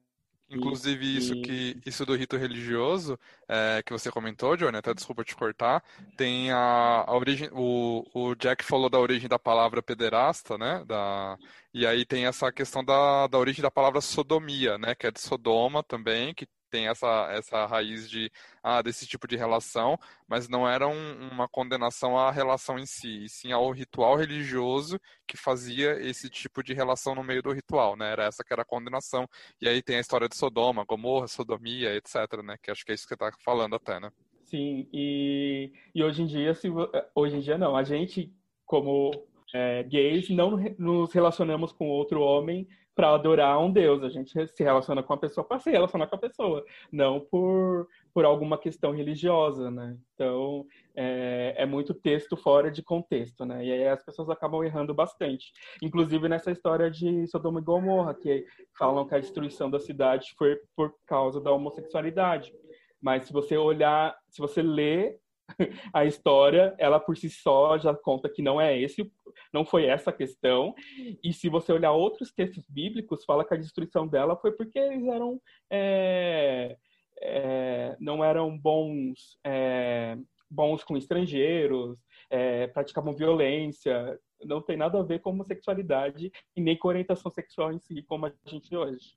Inclusive, 0.50 1.16
isso 1.16 1.36
que 1.36 1.78
isso 1.84 2.06
do 2.06 2.14
rito 2.14 2.36
religioso 2.36 3.18
é, 3.46 3.82
que 3.84 3.92
você 3.92 4.10
comentou, 4.10 4.56
Johnny, 4.56 4.78
até 4.78 4.94
desculpa 4.94 5.22
te 5.22 5.36
cortar, 5.36 5.84
tem 6.16 6.50
a, 6.50 7.04
a 7.06 7.14
origem. 7.14 7.50
O, 7.52 8.02
o 8.14 8.34
Jack 8.34 8.64
falou 8.64 8.88
da 8.88 8.98
origem 8.98 9.28
da 9.28 9.38
palavra 9.38 9.82
pederasta, 9.82 10.56
né? 10.56 10.82
Da, 10.86 11.36
e 11.74 11.86
aí 11.86 12.06
tem 12.06 12.24
essa 12.26 12.50
questão 12.50 12.82
da, 12.82 13.26
da 13.26 13.38
origem 13.38 13.62
da 13.62 13.70
palavra 13.70 14.00
sodomia, 14.00 14.78
né? 14.78 14.94
Que 14.94 15.08
é 15.08 15.10
de 15.10 15.20
Sodoma 15.20 15.82
também, 15.82 16.34
que 16.34 16.46
tem 16.68 16.88
essa, 16.88 17.28
essa 17.32 17.66
raiz 17.66 18.08
de 18.08 18.30
ah, 18.62 18.82
desse 18.82 19.06
tipo 19.06 19.26
de 19.26 19.36
relação, 19.36 19.98
mas 20.26 20.48
não 20.48 20.68
era 20.68 20.86
um, 20.86 21.30
uma 21.30 21.48
condenação 21.48 22.18
à 22.18 22.30
relação 22.30 22.78
em 22.78 22.86
si, 22.86 23.24
e 23.24 23.28
sim 23.28 23.52
ao 23.52 23.70
ritual 23.70 24.16
religioso 24.16 25.00
que 25.26 25.36
fazia 25.36 26.00
esse 26.00 26.28
tipo 26.28 26.62
de 26.62 26.72
relação 26.72 27.14
no 27.14 27.24
meio 27.24 27.42
do 27.42 27.52
ritual, 27.52 27.96
né? 27.96 28.12
Era 28.12 28.24
essa 28.24 28.44
que 28.44 28.52
era 28.52 28.62
a 28.62 28.66
condenação. 28.66 29.26
E 29.60 29.68
aí 29.68 29.82
tem 29.82 29.96
a 29.96 30.00
história 30.00 30.28
de 30.28 30.36
Sodoma, 30.36 30.84
Gomorra, 30.84 31.28
Sodomia, 31.28 31.94
etc, 31.94 32.42
né? 32.44 32.56
Que 32.62 32.70
acho 32.70 32.84
que 32.84 32.92
é 32.92 32.94
isso 32.94 33.04
que 33.04 33.08
você 33.08 33.14
está 33.14 33.30
falando 33.44 33.74
até, 33.76 33.98
né? 34.00 34.10
Sim, 34.44 34.88
e, 34.92 35.72
e 35.94 36.02
hoje 36.02 36.22
em 36.22 36.26
dia, 36.26 36.54
se, 36.54 36.68
hoje 37.14 37.36
em 37.36 37.40
dia 37.40 37.58
não, 37.58 37.76
a 37.76 37.82
gente 37.82 38.32
como 38.64 39.10
é, 39.54 39.82
gays 39.82 40.28
não 40.30 40.58
nos 40.78 41.12
relacionamos 41.12 41.72
com 41.72 41.88
outro 41.88 42.20
homem 42.20 42.68
para 42.98 43.14
adorar 43.14 43.60
um 43.60 43.70
Deus. 43.70 44.02
A 44.02 44.08
gente 44.08 44.32
se 44.48 44.64
relaciona 44.64 45.04
com 45.04 45.12
a 45.12 45.16
pessoa 45.16 45.46
para 45.46 45.60
se 45.60 45.70
relacionar 45.70 46.08
com 46.08 46.16
a 46.16 46.18
pessoa, 46.18 46.64
não 46.90 47.20
por, 47.20 47.86
por 48.12 48.24
alguma 48.24 48.58
questão 48.58 48.90
religiosa, 48.90 49.70
né? 49.70 49.96
Então, 50.14 50.66
é, 50.96 51.54
é, 51.56 51.64
muito 51.64 51.94
texto 51.94 52.36
fora 52.36 52.72
de 52.72 52.82
contexto, 52.82 53.44
né? 53.44 53.64
E 53.64 53.72
aí 53.72 53.86
as 53.86 54.04
pessoas 54.04 54.28
acabam 54.28 54.64
errando 54.64 54.92
bastante. 54.92 55.52
Inclusive 55.80 56.28
nessa 56.28 56.50
história 56.50 56.90
de 56.90 57.24
Sodoma 57.28 57.60
e 57.60 57.62
Gomorra, 57.62 58.14
que 58.14 58.44
falam 58.76 59.06
que 59.06 59.14
a 59.14 59.20
destruição 59.20 59.70
da 59.70 59.78
cidade 59.78 60.34
foi 60.36 60.58
por 60.74 60.92
causa 61.06 61.40
da 61.40 61.52
homossexualidade. 61.52 62.52
Mas 63.00 63.26
se 63.26 63.32
você 63.32 63.56
olhar, 63.56 64.18
se 64.28 64.40
você 64.40 64.60
ler 64.60 65.20
a 65.92 66.04
história, 66.04 66.74
ela 66.78 67.00
por 67.00 67.16
si 67.16 67.30
só 67.30 67.78
já 67.78 67.94
conta 67.94 68.28
que 68.28 68.42
não 68.42 68.60
é 68.60 68.78
esse, 68.78 69.10
não 69.52 69.64
foi 69.64 69.86
essa 69.86 70.10
a 70.10 70.12
questão. 70.12 70.74
E 71.22 71.32
se 71.32 71.48
você 71.48 71.72
olhar 71.72 71.92
outros 71.92 72.32
textos 72.32 72.64
bíblicos, 72.68 73.24
fala 73.24 73.44
que 73.44 73.54
a 73.54 73.58
destruição 73.58 74.06
dela 74.06 74.36
foi 74.36 74.52
porque 74.52 74.78
eles 74.78 75.06
eram 75.06 75.40
é, 75.70 76.76
é, 77.20 77.96
não 78.00 78.22
eram 78.22 78.56
bons 78.56 79.38
é, 79.44 80.16
bons 80.50 80.82
com 80.82 80.96
estrangeiros, 80.96 81.98
é, 82.30 82.66
praticavam 82.68 83.14
violência. 83.14 84.18
Não 84.44 84.62
tem 84.62 84.76
nada 84.76 84.98
a 84.98 85.02
ver 85.02 85.20
com 85.20 85.30
homossexualidade 85.30 86.30
e 86.56 86.60
nem 86.60 86.76
com 86.76 86.88
orientação 86.88 87.30
sexual 87.30 87.72
em 87.72 87.78
si, 87.78 88.02
como 88.02 88.26
a 88.26 88.32
gente 88.46 88.74
hoje. 88.74 89.16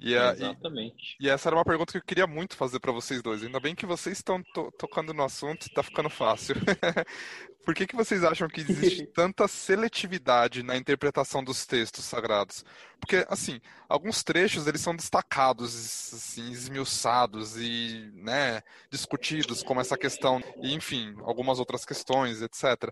E, 0.00 0.16
a, 0.16 0.32
Exatamente. 0.32 1.16
E, 1.20 1.26
e, 1.26 1.28
essa 1.28 1.48
era 1.48 1.56
uma 1.56 1.64
pergunta 1.64 1.92
que 1.92 1.98
eu 1.98 2.02
queria 2.02 2.26
muito 2.26 2.56
fazer 2.56 2.80
para 2.80 2.90
vocês 2.90 3.22
dois. 3.22 3.42
Ainda 3.42 3.60
bem 3.60 3.74
que 3.74 3.84
vocês 3.84 4.16
estão 4.16 4.42
to 4.42 4.72
tocando 4.78 5.12
no 5.12 5.22
assunto, 5.22 5.62
está 5.62 5.82
ficando 5.82 6.08
fácil. 6.08 6.54
Por 7.64 7.74
que, 7.74 7.86
que 7.86 7.94
vocês 7.94 8.24
acham 8.24 8.48
que 8.48 8.62
existe 8.62 9.06
tanta 9.12 9.46
seletividade 9.46 10.62
na 10.62 10.76
interpretação 10.76 11.44
dos 11.44 11.66
textos 11.66 12.06
sagrados? 12.06 12.64
Porque, 12.98 13.26
assim, 13.28 13.60
alguns 13.88 14.24
trechos 14.24 14.66
eles 14.66 14.80
são 14.80 14.96
destacados, 14.96 15.74
assim, 16.14 16.50
esmiuçados 16.50 17.58
e 17.58 18.10
né, 18.14 18.62
discutidos, 18.90 19.62
como 19.62 19.80
essa 19.80 19.98
questão, 19.98 20.42
e, 20.62 20.74
enfim, 20.74 21.14
algumas 21.20 21.58
outras 21.58 21.84
questões, 21.84 22.40
etc. 22.40 22.90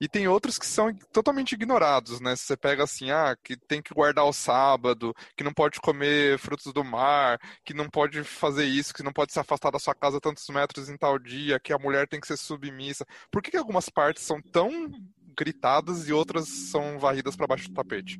E 0.00 0.08
tem 0.08 0.26
outros 0.26 0.58
que 0.58 0.66
são 0.66 0.94
totalmente 1.12 1.52
ignorados, 1.52 2.20
né? 2.20 2.34
Você 2.34 2.56
pega 2.56 2.84
assim, 2.84 3.10
ah, 3.10 3.36
que 3.44 3.54
tem 3.54 3.82
que 3.82 3.92
guardar 3.92 4.24
o 4.24 4.32
sábado, 4.32 5.14
que 5.36 5.44
não 5.44 5.52
pode 5.52 5.78
comer 5.78 6.38
frutos 6.38 6.72
do 6.72 6.82
mar, 6.82 7.38
que 7.64 7.74
não 7.74 7.88
pode 7.88 8.24
fazer 8.24 8.64
isso, 8.64 8.94
que 8.94 9.02
não 9.02 9.12
pode 9.12 9.32
se 9.32 9.38
afastar 9.38 9.70
da 9.70 9.78
sua 9.78 9.94
casa 9.94 10.20
tantos 10.20 10.48
metros 10.48 10.88
em 10.88 10.96
tal 10.96 11.18
dia, 11.18 11.60
que 11.60 11.72
a 11.72 11.78
mulher 11.78 12.08
tem 12.08 12.18
que 12.18 12.26
ser 12.26 12.38
submissa. 12.38 13.04
Por 13.30 13.42
que, 13.42 13.50
que 13.50 13.58
algumas 13.58 13.90
partes 13.90 14.22
são 14.22 14.40
tão 14.40 14.90
gritadas 15.36 16.08
e 16.08 16.12
outras 16.12 16.48
são 16.48 16.98
varridas 16.98 17.36
para 17.36 17.46
baixo 17.46 17.68
do 17.68 17.74
tapete? 17.74 18.18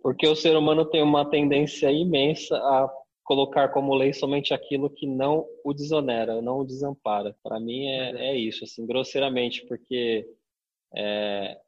Porque 0.00 0.28
o 0.28 0.36
ser 0.36 0.56
humano 0.56 0.84
tem 0.84 1.02
uma 1.02 1.28
tendência 1.28 1.90
imensa 1.90 2.56
a 2.56 2.88
colocar 3.24 3.68
como 3.68 3.94
lei 3.94 4.12
somente 4.12 4.54
aquilo 4.54 4.88
que 4.88 5.06
não 5.06 5.44
o 5.62 5.74
desonera, 5.74 6.40
não 6.40 6.60
o 6.60 6.64
desampara. 6.64 7.36
Para 7.42 7.60
mim 7.60 7.86
é, 7.86 8.30
é, 8.30 8.36
isso, 8.36 8.64
assim, 8.64 8.86
grosseiramente, 8.86 9.66
porque 9.66 10.26
é, 10.94 11.58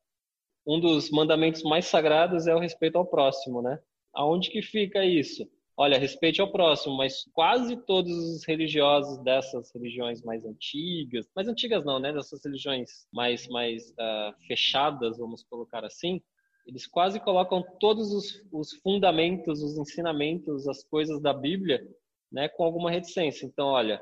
um 0.66 0.78
dos 0.78 1.10
mandamentos 1.10 1.62
mais 1.62 1.86
sagrados 1.86 2.46
é 2.46 2.54
o 2.54 2.58
respeito 2.58 2.96
ao 2.96 3.06
próximo, 3.06 3.62
né? 3.62 3.78
Aonde 4.12 4.50
que 4.50 4.62
fica 4.62 5.04
isso? 5.04 5.48
Olha, 5.76 5.98
respeite 5.98 6.40
ao 6.40 6.52
próximo, 6.52 6.96
mas 6.96 7.24
quase 7.32 7.76
todos 7.86 8.12
os 8.12 8.44
religiosos 8.46 9.22
dessas 9.24 9.72
religiões 9.74 10.22
mais 10.22 10.44
antigas, 10.44 11.26
mais 11.34 11.48
antigas 11.48 11.84
não, 11.84 11.98
né? 11.98 12.12
Dessas 12.12 12.44
religiões 12.44 13.06
mais 13.12 13.48
mais 13.48 13.90
uh, 13.92 14.46
fechadas, 14.46 15.16
vamos 15.16 15.42
colocar 15.44 15.84
assim, 15.84 16.20
eles 16.66 16.86
quase 16.86 17.18
colocam 17.18 17.64
todos 17.80 18.12
os, 18.12 18.46
os, 18.52 18.72
fundamentos, 18.82 19.62
os 19.62 19.78
ensinamentos, 19.78 20.68
as 20.68 20.84
coisas 20.84 21.20
da 21.20 21.32
Bíblia, 21.32 21.82
né, 22.30 22.48
com 22.48 22.62
alguma 22.64 22.90
reticência. 22.90 23.46
Então, 23.46 23.68
olha, 23.68 24.00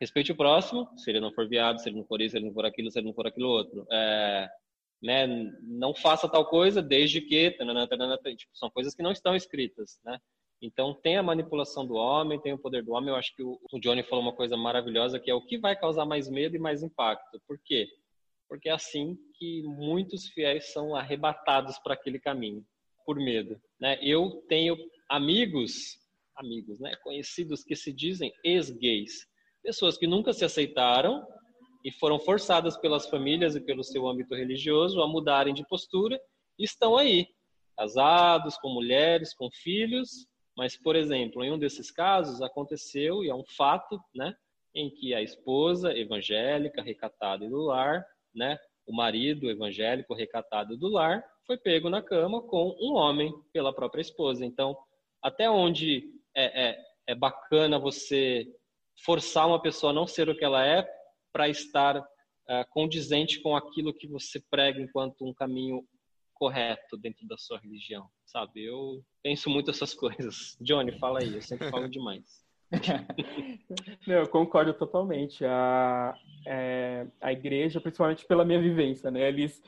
respeite 0.00 0.32
o 0.32 0.36
próximo, 0.36 0.88
se 0.96 1.10
ele 1.10 1.20
não 1.20 1.32
for 1.32 1.48
viado, 1.48 1.78
se 1.78 1.88
ele 1.88 1.96
não 1.96 2.04
for 2.04 2.20
isso, 2.20 2.32
se 2.32 2.38
ele 2.38 2.46
não 2.46 2.54
for 2.54 2.64
aquilo, 2.64 2.90
se 2.90 2.98
ele 2.98 3.06
não 3.06 3.14
for 3.14 3.26
aquilo 3.26 3.48
outro. 3.48 3.86
É, 3.92 4.48
né, 5.02 5.26
não 5.62 5.94
faça 5.94 6.28
tal 6.28 6.46
coisa 6.46 6.82
desde 6.82 7.20
que... 7.20 7.50
Tanana, 7.52 7.86
tanana, 7.86 8.18
tipo, 8.18 8.50
são 8.54 8.70
coisas 8.70 8.94
que 8.94 9.02
não 9.02 9.12
estão 9.12 9.34
escritas, 9.34 9.98
né? 10.04 10.18
Então, 10.62 10.92
tem 10.92 11.16
a 11.16 11.22
manipulação 11.22 11.86
do 11.86 11.94
homem, 11.94 12.38
tem 12.38 12.52
o 12.52 12.58
poder 12.58 12.84
do 12.84 12.92
homem. 12.92 13.08
Eu 13.08 13.16
acho 13.16 13.34
que 13.34 13.42
o, 13.42 13.58
Johnny 13.80 14.02
falou 14.02 14.22
uma 14.22 14.34
coisa 14.34 14.58
maravilhosa, 14.58 15.18
que 15.18 15.30
é 15.30 15.34
o 15.34 15.40
que 15.40 15.56
vai 15.56 15.74
causar 15.74 16.04
mais 16.04 16.28
medo 16.28 16.54
e 16.54 16.58
mais 16.58 16.82
impacto. 16.82 17.40
Por 17.46 17.58
quê? 17.64 17.88
porque 18.50 18.68
é 18.68 18.72
assim 18.72 19.16
que 19.38 19.62
muitos 19.62 20.26
fiéis 20.26 20.72
são 20.72 20.96
arrebatados 20.96 21.78
para 21.78 21.94
aquele 21.94 22.18
caminho, 22.18 22.66
por 23.06 23.14
medo. 23.14 23.62
Né? 23.80 23.96
Eu 24.02 24.44
tenho 24.48 24.76
amigos, 25.08 26.00
amigos, 26.34 26.80
né, 26.80 26.96
conhecidos 27.04 27.62
que 27.62 27.76
se 27.76 27.92
dizem 27.92 28.32
ex-gays, 28.42 29.28
pessoas 29.62 29.96
que 29.96 30.06
nunca 30.06 30.32
se 30.32 30.44
aceitaram 30.44 31.26
e 31.84 31.90
foram 31.90 32.18
forçadas 32.18 32.76
pelas 32.76 33.08
famílias 33.08 33.56
e 33.56 33.60
pelo 33.60 33.82
seu 33.82 34.06
âmbito 34.06 34.34
religioso 34.34 35.00
a 35.02 35.08
mudarem 35.08 35.54
de 35.54 35.66
postura, 35.66 36.20
e 36.58 36.64
estão 36.64 36.96
aí, 36.96 37.26
casados, 37.76 38.56
com 38.58 38.68
mulheres, 38.68 39.34
com 39.34 39.50
filhos, 39.50 40.26
mas, 40.56 40.76
por 40.76 40.94
exemplo, 40.94 41.42
em 41.42 41.50
um 41.50 41.58
desses 41.58 41.90
casos 41.90 42.42
aconteceu, 42.42 43.24
e 43.24 43.30
é 43.30 43.34
um 43.34 43.44
fato, 43.56 43.98
né, 44.14 44.34
em 44.74 44.90
que 44.90 45.14
a 45.14 45.22
esposa 45.22 45.96
evangélica, 45.96 46.82
recatada 46.82 47.44
e 47.44 47.48
do 47.48 47.62
lar, 47.62 48.04
né, 48.34 48.58
o 48.86 48.94
marido 48.94 49.50
evangélico 49.50 50.14
recatado 50.14 50.76
do 50.76 50.88
lar 50.88 51.24
foi 51.46 51.56
pego 51.56 51.88
na 51.88 52.02
cama 52.02 52.42
com 52.42 52.76
um 52.80 52.94
homem 52.94 53.32
pela 53.52 53.72
própria 53.72 54.00
esposa. 54.00 54.44
Então, 54.44 54.76
até 55.22 55.50
onde 55.50 56.12
é, 56.34 56.68
é, 56.68 56.84
é 57.08 57.14
bacana 57.14 57.78
você 57.78 58.46
forçar 59.04 59.46
uma 59.46 59.60
pessoa 59.60 59.92
a 59.92 59.94
não 59.94 60.06
ser 60.06 60.28
o 60.28 60.36
que 60.36 60.44
ela 60.44 60.64
é 60.64 60.86
para 61.32 61.48
estar 61.48 62.02
é, 62.48 62.64
condizente 62.70 63.40
com 63.40 63.56
aquilo 63.56 63.94
que 63.94 64.08
você 64.08 64.42
prega 64.50 64.80
enquanto 64.80 65.24
um 65.24 65.32
caminho 65.32 65.84
correto 66.34 66.96
dentro 66.96 67.26
da 67.28 67.36
sua 67.36 67.58
religião, 67.58 68.08
sabe? 68.24 68.64
Eu 68.64 69.02
penso 69.22 69.50
muito 69.50 69.70
essas 69.70 69.92
coisas. 69.94 70.56
Johnny, 70.60 70.98
fala 70.98 71.20
aí, 71.20 71.34
eu 71.34 71.42
sempre 71.42 71.70
falo 71.70 71.88
demais. 71.88 72.44
Não, 74.06 74.14
eu 74.14 74.28
concordo 74.28 74.72
totalmente. 74.72 75.44
A, 75.44 76.14
é, 76.46 77.06
a 77.20 77.32
igreja, 77.32 77.80
principalmente 77.80 78.24
pela 78.26 78.44
minha 78.44 78.60
vivência, 78.60 79.10
né? 79.10 79.28
Eles 79.28 79.60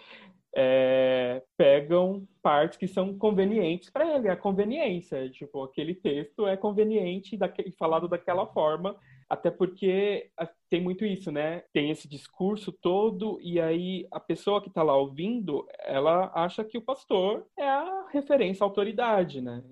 é, 0.54 1.42
pegam 1.56 2.26
partes 2.42 2.78
que 2.78 2.86
são 2.86 3.16
convenientes 3.18 3.90
para 3.90 4.16
ele, 4.16 4.28
a 4.28 4.36
conveniência. 4.36 5.28
Tipo, 5.30 5.64
aquele 5.64 5.94
texto 5.94 6.46
é 6.46 6.56
conveniente 6.56 7.36
daquele, 7.36 7.72
falado 7.72 8.08
daquela 8.08 8.46
forma, 8.46 8.96
até 9.32 9.50
porque 9.50 10.30
tem 10.68 10.78
muito 10.78 11.06
isso, 11.06 11.32
né? 11.32 11.60
Tem 11.72 11.90
esse 11.90 12.06
discurso 12.06 12.70
todo, 12.70 13.40
e 13.40 13.58
aí 13.58 14.06
a 14.10 14.20
pessoa 14.20 14.60
que 14.60 14.68
está 14.68 14.82
lá 14.82 14.94
ouvindo, 14.94 15.66
ela 15.78 16.30
acha 16.34 16.62
que 16.62 16.76
o 16.76 16.82
pastor 16.82 17.46
é 17.58 17.66
a 17.66 18.08
referência, 18.12 18.62
a 18.62 18.66
autoridade, 18.66 19.40
né? 19.40 19.64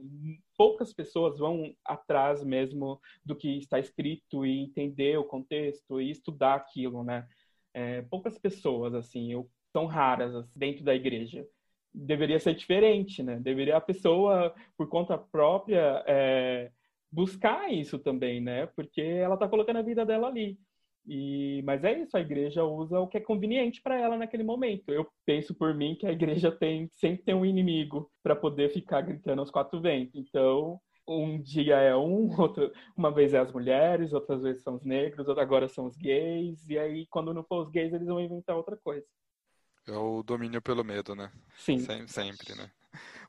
poucas 0.56 0.94
pessoas 0.94 1.38
vão 1.38 1.74
atrás 1.84 2.42
mesmo 2.42 2.98
do 3.22 3.36
que 3.36 3.58
está 3.58 3.78
escrito 3.78 4.46
e 4.46 4.60
entender 4.60 5.18
o 5.18 5.24
contexto 5.24 6.00
e 6.00 6.10
estudar 6.10 6.54
aquilo, 6.54 7.04
né? 7.04 7.28
É, 7.74 8.00
poucas 8.02 8.38
pessoas, 8.38 8.94
assim, 8.94 9.30
eu, 9.30 9.46
são 9.72 9.84
raras 9.84 10.34
assim, 10.34 10.58
dentro 10.58 10.84
da 10.84 10.94
igreja. 10.94 11.46
Deveria 11.92 12.40
ser 12.40 12.54
diferente, 12.54 13.22
né? 13.22 13.38
Deveria 13.38 13.76
a 13.76 13.80
pessoa, 13.80 14.54
por 14.74 14.88
conta 14.88 15.18
própria, 15.18 16.02
é, 16.06 16.70
buscar 17.10 17.72
isso 17.72 17.98
também, 17.98 18.40
né? 18.40 18.66
Porque 18.66 19.00
ela 19.00 19.34
está 19.34 19.48
colocando 19.48 19.78
a 19.78 19.82
vida 19.82 20.04
dela 20.04 20.28
ali. 20.28 20.58
E, 21.06 21.62
mas 21.64 21.82
é 21.82 21.98
isso, 21.98 22.16
a 22.16 22.20
igreja 22.20 22.64
usa 22.64 23.00
o 23.00 23.08
que 23.08 23.16
é 23.16 23.20
conveniente 23.20 23.80
para 23.82 23.98
ela 23.98 24.16
naquele 24.16 24.42
momento. 24.42 24.90
Eu 24.90 25.06
penso 25.24 25.54
por 25.54 25.74
mim 25.74 25.96
que 25.96 26.06
a 26.06 26.12
igreja 26.12 26.52
tem 26.52 26.88
sempre 26.94 27.24
tem 27.24 27.34
um 27.34 27.44
inimigo 27.44 28.10
para 28.22 28.36
poder 28.36 28.70
ficar 28.70 29.00
gritando 29.00 29.40
aos 29.40 29.50
quatro 29.50 29.80
ventos. 29.80 30.14
Então, 30.14 30.80
um 31.08 31.40
dia 31.40 31.76
é 31.78 31.96
um, 31.96 32.28
outro, 32.40 32.70
uma 32.96 33.10
vez 33.10 33.34
é 33.34 33.38
as 33.38 33.52
mulheres, 33.52 34.12
outras 34.12 34.42
vezes 34.42 34.62
são 34.62 34.76
os 34.76 34.84
negros, 34.84 35.28
agora 35.30 35.68
são 35.68 35.86
os 35.86 35.96
gays, 35.96 36.68
e 36.68 36.78
aí 36.78 37.06
quando 37.08 37.34
não 37.34 37.42
for 37.44 37.62
os 37.62 37.70
gays 37.70 37.92
eles 37.92 38.06
vão 38.06 38.20
inventar 38.20 38.56
outra 38.56 38.76
coisa. 38.76 39.06
É 39.88 39.96
o 39.96 40.22
domínio 40.22 40.60
pelo 40.60 40.84
medo, 40.84 41.14
né? 41.16 41.32
Sim. 41.56 41.78
Sempre, 42.06 42.54
né? 42.54 42.70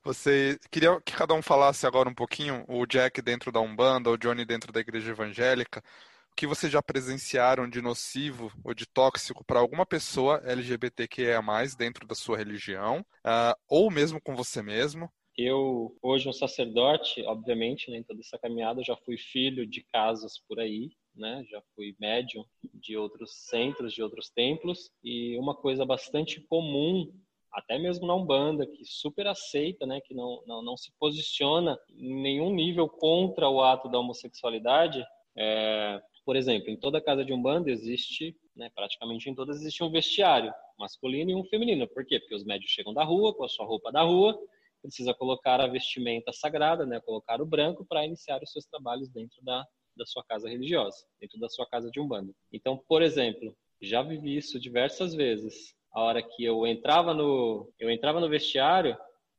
Você 0.03 0.59
queria 0.71 0.99
que 1.01 1.13
cada 1.13 1.33
um 1.33 1.41
falasse 1.41 1.85
agora 1.85 2.09
um 2.09 2.13
pouquinho, 2.13 2.65
o 2.67 2.85
Jack 2.85 3.21
dentro 3.21 3.51
da 3.51 3.59
Umbanda, 3.59 4.09
o 4.09 4.17
Johnny 4.17 4.45
dentro 4.45 4.71
da 4.71 4.79
igreja 4.79 5.11
evangélica, 5.11 5.83
o 6.31 6.35
que 6.35 6.47
vocês 6.47 6.71
já 6.71 6.81
presenciaram 6.81 7.69
de 7.69 7.81
nocivo 7.81 8.51
ou 8.63 8.73
de 8.73 8.85
tóxico 8.85 9.43
para 9.43 9.59
alguma 9.59 9.85
pessoa 9.85 10.41
LGBTQIA+, 10.45 11.41
dentro 11.77 12.07
da 12.07 12.15
sua 12.15 12.37
religião, 12.37 13.05
uh, 13.25 13.55
ou 13.67 13.91
mesmo 13.91 14.19
com 14.21 14.35
você 14.35 14.63
mesmo? 14.63 15.11
Eu, 15.37 15.97
hoje 16.01 16.27
um 16.27 16.33
sacerdote, 16.33 17.23
obviamente, 17.23 17.89
né, 17.89 17.97
em 17.97 18.03
toda 18.03 18.19
essa 18.19 18.37
caminhada, 18.37 18.83
já 18.83 18.95
fui 18.97 19.17
filho 19.17 19.65
de 19.65 19.81
casas 19.83 20.39
por 20.47 20.59
aí, 20.59 20.91
né? 21.15 21.43
Já 21.49 21.61
fui 21.75 21.95
médium 21.99 22.43
de 22.73 22.97
outros 22.97 23.31
centros, 23.47 23.93
de 23.93 24.03
outros 24.03 24.29
templos, 24.29 24.91
e 25.03 25.37
uma 25.37 25.55
coisa 25.55 25.85
bastante 25.85 26.41
comum 26.41 27.11
até 27.51 27.77
mesmo 27.77 28.07
na 28.07 28.15
Umbanda, 28.15 28.65
que 28.65 28.85
super 28.85 29.27
aceita, 29.27 29.85
né, 29.85 29.99
que 30.01 30.13
não, 30.13 30.41
não, 30.45 30.61
não 30.61 30.77
se 30.77 30.91
posiciona 30.99 31.77
em 31.89 32.21
nenhum 32.21 32.53
nível 32.53 32.87
contra 32.87 33.49
o 33.49 33.61
ato 33.61 33.89
da 33.89 33.99
homossexualidade, 33.99 35.03
é, 35.35 36.01
por 36.25 36.35
exemplo, 36.35 36.69
em 36.69 36.77
toda 36.77 37.01
casa 37.01 37.25
de 37.25 37.33
Umbanda 37.33 37.71
existe, 37.71 38.35
né, 38.55 38.69
praticamente 38.75 39.29
em 39.29 39.35
todas, 39.35 39.57
existe 39.57 39.83
um 39.83 39.91
vestiário 39.91 40.53
masculino 40.77 41.31
e 41.31 41.35
um 41.35 41.43
feminino. 41.45 41.87
Por 41.87 42.05
quê? 42.05 42.19
Porque 42.19 42.35
os 42.35 42.43
médios 42.43 42.71
chegam 42.71 42.93
da 42.93 43.03
rua, 43.03 43.33
com 43.33 43.43
a 43.43 43.49
sua 43.49 43.65
roupa 43.65 43.91
da 43.91 44.01
rua, 44.01 44.37
precisa 44.81 45.13
colocar 45.13 45.61
a 45.61 45.67
vestimenta 45.67 46.31
sagrada, 46.33 46.85
né, 46.85 46.99
colocar 47.01 47.41
o 47.41 47.45
branco 47.45 47.85
para 47.85 48.05
iniciar 48.05 48.41
os 48.41 48.51
seus 48.51 48.65
trabalhos 48.65 49.09
dentro 49.09 49.43
da, 49.43 49.65
da 49.95 50.05
sua 50.05 50.23
casa 50.23 50.49
religiosa, 50.49 50.97
dentro 51.19 51.39
da 51.39 51.49
sua 51.49 51.65
casa 51.67 51.89
de 51.91 51.99
Umbanda. 51.99 52.33
Então, 52.51 52.77
por 52.87 53.01
exemplo, 53.01 53.55
já 53.81 54.01
vivi 54.01 54.37
isso 54.37 54.59
diversas 54.59 55.13
vezes. 55.13 55.75
A 55.93 56.01
hora 56.01 56.21
que 56.21 56.43
eu 56.43 56.65
entrava 56.65 57.13
no, 57.13 57.71
eu 57.79 57.89
entrava 57.89 58.19
no 58.19 58.29
vestiário, 58.29 58.97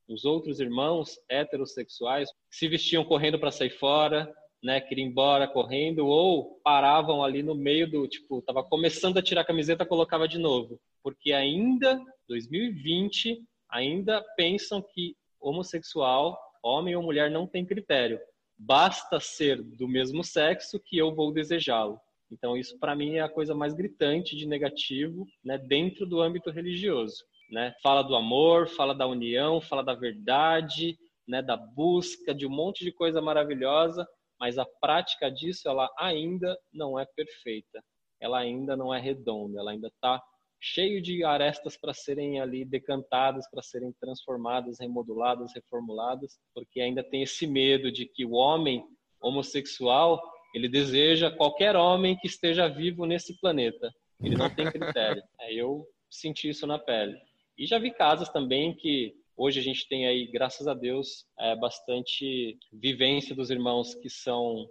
os 0.08 0.24
outros 0.24 0.60
irmãos 0.60 1.18
heterossexuais 1.28 2.28
se 2.50 2.68
vestiam 2.68 3.04
correndo 3.04 3.38
para 3.38 3.50
sair 3.50 3.70
fora, 3.70 4.32
né, 4.62 4.80
queria 4.80 5.04
ir 5.04 5.08
embora 5.08 5.48
correndo, 5.48 6.06
ou 6.06 6.60
paravam 6.62 7.24
ali 7.24 7.42
no 7.42 7.54
meio 7.54 7.90
do, 7.90 8.06
tipo, 8.06 8.42
tava 8.42 8.62
começando 8.62 9.18
a 9.18 9.22
tirar 9.22 9.40
a 9.40 9.46
camiseta, 9.46 9.84
colocava 9.84 10.28
de 10.28 10.38
novo. 10.38 10.80
Porque 11.02 11.32
ainda, 11.32 12.00
2020, 12.28 13.42
ainda 13.68 14.22
pensam 14.36 14.80
que 14.80 15.16
homossexual, 15.40 16.38
homem 16.62 16.94
ou 16.94 17.02
mulher, 17.02 17.30
não 17.30 17.46
tem 17.46 17.66
critério. 17.66 18.20
Basta 18.56 19.18
ser 19.18 19.60
do 19.60 19.88
mesmo 19.88 20.22
sexo 20.22 20.78
que 20.78 20.96
eu 20.96 21.12
vou 21.12 21.32
desejá-lo. 21.32 21.98
Então, 22.32 22.56
isso 22.56 22.78
para 22.78 22.96
mim 22.96 23.16
é 23.16 23.20
a 23.20 23.28
coisa 23.28 23.54
mais 23.54 23.74
gritante 23.74 24.34
de 24.34 24.46
negativo 24.46 25.26
né, 25.44 25.58
dentro 25.58 26.06
do 26.06 26.22
âmbito 26.22 26.50
religioso. 26.50 27.22
Né? 27.50 27.74
Fala 27.82 28.02
do 28.02 28.16
amor, 28.16 28.68
fala 28.68 28.94
da 28.94 29.06
união, 29.06 29.60
fala 29.60 29.84
da 29.84 29.92
verdade, 29.92 30.98
né, 31.28 31.42
da 31.42 31.56
busca 31.56 32.34
de 32.34 32.46
um 32.46 32.50
monte 32.50 32.84
de 32.84 32.90
coisa 32.90 33.20
maravilhosa, 33.20 34.08
mas 34.40 34.58
a 34.58 34.64
prática 34.80 35.30
disso 35.30 35.68
ela 35.68 35.90
ainda 35.98 36.58
não 36.72 36.98
é 36.98 37.04
perfeita, 37.14 37.84
ela 38.18 38.38
ainda 38.38 38.74
não 38.74 38.92
é 38.94 38.98
redonda, 38.98 39.60
ela 39.60 39.72
ainda 39.72 39.88
está 39.88 40.20
cheio 40.58 41.02
de 41.02 41.22
arestas 41.24 41.76
para 41.76 41.92
serem 41.92 42.40
ali 42.40 42.64
decantadas, 42.64 43.48
para 43.50 43.62
serem 43.62 43.92
transformadas, 44.00 44.78
remoduladas, 44.80 45.52
reformuladas, 45.54 46.38
porque 46.54 46.80
ainda 46.80 47.04
tem 47.04 47.22
esse 47.22 47.46
medo 47.46 47.92
de 47.92 48.06
que 48.06 48.24
o 48.24 48.32
homem 48.32 48.82
homossexual 49.20 50.22
ele 50.54 50.68
deseja 50.68 51.30
qualquer 51.30 51.76
homem 51.76 52.16
que 52.16 52.26
esteja 52.26 52.68
vivo 52.68 53.06
nesse 53.06 53.38
planeta. 53.40 53.92
Ele 54.22 54.36
não 54.36 54.48
tem 54.48 54.70
critério. 54.70 55.22
É, 55.40 55.52
eu 55.52 55.86
senti 56.08 56.48
isso 56.48 56.66
na 56.66 56.78
pele. 56.78 57.18
E 57.58 57.66
já 57.66 57.78
vi 57.78 57.90
casas 57.90 58.28
também 58.28 58.74
que 58.74 59.14
hoje 59.36 59.58
a 59.58 59.62
gente 59.62 59.88
tem 59.88 60.06
aí, 60.06 60.26
graças 60.26 60.68
a 60.68 60.74
Deus, 60.74 61.26
é, 61.38 61.56
bastante 61.56 62.56
vivência 62.72 63.34
dos 63.34 63.50
irmãos 63.50 63.94
que 63.94 64.08
são 64.08 64.68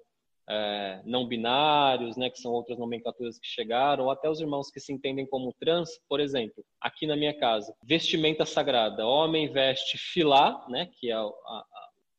é, 0.49 1.01
não 1.05 1.27
binários, 1.27 2.17
né, 2.17 2.29
que 2.29 2.39
são 2.39 2.51
outras 2.51 2.77
nomenclaturas 2.77 3.39
que 3.39 3.47
chegaram, 3.47 4.05
ou 4.05 4.11
até 4.11 4.29
os 4.29 4.39
irmãos 4.39 4.69
que 4.69 4.79
se 4.79 4.91
entendem 4.91 5.25
como 5.25 5.53
trans, 5.59 5.89
por 6.09 6.19
exemplo, 6.19 6.63
aqui 6.79 7.07
na 7.07 7.15
minha 7.15 7.33
casa, 7.33 7.73
vestimenta 7.83 8.45
sagrada, 8.45 9.05
homem 9.05 9.51
veste 9.51 9.97
filá, 9.97 10.65
né, 10.69 10.89
que 10.99 11.09
é 11.09 11.13
a, 11.13 11.21
a, 11.21 11.65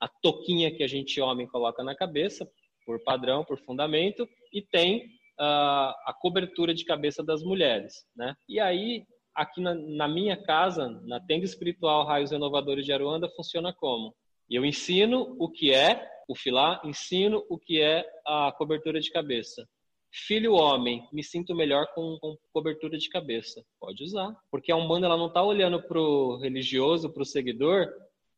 a 0.00 0.08
toquinha 0.08 0.74
que 0.74 0.82
a 0.82 0.88
gente 0.88 1.20
homem 1.20 1.46
coloca 1.46 1.82
na 1.82 1.94
cabeça, 1.94 2.48
por 2.84 3.02
padrão, 3.02 3.44
por 3.44 3.58
fundamento, 3.58 4.28
e 4.52 4.62
tem 4.62 5.06
uh, 5.40 5.92
a 6.06 6.14
cobertura 6.20 6.74
de 6.74 6.84
cabeça 6.84 7.22
das 7.22 7.42
mulheres, 7.42 8.04
né? 8.16 8.34
E 8.48 8.60
aí 8.60 9.04
aqui 9.34 9.60
na, 9.60 9.74
na, 9.74 10.08
minha 10.08 10.36
casa, 10.36 10.88
na 11.04 11.18
tenda 11.20 11.44
espiritual 11.44 12.04
Raios 12.04 12.30
Renovadores 12.30 12.84
de 12.84 12.92
Aruanda, 12.92 13.30
funciona 13.34 13.72
como? 13.72 14.14
Eu 14.48 14.64
ensino 14.64 15.36
o 15.38 15.48
que 15.48 15.72
é 15.72 16.06
o 16.28 16.34
filá, 16.34 16.80
ensino 16.84 17.44
o 17.48 17.58
que 17.58 17.80
é 17.80 18.04
a 18.26 18.52
cobertura 18.52 19.00
de 19.00 19.10
cabeça. 19.10 19.66
Filho 20.10 20.52
homem, 20.52 21.08
me 21.10 21.24
sinto 21.24 21.54
melhor 21.54 21.86
com, 21.94 22.18
com 22.20 22.36
cobertura 22.52 22.98
de 22.98 23.08
cabeça. 23.08 23.64
Pode 23.80 24.04
usar. 24.04 24.36
Porque 24.50 24.70
a 24.70 24.76
Umbanda 24.76 25.06
ela 25.06 25.16
não 25.16 25.28
está 25.28 25.42
olhando 25.42 25.82
para 25.82 25.98
o 25.98 26.36
religioso, 26.36 27.10
para 27.10 27.22
o 27.22 27.26
seguidor, 27.26 27.88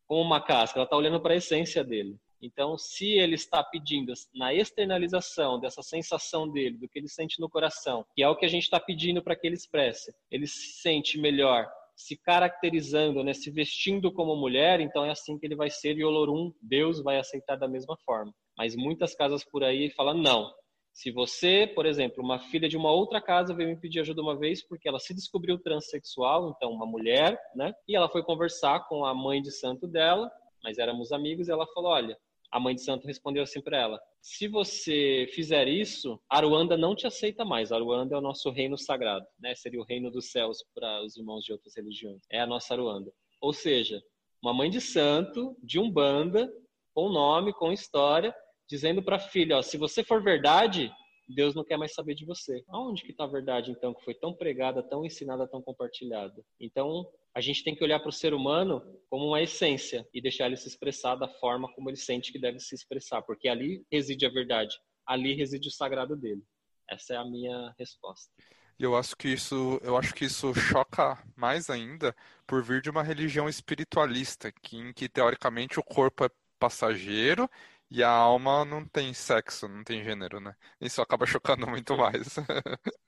como 0.07 0.23
uma 0.23 0.41
casca, 0.41 0.79
ela 0.79 0.85
está 0.85 0.97
olhando 0.97 1.21
para 1.21 1.35
a 1.35 1.37
essência 1.37 1.83
dele. 1.83 2.17
Então, 2.45 2.77
se 2.77 3.13
ele 3.13 3.35
está 3.35 3.63
pedindo 3.65 4.13
na 4.35 4.53
externalização 4.53 5.59
dessa 5.59 5.83
sensação 5.83 6.49
dele, 6.51 6.77
do 6.77 6.89
que 6.89 6.99
ele 6.99 7.09
sente 7.09 7.41
no 7.41 7.49
coração, 7.49 8.05
que 8.15 8.23
é 8.23 8.29
o 8.29 8.37
que 8.37 8.45
a 8.45 8.49
gente 8.49 8.65
está 8.65 8.79
pedindo 8.79 9.23
para 9.23 9.35
que 9.35 9.47
ele 9.47 9.57
expresse, 9.57 10.15
ele 10.31 10.47
se 10.47 10.81
sente 10.83 11.19
melhor 11.19 11.67
se 11.97 12.17
caracterizando, 12.17 13.23
né, 13.23 13.33
se 13.33 13.51
vestindo 13.51 14.13
como 14.13 14.35
mulher, 14.35 14.81
então 14.81 15.05
é 15.05 15.11
assim 15.11 15.39
que 15.39 15.47
ele 15.47 15.55
vai 15.55 15.71
ser 15.71 15.97
e 15.97 16.05
Olorum, 16.05 16.53
Deus 16.61 17.01
vai 17.01 17.19
aceitar 17.19 17.57
da 17.57 17.69
mesma 17.69 17.97
forma. 18.05 18.35
Mas 18.59 18.75
muitas 18.75 19.15
casas 19.15 19.45
por 19.45 19.63
aí 19.63 19.91
falam 19.91 20.15
não. 20.15 20.53
Se 20.93 21.11
você, 21.11 21.71
por 21.75 21.87
exemplo, 21.87 22.23
uma 22.23 22.39
filha 22.39 22.69
de 22.69 22.77
uma 22.77 22.91
outra 22.91 23.21
casa 23.21 23.55
veio 23.55 23.69
me 23.69 23.81
pedir 23.81 24.01
ajuda 24.01 24.23
uma 24.23 24.37
vez 24.37 24.63
porque 24.67 24.89
ela 24.89 25.01
se 25.01 25.13
descobriu 25.13 25.59
transexual, 25.59 26.51
então 26.51 26.71
uma 26.71 26.87
mulher, 26.87 27.41
né? 27.55 27.73
E 27.89 27.97
ela 27.97 28.09
foi 28.09 28.23
conversar 28.23 28.87
com 28.89 29.05
a 29.05 29.13
mãe 29.13 29.43
de 29.43 29.51
santo 29.51 29.89
dela, 29.89 30.31
mas 30.63 30.79
éramos 30.79 31.11
amigos, 31.11 31.49
e 31.49 31.51
ela 31.51 31.67
falou: 31.75 31.91
"Olha, 31.91 32.17
a 32.55 32.61
mãe 32.61 32.73
de 32.73 32.83
santo 32.83 33.09
respondeu 33.09 33.43
assim 33.43 33.61
para 33.61 33.77
ela: 33.77 34.01
se 34.23 34.47
você 34.47 35.29
fizer 35.35 35.67
isso, 35.67 36.21
Aruanda 36.31 36.77
não 36.77 36.95
te 36.95 37.05
aceita 37.05 37.45
mais. 37.45 37.73
Aruanda 37.73 38.15
é 38.15 38.19
o 38.19 38.23
nosso 38.23 38.49
reino 38.49 38.79
sagrado, 38.79 39.27
né? 39.41 39.57
Seria 39.57 39.81
o 39.81 39.85
reino 39.85 40.09
dos 40.09 40.31
céus 40.31 40.65
para 40.73 41.03
os 41.03 41.17
irmãos 41.17 41.45
de 41.45 41.51
outras 41.51 41.75
religiões. 41.77 42.23
É 42.31 42.41
a 42.41 42.47
nossa 42.47 42.73
Aruanda. 42.73 43.13
Ou 43.41 43.53
seja, 43.53 44.01
uma 44.41 44.55
mãe 44.55 44.71
de 44.71 44.81
santo, 44.81 45.57
de 45.65 45.81
umbanda, 45.81 46.49
com 46.95 47.09
nome, 47.09 47.53
com 47.53 47.73
história, 47.73 48.33
dizendo 48.71 49.03
para 49.03 49.17
a 49.17 49.21
filha: 49.21 49.59
ó, 49.59 49.63
se 49.63 49.77
você 49.77 50.05
for 50.05 50.23
verdade, 50.23 50.93
Deus 51.29 51.55
não 51.55 51.65
quer 51.65 51.77
mais 51.77 51.95
saber 51.95 52.15
de 52.15 52.25
você. 52.25 52.63
Aonde 52.69 53.03
que 53.03 53.13
está 53.13 53.25
a 53.25 53.29
verdade, 53.29 53.71
então, 53.71 53.95
que 53.95 54.05
foi 54.05 54.15
tão 54.15 54.35
pregada, 54.35 54.83
tão 54.83 55.05
ensinada, 55.05 55.49
tão 55.49 55.63
compartilhada? 55.63 56.45
Então, 56.61 57.07
a 57.35 57.41
gente 57.41 57.65
tem 57.65 57.75
que 57.75 57.83
olhar 57.83 58.01
para 58.01 58.09
o 58.09 58.13
ser 58.13 58.35
humano 58.35 58.83
como 59.09 59.27
uma 59.27 59.43
essência 59.43 60.07
e 60.13 60.21
deixar 60.21 60.47
ele 60.47 60.57
se 60.57 60.69
expressar 60.69 61.17
da 61.17 61.29
forma 61.29 61.73
como 61.75 61.91
ele 61.91 61.97
sente 61.97 62.33
que 62.33 62.39
deve 62.39 62.61
se 62.61 62.75
expressar, 62.75 63.23
porque 63.23 63.49
ali 63.49 63.85
reside 63.91 64.27
a 64.27 64.31
verdade, 64.31 64.77
ali 65.07 65.35
reside 65.35 65.69
o 65.69 65.73
sagrado 65.73 66.17
dele. 66.17 66.43
Essa 66.89 67.15
é 67.15 67.17
a 67.17 67.25
minha 67.25 67.75
resposta. 67.79 68.31
Eu 68.79 68.97
acho 68.97 69.17
que 69.17 69.29
isso, 69.29 69.81
eu 69.83 69.97
acho 69.97 70.13
que 70.15 70.25
isso 70.25 70.53
choca 70.55 71.23
mais 71.37 71.71
ainda 71.71 72.15
por 72.47 72.63
vir 72.63 72.83
de 72.83 72.91
uma 72.91 73.03
religião 73.03 73.49
espiritualista, 73.49 74.53
que, 74.63 74.77
em 74.77 74.93
que 74.93 75.09
teoricamente 75.09 75.79
o 75.79 75.83
corpo 75.83 76.25
é 76.25 76.31
passageiro 76.59 77.49
e 77.95 78.03
a 78.03 78.11
alma 78.11 78.65
não 78.65 78.85
tem 78.85 79.15
sexo, 79.15 79.69
não 79.69 79.85
tem 79.85 80.03
gênero, 80.03 80.41
né? 80.41 80.53
Isso 80.81 81.01
acaba 81.01 81.25
chocando 81.25 81.65
muito 81.71 81.97
mais. 81.97 82.37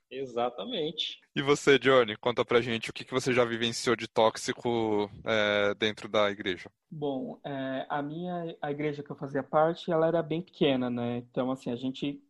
Exatamente. 0.09 1.19
E 1.35 1.41
você, 1.41 1.77
Johnny, 1.77 2.15
conta 2.15 2.45
pra 2.45 2.61
gente 2.61 2.89
o 2.89 2.93
que, 2.93 3.03
que 3.03 3.13
você 3.13 3.33
já 3.33 3.43
vivenciou 3.43 3.97
de 3.97 4.07
tóxico 4.07 5.11
é, 5.25 5.75
dentro 5.75 6.07
da 6.07 6.31
igreja. 6.31 6.71
Bom, 6.89 7.37
é, 7.43 7.85
a 7.89 8.01
minha 8.01 8.55
a 8.61 8.71
igreja 8.71 9.03
que 9.03 9.11
eu 9.11 9.17
fazia 9.17 9.43
parte, 9.43 9.91
ela 9.91 10.07
era 10.07 10.23
bem 10.23 10.41
pequena, 10.41 10.89
né? 10.89 11.17
Então, 11.17 11.51
assim, 11.51 11.69
a 11.69 11.75
gente 11.75 12.23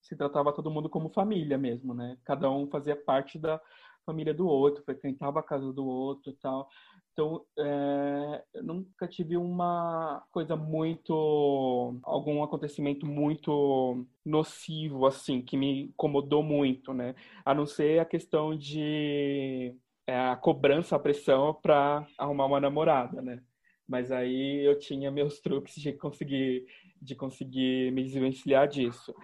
se 0.00 0.14
tratava 0.14 0.52
todo 0.52 0.70
mundo 0.70 0.88
como 0.88 1.08
família 1.08 1.58
mesmo, 1.58 1.94
né? 1.94 2.16
Cada 2.24 2.48
um 2.48 2.68
fazia 2.70 2.94
parte 2.94 3.40
da 3.40 3.60
família 4.06 4.32
do 4.32 4.46
outro, 4.46 4.84
frequentava 4.84 5.40
a 5.40 5.42
casa 5.42 5.72
do 5.72 5.84
outro 5.84 6.30
e 6.30 6.36
tal. 6.36 6.68
Então, 7.14 7.46
é, 7.56 8.44
eu 8.54 8.64
nunca 8.64 9.06
tive 9.06 9.36
uma 9.36 10.24
coisa 10.32 10.56
muito. 10.56 11.96
algum 12.02 12.42
acontecimento 12.42 13.06
muito 13.06 14.04
nocivo, 14.24 15.06
assim, 15.06 15.40
que 15.40 15.56
me 15.56 15.84
incomodou 15.84 16.42
muito, 16.42 16.92
né? 16.92 17.14
A 17.44 17.54
não 17.54 17.66
ser 17.66 18.00
a 18.00 18.04
questão 18.04 18.56
de. 18.56 19.76
É, 20.06 20.18
a 20.18 20.36
cobrança, 20.36 20.96
a 20.96 20.98
pressão 20.98 21.54
para 21.54 22.04
arrumar 22.18 22.46
uma 22.46 22.60
namorada, 22.60 23.22
né? 23.22 23.40
Mas 23.86 24.10
aí 24.10 24.66
eu 24.66 24.76
tinha 24.78 25.10
meus 25.10 25.40
truques 25.40 25.76
de 25.76 25.92
conseguir, 25.92 26.66
de 27.00 27.14
conseguir 27.14 27.92
me 27.92 28.02
desvencilhar 28.02 28.66
disso. 28.66 29.14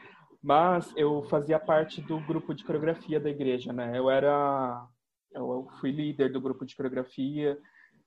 Mas 0.40 0.92
eu 0.96 1.24
fazia 1.24 1.58
parte 1.58 2.00
do 2.00 2.20
grupo 2.20 2.54
de 2.54 2.64
coreografia 2.64 3.18
da 3.18 3.30
igreja, 3.30 3.72
né? 3.72 3.98
Eu 3.98 4.08
era. 4.08 4.86
Eu 5.32 5.68
fui 5.80 5.90
líder 5.90 6.30
do 6.32 6.40
grupo 6.40 6.64
de 6.64 6.76
coreografia 6.76 7.58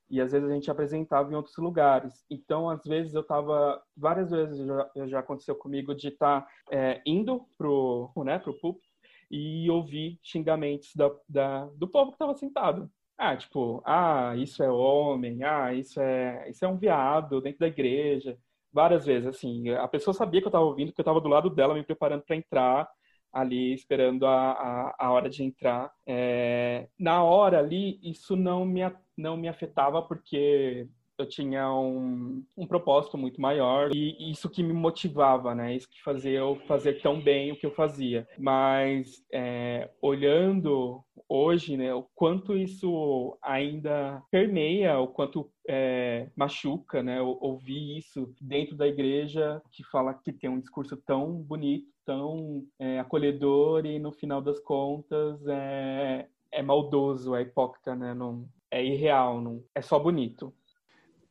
e 0.09 0.21
às 0.21 0.31
vezes 0.31 0.49
a 0.49 0.53
gente 0.53 0.69
apresentava 0.69 1.31
em 1.31 1.35
outros 1.35 1.57
lugares. 1.57 2.25
Então, 2.29 2.69
às 2.69 2.83
vezes 2.83 3.13
eu 3.13 3.21
estava, 3.21 3.81
várias 3.95 4.31
vezes 4.31 4.65
já, 4.65 4.91
já, 5.07 5.19
aconteceu 5.19 5.55
comigo 5.55 5.95
de 5.95 6.09
estar 6.09 6.41
tá, 6.41 6.47
é, 6.71 7.01
indo 7.05 7.45
pro, 7.57 8.11
né, 8.17 8.39
pro 8.39 8.57
púlpito 8.59 8.87
e 9.31 9.69
ouvir 9.69 10.19
xingamentos 10.21 10.89
da, 10.95 11.11
da 11.27 11.65
do 11.75 11.87
povo 11.87 12.11
que 12.11 12.15
estava 12.15 12.35
sentado. 12.35 12.89
Ah, 13.17 13.35
tipo, 13.37 13.81
ah, 13.85 14.35
isso 14.37 14.63
é 14.63 14.71
homem, 14.71 15.43
ah, 15.43 15.73
isso 15.73 15.99
é, 15.99 16.49
isso 16.49 16.65
é 16.65 16.67
um 16.67 16.77
viado 16.77 17.41
dentro 17.41 17.59
da 17.59 17.67
igreja. 17.67 18.37
Várias 18.71 19.05
vezes, 19.05 19.27
assim, 19.27 19.69
a 19.69 19.87
pessoa 19.87 20.13
sabia 20.13 20.41
que 20.41 20.47
eu 20.47 20.49
estava 20.49 20.65
ouvindo, 20.65 20.91
que 20.91 20.99
eu 20.99 21.03
estava 21.03 21.21
do 21.21 21.29
lado 21.29 21.49
dela 21.49 21.73
me 21.73 21.83
preparando 21.83 22.23
para 22.23 22.35
entrar 22.35 22.89
ali 23.33 23.73
esperando 23.73 24.27
a, 24.27 24.51
a, 24.51 24.95
a 24.99 25.11
hora 25.11 25.29
de 25.29 25.43
entrar. 25.43 25.91
É, 26.05 26.87
na 26.99 27.23
hora 27.23 27.57
ali, 27.59 27.99
isso 28.03 28.35
não 28.35 28.63
me, 28.63 28.81
não 29.17 29.37
me 29.37 29.47
afetava 29.47 30.01
porque 30.01 30.87
eu 31.17 31.27
tinha 31.27 31.71
um, 31.73 32.43
um 32.57 32.67
propósito 32.67 33.17
muito 33.17 33.39
maior 33.39 33.93
e 33.93 34.31
isso 34.31 34.49
que 34.49 34.63
me 34.63 34.73
motivava, 34.73 35.53
né? 35.53 35.75
Isso 35.75 35.89
que 35.89 36.01
fazia 36.01 36.39
eu 36.39 36.55
fazer 36.67 37.01
tão 37.01 37.21
bem 37.21 37.51
o 37.51 37.55
que 37.55 37.65
eu 37.65 37.71
fazia. 37.71 38.27
Mas 38.37 39.23
é, 39.31 39.89
olhando 40.01 41.03
hoje, 41.27 41.77
né, 41.77 41.93
o 41.93 42.03
quanto 42.15 42.55
isso 42.57 43.37
ainda 43.41 44.21
permeia, 44.31 44.99
o 44.99 45.07
quanto 45.07 45.49
é, 45.67 46.29
machuca, 46.35 47.01
né? 47.03 47.21
Ouvir 47.21 47.97
isso 47.97 48.33
dentro 48.41 48.75
da 48.75 48.87
igreja 48.87 49.61
que 49.71 49.83
fala 49.83 50.13
que 50.13 50.33
tem 50.33 50.49
um 50.49 50.59
discurso 50.59 50.97
tão 50.97 51.33
bonito, 51.33 51.87
tão 52.05 52.65
é, 52.79 52.99
acolhedor 52.99 53.85
e 53.85 53.99
no 53.99 54.11
final 54.11 54.41
das 54.41 54.59
contas 54.59 55.45
é, 55.47 56.27
é 56.51 56.61
maldoso, 56.61 57.35
é 57.35 57.41
hipócrita, 57.41 57.95
né? 57.95 58.13
Não, 58.13 58.45
é 58.73 58.83
irreal, 58.83 59.39
não, 59.39 59.63
é 59.75 59.81
só 59.81 59.99
bonito. 59.99 60.51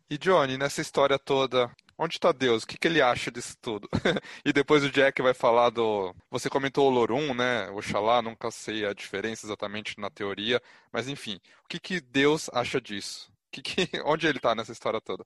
E 0.09 0.17
Johnny, 0.17 0.57
nessa 0.57 0.81
história 0.81 1.19
toda, 1.19 1.75
onde 1.99 2.15
está 2.15 2.31
Deus? 2.31 2.63
O 2.63 2.67
que, 2.67 2.79
que 2.79 2.87
ele 2.87 3.03
acha 3.03 3.33
disso 3.33 3.57
tudo? 3.61 3.89
e 4.47 4.53
depois 4.53 4.85
o 4.85 4.91
Jack 4.91 5.21
vai 5.21 5.35
falar 5.35 5.71
do. 5.71 6.15
Você 6.31 6.49
comentou 6.49 6.87
o 6.87 6.91
Lorum, 6.91 7.35
né? 7.35 7.69
Oxalá, 7.71 8.23
nunca 8.23 8.49
sei 8.53 8.87
a 8.87 8.93
diferença 8.93 9.45
exatamente 9.45 9.99
na 9.99 10.09
teoria, 10.09 10.63
mas 10.93 11.09
enfim, 11.09 11.41
o 11.65 11.69
que, 11.69 11.81
que 11.81 12.01
Deus 12.01 12.49
acha 12.53 12.81
disso? 12.81 13.33
Que 13.51 13.61
que... 13.61 13.89
Onde 14.07 14.29
ele 14.29 14.39
está 14.39 14.55
nessa 14.55 14.71
história 14.73 15.01
toda? 15.01 15.25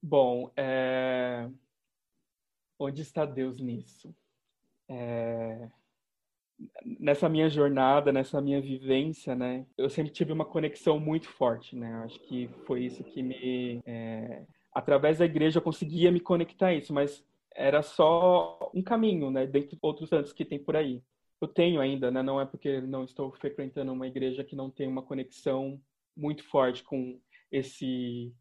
Bom, 0.00 0.52
é... 0.56 1.48
onde 2.78 3.02
está 3.02 3.24
Deus 3.24 3.58
nisso? 3.58 4.14
É... 4.88 5.68
Nessa 6.84 7.28
minha 7.28 7.48
jornada, 7.48 8.12
nessa 8.12 8.40
minha 8.40 8.60
vivência, 8.60 9.34
né, 9.34 9.66
eu 9.76 9.90
sempre 9.90 10.10
tive 10.12 10.32
uma 10.32 10.44
conexão 10.44 10.98
muito 10.98 11.28
forte, 11.28 11.76
né. 11.76 11.92
Acho 12.04 12.18
que 12.20 12.48
foi 12.66 12.84
isso 12.84 13.04
que 13.04 13.22
me, 13.22 13.82
é... 13.84 14.44
através 14.72 15.18
da 15.18 15.24
igreja, 15.24 15.58
eu 15.58 15.62
conseguia 15.62 16.10
me 16.10 16.20
conectar 16.20 16.68
a 16.68 16.74
isso, 16.74 16.94
mas 16.94 17.24
era 17.54 17.82
só 17.82 18.70
um 18.74 18.82
caminho, 18.82 19.30
né, 19.30 19.46
dentre 19.46 19.78
outros 19.82 20.08
tantos 20.10 20.32
que 20.32 20.44
tem 20.44 20.58
por 20.58 20.76
aí. 20.76 21.02
Eu 21.40 21.48
tenho 21.48 21.80
ainda, 21.80 22.10
né, 22.10 22.22
não 22.22 22.40
é 22.40 22.46
porque 22.46 22.80
não 22.80 23.04
estou 23.04 23.30
frequentando 23.32 23.92
uma 23.92 24.06
igreja 24.06 24.44
que 24.44 24.56
não 24.56 24.70
tem 24.70 24.88
uma 24.88 25.02
conexão 25.02 25.80
muito 26.16 26.42
forte 26.44 26.82
com 26.82 27.20
esse 27.52 28.34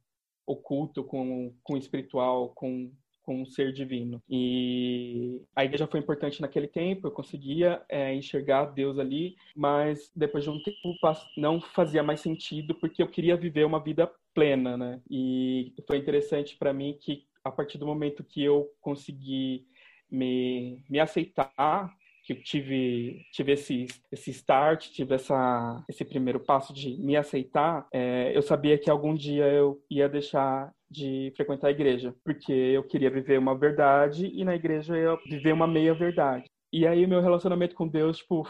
oculto, 0.46 1.04
com, 1.04 1.54
com 1.64 1.74
o 1.74 1.78
espiritual, 1.78 2.50
com 2.50 2.92
com 3.26 3.42
um 3.42 3.46
ser 3.46 3.74
divino. 3.74 4.22
E 4.30 5.42
a 5.56 5.66
igreja 5.66 5.88
foi 5.88 6.00
importante 6.00 6.42
naquele 6.42 6.68
tempo, 6.68 7.08
eu 7.08 7.12
conseguia 7.12 7.82
é, 7.90 8.14
enxergar 8.14 8.66
Deus 8.66 9.00
ali, 9.00 9.36
mas 9.56 10.12
depois 10.16 10.44
de 10.44 10.50
um 10.50 10.62
tempo 10.62 10.96
não 11.36 11.60
fazia 11.60 12.04
mais 12.04 12.22
sentido 12.22 12.76
porque 12.76 13.02
eu 13.02 13.08
queria 13.08 13.36
viver 13.36 13.66
uma 13.66 13.84
vida 13.84 14.10
plena, 14.34 14.78
né? 14.78 15.02
E 15.10 15.74
foi 15.88 15.98
interessante 15.98 16.58
para 16.58 16.74
mim 16.74 16.98
que 17.00 17.26
a 17.44 17.52
partir 17.52 17.78
do 17.78 17.86
momento 17.86 18.24
que 18.24 18.44
eu 18.44 18.70
consegui 18.82 19.66
me, 20.10 20.84
me 20.90 21.00
aceitar 21.00 21.96
que 22.26 22.34
eu 22.34 22.42
tive, 22.42 23.24
tive 23.32 23.52
esse, 23.52 23.86
esse 24.12 24.32
start, 24.32 24.90
tive 24.90 25.14
essa, 25.14 25.84
esse 25.88 26.04
primeiro 26.04 26.40
passo 26.40 26.74
de 26.74 26.98
me 26.98 27.16
aceitar, 27.16 27.88
é, 27.94 28.36
eu 28.36 28.42
sabia 28.42 28.80
que 28.80 28.90
algum 28.90 29.14
dia 29.14 29.46
eu 29.46 29.80
ia 29.90 30.10
deixar 30.10 30.74
de 30.90 31.34
frequentar 31.36 31.68
a 31.68 31.72
igreja, 31.72 32.14
porque 32.24 32.52
eu 32.52 32.84
queria 32.84 33.10
viver 33.10 33.40
uma 33.40 33.58
verdade 33.58 34.28
e 34.28 34.44
na 34.44 34.56
igreja 34.56 34.96
eu 34.96 35.14
ia 35.14 35.20
viver 35.28 35.54
uma 35.54 35.68
meia 35.68 35.94
verdade. 35.94 36.46
E 36.72 36.86
aí 36.86 37.06
o 37.06 37.08
meu 37.08 37.22
relacionamento 37.22 37.76
com 37.76 37.88
Deus, 37.88 38.18
tipo, 38.18 38.48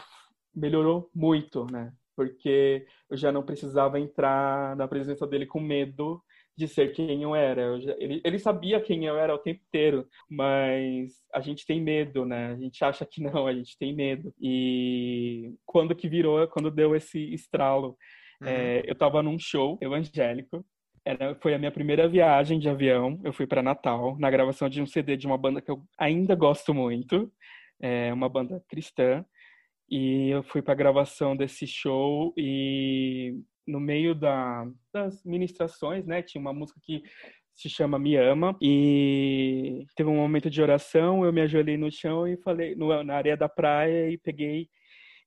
melhorou 0.54 1.10
muito, 1.14 1.66
né? 1.70 1.92
Porque 2.16 2.86
eu 3.10 3.16
já 3.16 3.30
não 3.30 3.42
precisava 3.42 4.00
entrar 4.00 4.74
na 4.76 4.88
presença 4.88 5.26
dele 5.26 5.46
com 5.46 5.60
medo 5.60 6.22
de 6.56 6.66
ser 6.66 6.92
quem 6.92 7.22
eu 7.22 7.34
era. 7.34 7.62
Eu 7.62 7.80
já, 7.80 7.94
ele, 7.98 8.20
ele 8.24 8.38
sabia 8.38 8.80
quem 8.80 9.04
eu 9.04 9.18
era 9.18 9.34
o 9.34 9.38
tempo 9.38 9.60
inteiro, 9.68 10.08
mas 10.28 11.12
a 11.32 11.40
gente 11.40 11.66
tem 11.66 11.80
medo, 11.80 12.24
né? 12.24 12.52
A 12.52 12.56
gente 12.56 12.82
acha 12.82 13.04
que 13.04 13.20
não, 13.20 13.46
a 13.46 13.52
gente 13.52 13.76
tem 13.78 13.94
medo. 13.94 14.34
E 14.40 15.54
quando 15.66 15.94
que 15.94 16.08
virou, 16.08 16.48
quando 16.48 16.70
deu 16.70 16.96
esse 16.96 17.18
estralo, 17.34 17.96
uhum. 18.40 18.48
é, 18.48 18.82
eu 18.86 18.94
estava 18.94 19.22
num 19.22 19.38
show 19.38 19.78
evangélico. 19.80 20.64
Era, 21.06 21.36
foi 21.36 21.54
a 21.54 21.58
minha 21.58 21.70
primeira 21.70 22.08
viagem 22.08 22.58
de 22.58 22.68
avião. 22.68 23.20
Eu 23.22 23.32
fui 23.32 23.46
para 23.46 23.62
Natal, 23.62 24.18
na 24.18 24.28
gravação 24.28 24.68
de 24.68 24.82
um 24.82 24.86
CD 24.86 25.16
de 25.16 25.24
uma 25.24 25.38
banda 25.38 25.62
que 25.62 25.70
eu 25.70 25.80
ainda 25.96 26.34
gosto 26.34 26.74
muito, 26.74 27.32
é 27.80 28.12
uma 28.12 28.28
banda 28.28 28.60
cristã. 28.68 29.24
E 29.88 30.30
eu 30.30 30.42
fui 30.42 30.60
para 30.60 30.72
a 30.72 30.76
gravação 30.76 31.36
desse 31.36 31.64
show 31.64 32.34
e 32.36 33.40
no 33.64 33.78
meio 33.78 34.16
da, 34.16 34.66
das 34.92 35.24
ministrações, 35.24 36.04
né? 36.04 36.22
Tinha 36.22 36.40
uma 36.40 36.52
música 36.52 36.80
que 36.82 37.04
se 37.54 37.68
chama 37.68 38.00
Me 38.00 38.16
Ama 38.16 38.56
e 38.60 39.86
teve 39.94 40.10
um 40.10 40.16
momento 40.16 40.50
de 40.50 40.60
oração, 40.60 41.24
eu 41.24 41.32
me 41.32 41.40
ajoelhei 41.40 41.76
no 41.76 41.90
chão 41.90 42.26
e 42.26 42.36
falei 42.38 42.74
no, 42.74 43.02
na 43.04 43.14
areia 43.14 43.36
da 43.36 43.48
praia 43.48 44.10
e 44.10 44.18
peguei 44.18 44.68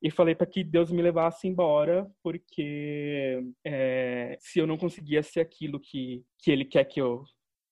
e 0.02 0.10
falei 0.10 0.34
para 0.36 0.48
que 0.48 0.64
Deus 0.64 0.92
me 0.92 1.02
levasse 1.02 1.48
embora, 1.48 2.10
porque 2.24 3.42
é, 3.66 4.38
se 4.40 4.60
eu 4.60 4.68
não 4.68 4.78
conseguia 4.78 5.22
ser 5.22 5.42
aquilo 5.42 5.80
que, 5.80 6.24
que 6.38 6.52
Ele 6.52 6.66
quer 6.66 6.86
que 6.86 7.02
eu 7.02 7.24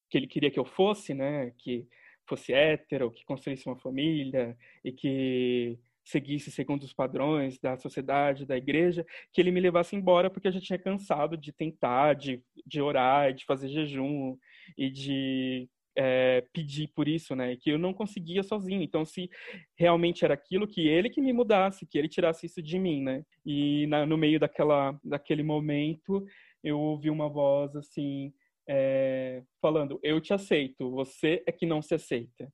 que 0.09 0.17
Ele 0.17 0.28
queria 0.28 0.49
que 0.49 0.59
eu 0.59 0.65
fosse, 0.65 1.13
né, 1.13 1.51
que 1.57 1.86
fosse 2.28 2.53
hétero, 2.53 3.11
que 3.11 3.25
construísse 3.25 3.67
uma 3.67 3.78
família 3.78 4.57
e 4.84 4.91
que 4.91 5.80
seguisse 6.07 6.49
segundo 6.49 6.84
os 6.84 6.93
padrões 6.93 7.59
da 7.59 7.78
sociedade, 7.78 8.45
da 8.45 8.55
igreja, 8.55 9.05
que 9.34 9.41
ele 9.41 9.51
me 9.51 9.59
levasse 9.59 9.95
embora 9.95 10.30
porque 10.30 10.47
eu 10.47 10.51
já 10.53 10.61
tinha 10.61 10.80
cansado 10.80 11.38
de 11.38 11.51
tentar, 11.51 12.13
de, 12.13 12.41
de 12.65 12.82
orar, 12.82 13.34
de 13.34 13.45
fazer 13.45 13.67
jejum 13.67 14.38
e 14.78 14.89
de 14.89 15.69
é, 15.98 16.45
pedir 16.54 16.89
por 16.95 17.08
isso, 17.08 17.36
né? 17.36 17.56
Que 17.56 17.72
eu 17.72 17.80
não 17.80 17.93
conseguia 17.93 18.43
sozinho. 18.43 18.84
Então, 18.84 19.04
se 19.04 19.30
realmente 19.76 20.24
era 20.24 20.36
aquilo, 20.36 20.68
que 20.68 20.88
ele 20.88 21.10
que 21.10 21.20
me 21.20 21.34
mudasse, 21.34 21.88
que 21.88 21.98
ele 21.98 22.08
tirasse 22.08 22.45
isso 22.45 22.62
de 22.62 22.78
mim, 22.78 23.02
né? 23.02 23.24
E 23.43 23.88
na, 23.88 24.06
no 24.06 24.18
meio 24.18 24.39
daquela, 24.39 24.98
daquele 25.04 25.41
momento, 25.41 26.24
eu 26.64 26.80
ouvi 26.80 27.10
uma 27.10 27.28
voz 27.28 27.76
assim, 27.76 28.32
é, 28.70 29.41
falando: 29.60 30.00
Eu 30.04 30.22
te 30.22 30.34
aceito, 30.34 30.91
você 30.91 31.43
é 31.48 31.52
que 31.52 31.66
não 31.66 31.82
se 31.82 31.95
aceita. 31.95 32.48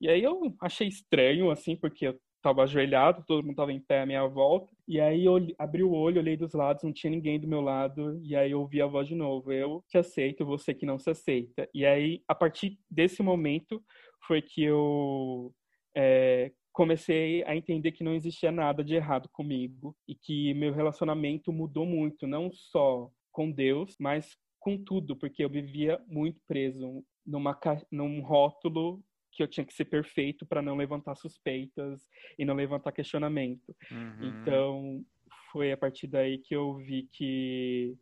E 0.00 0.08
aí 0.08 0.22
eu 0.22 0.54
achei 0.60 0.88
estranho, 0.88 1.50
assim, 1.50 1.76
porque 1.76 2.08
eu 2.08 2.20
estava 2.42 2.64
ajoelhado, 2.64 3.24
todo 3.24 3.42
mundo 3.42 3.52
estava 3.52 3.72
em 3.72 3.80
pé 3.80 4.02
à 4.02 4.06
minha 4.06 4.26
volta. 4.26 4.74
E 4.86 5.00
aí 5.00 5.24
eu 5.24 5.36
abri 5.56 5.82
o 5.82 5.92
olho, 5.92 6.20
olhei 6.20 6.36
dos 6.36 6.52
lados, 6.52 6.82
não 6.82 6.92
tinha 6.92 7.10
ninguém 7.10 7.38
do 7.40 7.46
meu 7.46 7.60
lado. 7.60 8.20
E 8.22 8.34
aí 8.34 8.50
eu 8.50 8.60
ouvi 8.60 8.82
a 8.82 8.86
voz 8.86 9.06
de 9.06 9.14
novo: 9.14 9.52
Eu 9.52 9.82
te 9.88 9.96
aceito, 9.96 10.44
você 10.44 10.74
que 10.74 10.84
não 10.84 10.98
se 10.98 11.08
aceita. 11.08 11.68
E 11.72 11.86
aí, 11.86 12.22
a 12.26 12.34
partir 12.34 12.78
desse 12.90 13.22
momento, 13.22 13.82
foi 14.26 14.42
que 14.42 14.62
eu 14.64 15.54
é, 15.96 16.52
comecei 16.72 17.44
a 17.44 17.54
entender 17.54 17.92
que 17.92 18.04
não 18.04 18.14
existia 18.14 18.50
nada 18.50 18.82
de 18.82 18.94
errado 18.94 19.28
comigo 19.32 19.96
e 20.08 20.14
que 20.14 20.52
meu 20.54 20.72
relacionamento 20.72 21.52
mudou 21.52 21.86
muito, 21.86 22.26
não 22.26 22.50
só 22.52 23.08
com 23.30 23.50
Deus, 23.50 23.96
mas 24.00 24.36
com 24.58 24.76
tudo, 24.76 25.16
porque 25.16 25.44
eu 25.44 25.48
vivia 25.48 26.00
muito 26.06 26.40
preso 26.46 27.04
numa, 27.26 27.58
num 27.90 28.20
rótulo 28.20 29.02
que 29.32 29.42
eu 29.42 29.48
tinha 29.48 29.64
que 29.64 29.72
ser 29.72 29.86
perfeito 29.86 30.44
para 30.46 30.62
não 30.62 30.76
levantar 30.76 31.14
suspeitas 31.16 32.08
e 32.38 32.44
não 32.44 32.54
levantar 32.54 32.92
questionamento. 32.92 33.74
Uhum. 33.90 34.28
Então, 34.28 35.04
foi 35.50 35.72
a 35.72 35.76
partir 35.76 36.06
daí 36.06 36.38
que 36.38 36.54
eu 36.54 36.76
vi 36.76 37.08
que 37.10 37.96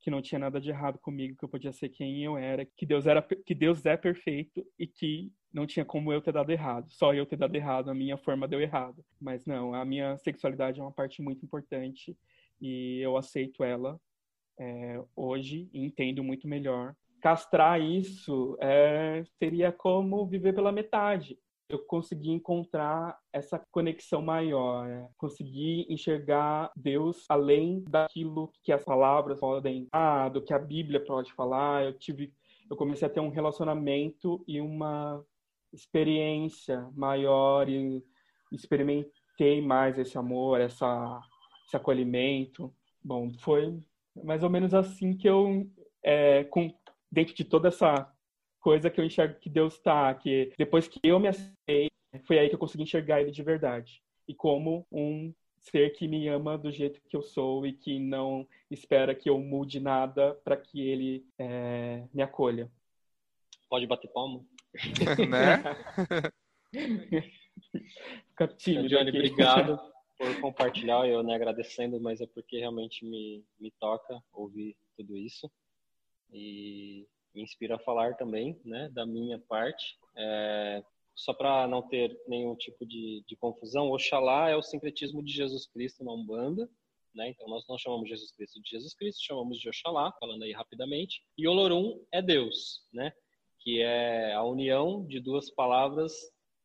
que 0.00 0.12
não 0.12 0.22
tinha 0.22 0.38
nada 0.38 0.60
de 0.60 0.70
errado 0.70 0.96
comigo, 1.00 1.36
que 1.36 1.44
eu 1.44 1.48
podia 1.48 1.72
ser 1.72 1.88
quem 1.88 2.22
eu 2.22 2.38
era, 2.38 2.64
que 2.64 2.86
Deus 2.86 3.04
era 3.04 3.20
que 3.20 3.52
Deus 3.52 3.84
é 3.84 3.96
perfeito 3.96 4.64
e 4.78 4.86
que 4.86 5.32
não 5.52 5.66
tinha 5.66 5.84
como 5.84 6.12
eu 6.12 6.20
ter 6.20 6.32
dado 6.32 6.52
errado, 6.52 6.88
só 6.88 7.12
eu 7.12 7.26
ter 7.26 7.36
dado 7.36 7.54
errado, 7.56 7.90
a 7.90 7.94
minha 7.94 8.16
forma 8.16 8.46
deu 8.46 8.60
errado. 8.60 9.04
Mas 9.20 9.44
não, 9.44 9.74
a 9.74 9.84
minha 9.84 10.16
sexualidade 10.18 10.78
é 10.78 10.82
uma 10.82 10.92
parte 10.92 11.20
muito 11.20 11.44
importante 11.44 12.16
e 12.60 13.00
eu 13.00 13.16
aceito 13.16 13.64
ela 13.64 14.00
é, 14.58 15.02
hoje 15.16 15.68
e 15.72 15.84
entendo 15.84 16.22
muito 16.22 16.46
melhor 16.46 16.94
castrar 17.20 17.80
isso 17.80 18.56
é, 18.60 19.24
seria 19.38 19.72
como 19.72 20.26
viver 20.26 20.54
pela 20.54 20.72
metade. 20.72 21.38
Eu 21.68 21.84
consegui 21.84 22.30
encontrar 22.30 23.18
essa 23.30 23.58
conexão 23.70 24.22
maior, 24.22 24.86
né? 24.86 25.08
consegui 25.18 25.86
enxergar 25.90 26.72
Deus 26.74 27.26
além 27.28 27.84
daquilo 27.86 28.50
que 28.62 28.72
as 28.72 28.82
palavras 28.84 29.38
podem 29.38 29.86
do 30.32 30.42
que 30.42 30.54
a 30.54 30.58
Bíblia 30.58 31.04
pode 31.04 31.30
falar. 31.34 31.84
Eu 31.84 31.92
tive, 31.92 32.32
eu 32.70 32.76
comecei 32.76 33.06
a 33.06 33.10
ter 33.10 33.20
um 33.20 33.28
relacionamento 33.28 34.42
e 34.48 34.60
uma 34.60 35.22
experiência 35.70 36.88
maior 36.94 37.68
e 37.68 38.02
experimentei 38.50 39.60
mais 39.60 39.98
esse 39.98 40.16
amor, 40.16 40.60
essa, 40.60 41.20
esse 41.66 41.76
acolhimento. 41.76 42.72
Bom, 43.04 43.30
foi 43.40 43.78
mais 44.24 44.42
ou 44.42 44.48
menos 44.48 44.72
assim 44.72 45.14
que 45.14 45.28
eu 45.28 45.66
é, 46.02 46.44
com, 46.44 46.72
dentro 47.10 47.34
de 47.34 47.44
toda 47.44 47.68
essa 47.68 48.12
coisa 48.60 48.90
que 48.90 49.00
eu 49.00 49.04
enxergo 49.04 49.38
que 49.38 49.48
Deus 49.48 49.74
está, 49.74 50.12
que 50.14 50.52
depois 50.58 50.88
que 50.88 51.00
eu 51.02 51.18
me 51.18 51.28
aceitei, 51.28 51.88
foi 52.24 52.38
aí 52.38 52.48
que 52.48 52.54
eu 52.54 52.58
consegui 52.58 52.82
enxergar 52.82 53.20
Ele 53.20 53.30
de 53.30 53.42
verdade. 53.42 54.02
E 54.26 54.34
como 54.34 54.86
um 54.92 55.32
ser 55.58 55.90
que 55.92 56.06
me 56.06 56.28
ama 56.28 56.56
do 56.56 56.70
jeito 56.70 57.00
que 57.08 57.16
eu 57.16 57.22
sou 57.22 57.66
e 57.66 57.72
que 57.72 57.98
não 57.98 58.46
espera 58.70 59.14
que 59.14 59.28
eu 59.28 59.38
mude 59.38 59.80
nada 59.80 60.34
para 60.44 60.56
que 60.56 60.80
Ele 60.80 61.26
é, 61.38 62.06
me 62.12 62.22
acolha. 62.22 62.70
Pode 63.68 63.86
bater 63.86 64.08
palma? 64.08 64.44
né? 65.28 65.62
Fica 68.30 68.48
tímido 68.48 68.88
Johnny, 68.88 69.08
aqui. 69.08 69.18
obrigado 69.18 69.80
por 70.16 70.40
compartilhar, 70.40 71.06
eu 71.08 71.22
né, 71.22 71.34
agradecendo, 71.34 72.00
mas 72.00 72.20
é 72.20 72.26
porque 72.26 72.58
realmente 72.58 73.04
me, 73.04 73.44
me 73.58 73.70
toca 73.72 74.22
ouvir 74.32 74.76
tudo 74.96 75.16
isso 75.16 75.50
e 76.32 77.06
me 77.34 77.42
inspira 77.42 77.76
a 77.76 77.78
falar 77.78 78.16
também, 78.16 78.60
né, 78.64 78.88
da 78.92 79.06
minha 79.06 79.38
parte. 79.38 79.98
É, 80.16 80.82
só 81.14 81.34
para 81.34 81.66
não 81.66 81.82
ter 81.82 82.16
nenhum 82.28 82.54
tipo 82.54 82.86
de, 82.86 83.24
de, 83.26 83.36
confusão, 83.36 83.90
Oxalá 83.90 84.50
é 84.50 84.56
o 84.56 84.62
sincretismo 84.62 85.22
de 85.22 85.32
Jesus 85.32 85.66
Cristo 85.66 86.04
na 86.04 86.12
Umbanda, 86.12 86.68
né? 87.14 87.30
Então 87.30 87.48
nós 87.48 87.66
não 87.68 87.76
chamamos 87.76 88.08
Jesus 88.08 88.30
Cristo 88.30 88.60
de 88.62 88.70
Jesus 88.70 88.94
Cristo, 88.94 89.24
chamamos 89.24 89.58
de 89.58 89.68
Oxalá, 89.68 90.12
falando 90.20 90.44
aí 90.44 90.52
rapidamente. 90.52 91.22
E 91.36 91.48
Olorum 91.48 92.00
é 92.12 92.22
Deus, 92.22 92.86
né? 92.92 93.12
Que 93.58 93.82
é 93.82 94.32
a 94.32 94.44
união 94.44 95.04
de 95.06 95.18
duas 95.18 95.50
palavras 95.50 96.12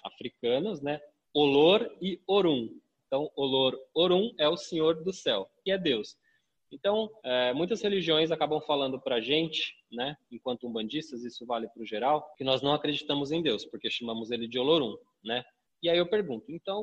africanas, 0.04 0.82
né? 0.82 1.02
Olor 1.34 1.92
e 2.00 2.22
Orum. 2.28 2.70
Então, 3.08 3.32
Olor, 3.36 3.76
Orum 3.94 4.34
é 4.38 4.48
o 4.48 4.58
Senhor 4.58 5.04
do 5.04 5.12
céu, 5.12 5.50
que 5.64 5.72
é 5.72 5.78
Deus. 5.78 6.16
Então, 6.74 7.10
é, 7.24 7.54
muitas 7.54 7.82
religiões 7.82 8.32
acabam 8.32 8.60
falando 8.60 9.00
para 9.00 9.18
a 9.18 9.22
gente, 9.22 9.76
né, 9.92 10.18
enquanto 10.32 10.68
umbandistas, 10.68 11.24
isso 11.24 11.46
vale 11.46 11.68
para 11.68 11.84
o 11.84 11.86
geral, 11.86 12.34
que 12.36 12.44
nós 12.44 12.62
não 12.62 12.74
acreditamos 12.74 13.32
em 13.32 13.44
Deus, 13.44 13.64
porque 13.64 13.92
chamamos 13.92 14.32
ele 14.32 14.48
de 14.48 14.58
Olorum, 14.58 14.98
né? 15.24 15.44
E 15.84 15.90
aí 15.90 15.98
eu 15.98 16.10
pergunto, 16.10 16.46
então 16.50 16.82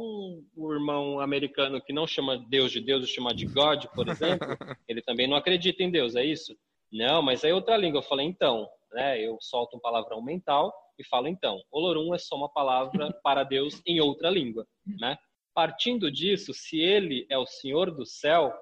o 0.54 0.72
irmão 0.72 1.20
americano 1.20 1.80
que 1.80 1.92
não 1.92 2.06
chama 2.06 2.36
Deus 2.36 2.70
de 2.70 2.80
Deus, 2.80 3.08
chama 3.08 3.34
de 3.34 3.46
God, 3.46 3.86
por 3.94 4.06
exemplo, 4.08 4.46
ele 4.86 5.02
também 5.02 5.26
não 5.26 5.36
acredita 5.36 5.82
em 5.82 5.90
Deus, 5.90 6.14
é 6.14 6.24
isso? 6.24 6.54
Não, 6.92 7.22
mas 7.22 7.42
aí 7.42 7.52
outra 7.52 7.76
língua, 7.76 7.98
eu 7.98 8.02
falei 8.02 8.26
então, 8.26 8.68
né? 8.92 9.18
Eu 9.20 9.38
solto 9.40 9.76
um 9.76 9.80
palavrão 9.80 10.22
mental 10.22 10.72
e 10.98 11.04
falo 11.04 11.28
então. 11.28 11.60
Olorum 11.70 12.14
é 12.14 12.18
só 12.18 12.36
uma 12.36 12.48
palavra 12.48 13.10
para 13.24 13.42
Deus 13.42 13.80
em 13.86 14.00
outra 14.00 14.28
língua, 14.28 14.66
né? 14.98 15.16
Partindo 15.54 16.10
disso, 16.10 16.52
se 16.52 16.78
ele 16.78 17.26
é 17.30 17.38
o 17.38 17.46
Senhor 17.46 17.90
do 17.90 18.04
céu, 18.04 18.52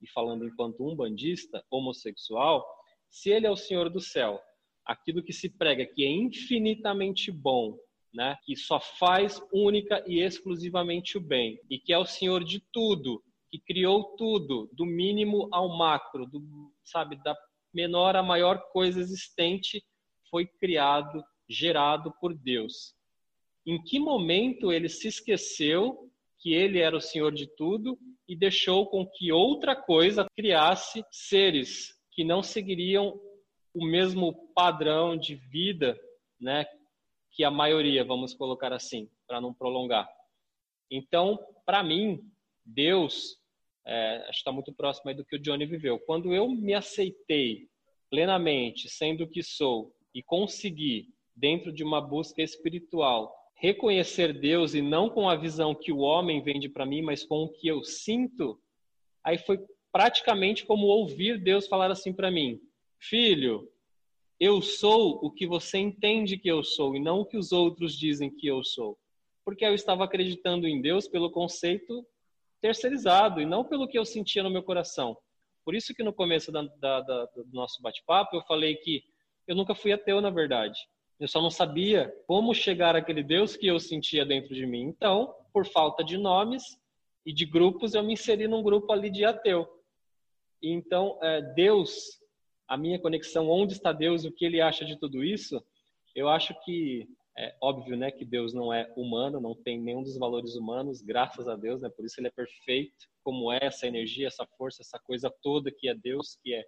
e 0.00 0.08
falando 0.08 0.46
enquanto 0.46 0.86
um 0.86 0.94
bandista 0.94 1.64
homossexual, 1.70 2.66
se 3.10 3.30
ele 3.30 3.46
é 3.46 3.50
o 3.50 3.56
Senhor 3.56 3.88
do 3.90 4.00
céu, 4.00 4.40
aquilo 4.84 5.22
que 5.22 5.32
se 5.32 5.48
prega 5.48 5.86
que 5.86 6.04
é 6.04 6.08
infinitamente 6.08 7.30
bom, 7.30 7.76
né? 8.12 8.36
Que 8.44 8.56
só 8.56 8.80
faz 8.80 9.40
única 9.52 10.02
e 10.06 10.20
exclusivamente 10.20 11.18
o 11.18 11.20
bem 11.20 11.60
e 11.68 11.78
que 11.78 11.92
é 11.92 11.98
o 11.98 12.06
Senhor 12.06 12.42
de 12.42 12.60
tudo, 12.72 13.22
que 13.50 13.58
criou 13.58 14.16
tudo, 14.16 14.68
do 14.72 14.84
mínimo 14.84 15.48
ao 15.52 15.76
macro, 15.76 16.26
do, 16.26 16.72
sabe, 16.84 17.16
da 17.22 17.36
menor 17.72 18.16
à 18.16 18.22
maior 18.22 18.60
coisa 18.72 19.00
existente, 19.00 19.84
foi 20.30 20.46
criado, 20.46 21.22
gerado 21.48 22.12
por 22.20 22.34
Deus. 22.34 22.94
Em 23.66 23.82
que 23.82 23.98
momento 23.98 24.72
ele 24.72 24.88
se 24.88 25.08
esqueceu 25.08 26.10
que 26.38 26.54
ele 26.54 26.78
era 26.78 26.96
o 26.96 27.00
Senhor 27.00 27.32
de 27.32 27.46
tudo 27.56 27.98
e 28.28 28.36
deixou 28.36 28.86
com 28.86 29.06
que 29.06 29.32
outra 29.32 29.74
coisa 29.74 30.26
criasse 30.36 31.04
seres 31.10 31.94
que 32.12 32.22
não 32.22 32.42
seguiriam 32.42 33.18
o 33.74 33.84
mesmo 33.84 34.52
padrão 34.54 35.16
de 35.16 35.36
vida, 35.36 35.98
né, 36.40 36.66
que 37.32 37.44
a 37.44 37.50
maioria, 37.50 38.04
vamos 38.04 38.34
colocar 38.34 38.72
assim, 38.72 39.08
para 39.26 39.40
não 39.40 39.54
prolongar. 39.54 40.08
Então, 40.90 41.38
para 41.64 41.82
mim, 41.82 42.20
Deus, 42.64 43.38
é, 43.86 44.16
acho 44.22 44.32
que 44.32 44.36
está 44.38 44.52
muito 44.52 44.72
próximo 44.72 45.14
do 45.14 45.24
que 45.24 45.36
o 45.36 45.38
Johnny 45.38 45.64
viveu. 45.64 45.98
Quando 46.00 46.34
eu 46.34 46.48
me 46.48 46.74
aceitei 46.74 47.68
plenamente, 48.10 48.88
sendo 48.88 49.24
o 49.24 49.28
que 49.28 49.42
sou, 49.42 49.94
e 50.14 50.22
consegui, 50.22 51.08
dentro 51.36 51.72
de 51.72 51.84
uma 51.84 52.00
busca 52.00 52.42
espiritual, 52.42 53.32
reconhecer 53.58 54.32
Deus 54.32 54.74
e 54.74 54.80
não 54.80 55.10
com 55.10 55.28
a 55.28 55.36
visão 55.36 55.74
que 55.74 55.92
o 55.92 55.98
homem 55.98 56.42
vende 56.42 56.68
para 56.68 56.86
mim, 56.86 57.02
mas 57.02 57.24
com 57.24 57.44
o 57.44 57.48
que 57.50 57.66
eu 57.66 57.82
sinto, 57.82 58.60
aí 59.22 59.36
foi 59.36 59.58
praticamente 59.92 60.64
como 60.64 60.86
ouvir 60.86 61.42
Deus 61.42 61.66
falar 61.66 61.90
assim 61.90 62.12
para 62.12 62.30
mim: 62.30 62.60
Filho, 62.98 63.68
eu 64.38 64.62
sou 64.62 65.18
o 65.22 65.30
que 65.30 65.46
você 65.46 65.78
entende 65.78 66.38
que 66.38 66.48
eu 66.48 66.62
sou 66.62 66.96
e 66.96 67.00
não 67.00 67.20
o 67.20 67.26
que 67.26 67.36
os 67.36 67.50
outros 67.50 67.98
dizem 67.98 68.30
que 68.30 68.46
eu 68.46 68.62
sou. 68.62 68.96
Porque 69.44 69.64
eu 69.64 69.74
estava 69.74 70.04
acreditando 70.04 70.68
em 70.68 70.80
Deus 70.80 71.08
pelo 71.08 71.30
conceito 71.30 72.06
terceirizado 72.60 73.40
e 73.40 73.46
não 73.46 73.64
pelo 73.64 73.88
que 73.88 73.98
eu 73.98 74.04
sentia 74.04 74.42
no 74.42 74.50
meu 74.50 74.62
coração. 74.62 75.16
Por 75.64 75.74
isso 75.74 75.94
que 75.94 76.02
no 76.02 76.12
começo 76.12 76.52
da, 76.52 76.62
da, 76.62 77.00
da, 77.00 77.24
do 77.26 77.52
nosso 77.52 77.82
bate-papo 77.82 78.36
eu 78.36 78.42
falei 78.42 78.76
que 78.76 79.02
eu 79.46 79.56
nunca 79.56 79.74
fui 79.74 79.92
ateu, 79.92 80.20
na 80.20 80.30
verdade. 80.30 80.78
Eu 81.18 81.26
só 81.26 81.42
não 81.42 81.50
sabia 81.50 82.14
como 82.26 82.54
chegar 82.54 82.94
àquele 82.94 83.22
Deus 83.22 83.56
que 83.56 83.66
eu 83.66 83.80
sentia 83.80 84.24
dentro 84.24 84.54
de 84.54 84.64
mim. 84.64 84.82
Então, 84.82 85.34
por 85.52 85.66
falta 85.66 86.04
de 86.04 86.16
nomes 86.16 86.78
e 87.26 87.32
de 87.32 87.44
grupos, 87.44 87.94
eu 87.94 88.02
me 88.02 88.12
inseri 88.12 88.46
num 88.46 88.62
grupo 88.62 88.92
ali 88.92 89.10
de 89.10 89.24
ateu. 89.24 89.66
Então, 90.62 91.18
é, 91.20 91.40
Deus, 91.40 92.20
a 92.68 92.76
minha 92.76 92.98
conexão, 92.98 93.48
onde 93.48 93.72
está 93.72 93.92
Deus, 93.92 94.24
o 94.24 94.32
que 94.32 94.44
ele 94.44 94.60
acha 94.60 94.84
de 94.84 94.96
tudo 94.96 95.24
isso, 95.24 95.62
eu 96.14 96.28
acho 96.28 96.54
que 96.64 97.08
é 97.36 97.54
óbvio, 97.60 97.96
né, 97.96 98.10
que 98.10 98.24
Deus 98.24 98.52
não 98.52 98.74
é 98.74 98.92
humano, 98.96 99.40
não 99.40 99.54
tem 99.54 99.80
nenhum 99.80 100.02
dos 100.02 100.18
valores 100.18 100.56
humanos, 100.56 101.00
graças 101.00 101.46
a 101.46 101.54
Deus, 101.54 101.82
né? 101.82 101.88
Por 101.88 102.04
isso 102.04 102.18
ele 102.18 102.26
é 102.26 102.32
perfeito, 102.32 103.06
como 103.22 103.52
é 103.52 103.60
essa 103.62 103.86
energia, 103.86 104.26
essa 104.26 104.44
força, 104.58 104.82
essa 104.82 104.98
coisa 104.98 105.32
toda 105.40 105.70
que 105.70 105.88
é 105.88 105.94
Deus, 105.94 106.36
que 106.42 106.52
é 106.52 106.66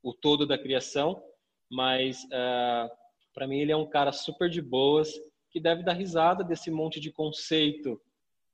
o 0.00 0.14
todo 0.14 0.46
da 0.46 0.56
criação. 0.56 1.20
Mas 1.68 2.22
uh, 2.24 3.01
para 3.34 3.46
mim, 3.46 3.60
ele 3.60 3.72
é 3.72 3.76
um 3.76 3.88
cara 3.88 4.12
super 4.12 4.48
de 4.48 4.60
boas, 4.60 5.12
que 5.50 5.60
deve 5.60 5.82
dar 5.82 5.92
risada 5.92 6.42
desse 6.42 6.70
monte 6.70 6.98
de 6.98 7.10
conceito 7.10 8.00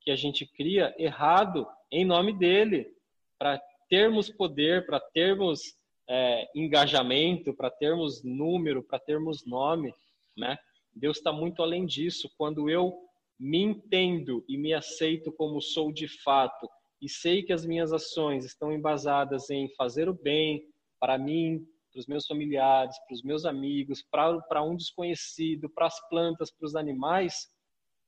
que 0.01 0.11
a 0.11 0.17
gente 0.17 0.47
cria 0.47 0.95
errado 0.99 1.67
em 1.91 2.05
nome 2.05 2.33
dele, 2.33 2.93
para 3.39 3.61
termos 3.89 4.29
poder, 4.29 4.85
para 4.87 5.01
termos 5.01 5.77
é, 6.09 6.49
engajamento, 6.55 7.55
para 7.55 7.71
termos 7.71 8.23
número, 8.23 8.83
para 8.83 8.99
termos 8.99 9.45
nome, 9.47 9.95
né? 10.37 10.59
Deus 10.95 11.19
está 11.19 11.33
muito 11.33 11.63
além 11.63 11.87
disso. 11.87 12.31
Quando 12.37 12.69
eu 12.69 12.99
me 13.39 13.59
entendo 13.59 14.45
e 14.49 14.57
me 14.57 14.75
aceito 14.75 15.31
como 15.31 15.61
sou 15.61 15.93
de 15.93 16.09
fato 16.09 16.69
e 17.01 17.09
sei 17.09 17.43
que 17.43 17.53
as 17.53 17.65
minhas 17.65 17.93
ações 17.93 18.45
estão 18.45 18.73
embasadas 18.73 19.49
em 19.51 19.69
fazer 19.77 20.09
o 20.09 20.15
bem 20.15 20.65
para 20.99 21.17
mim, 21.17 21.65
para 21.91 22.01
os 22.01 22.07
meus 22.07 22.27
familiares, 22.27 22.97
para 23.07 23.15
os 23.15 23.23
meus 23.23 23.45
amigos, 23.45 24.03
para 24.03 24.63
um 24.63 24.77
desconhecido, 24.77 25.69
para 25.69 25.87
as 25.87 26.09
plantas, 26.09 26.51
para 26.51 26.67
os 26.67 26.77
animais, 26.77 27.49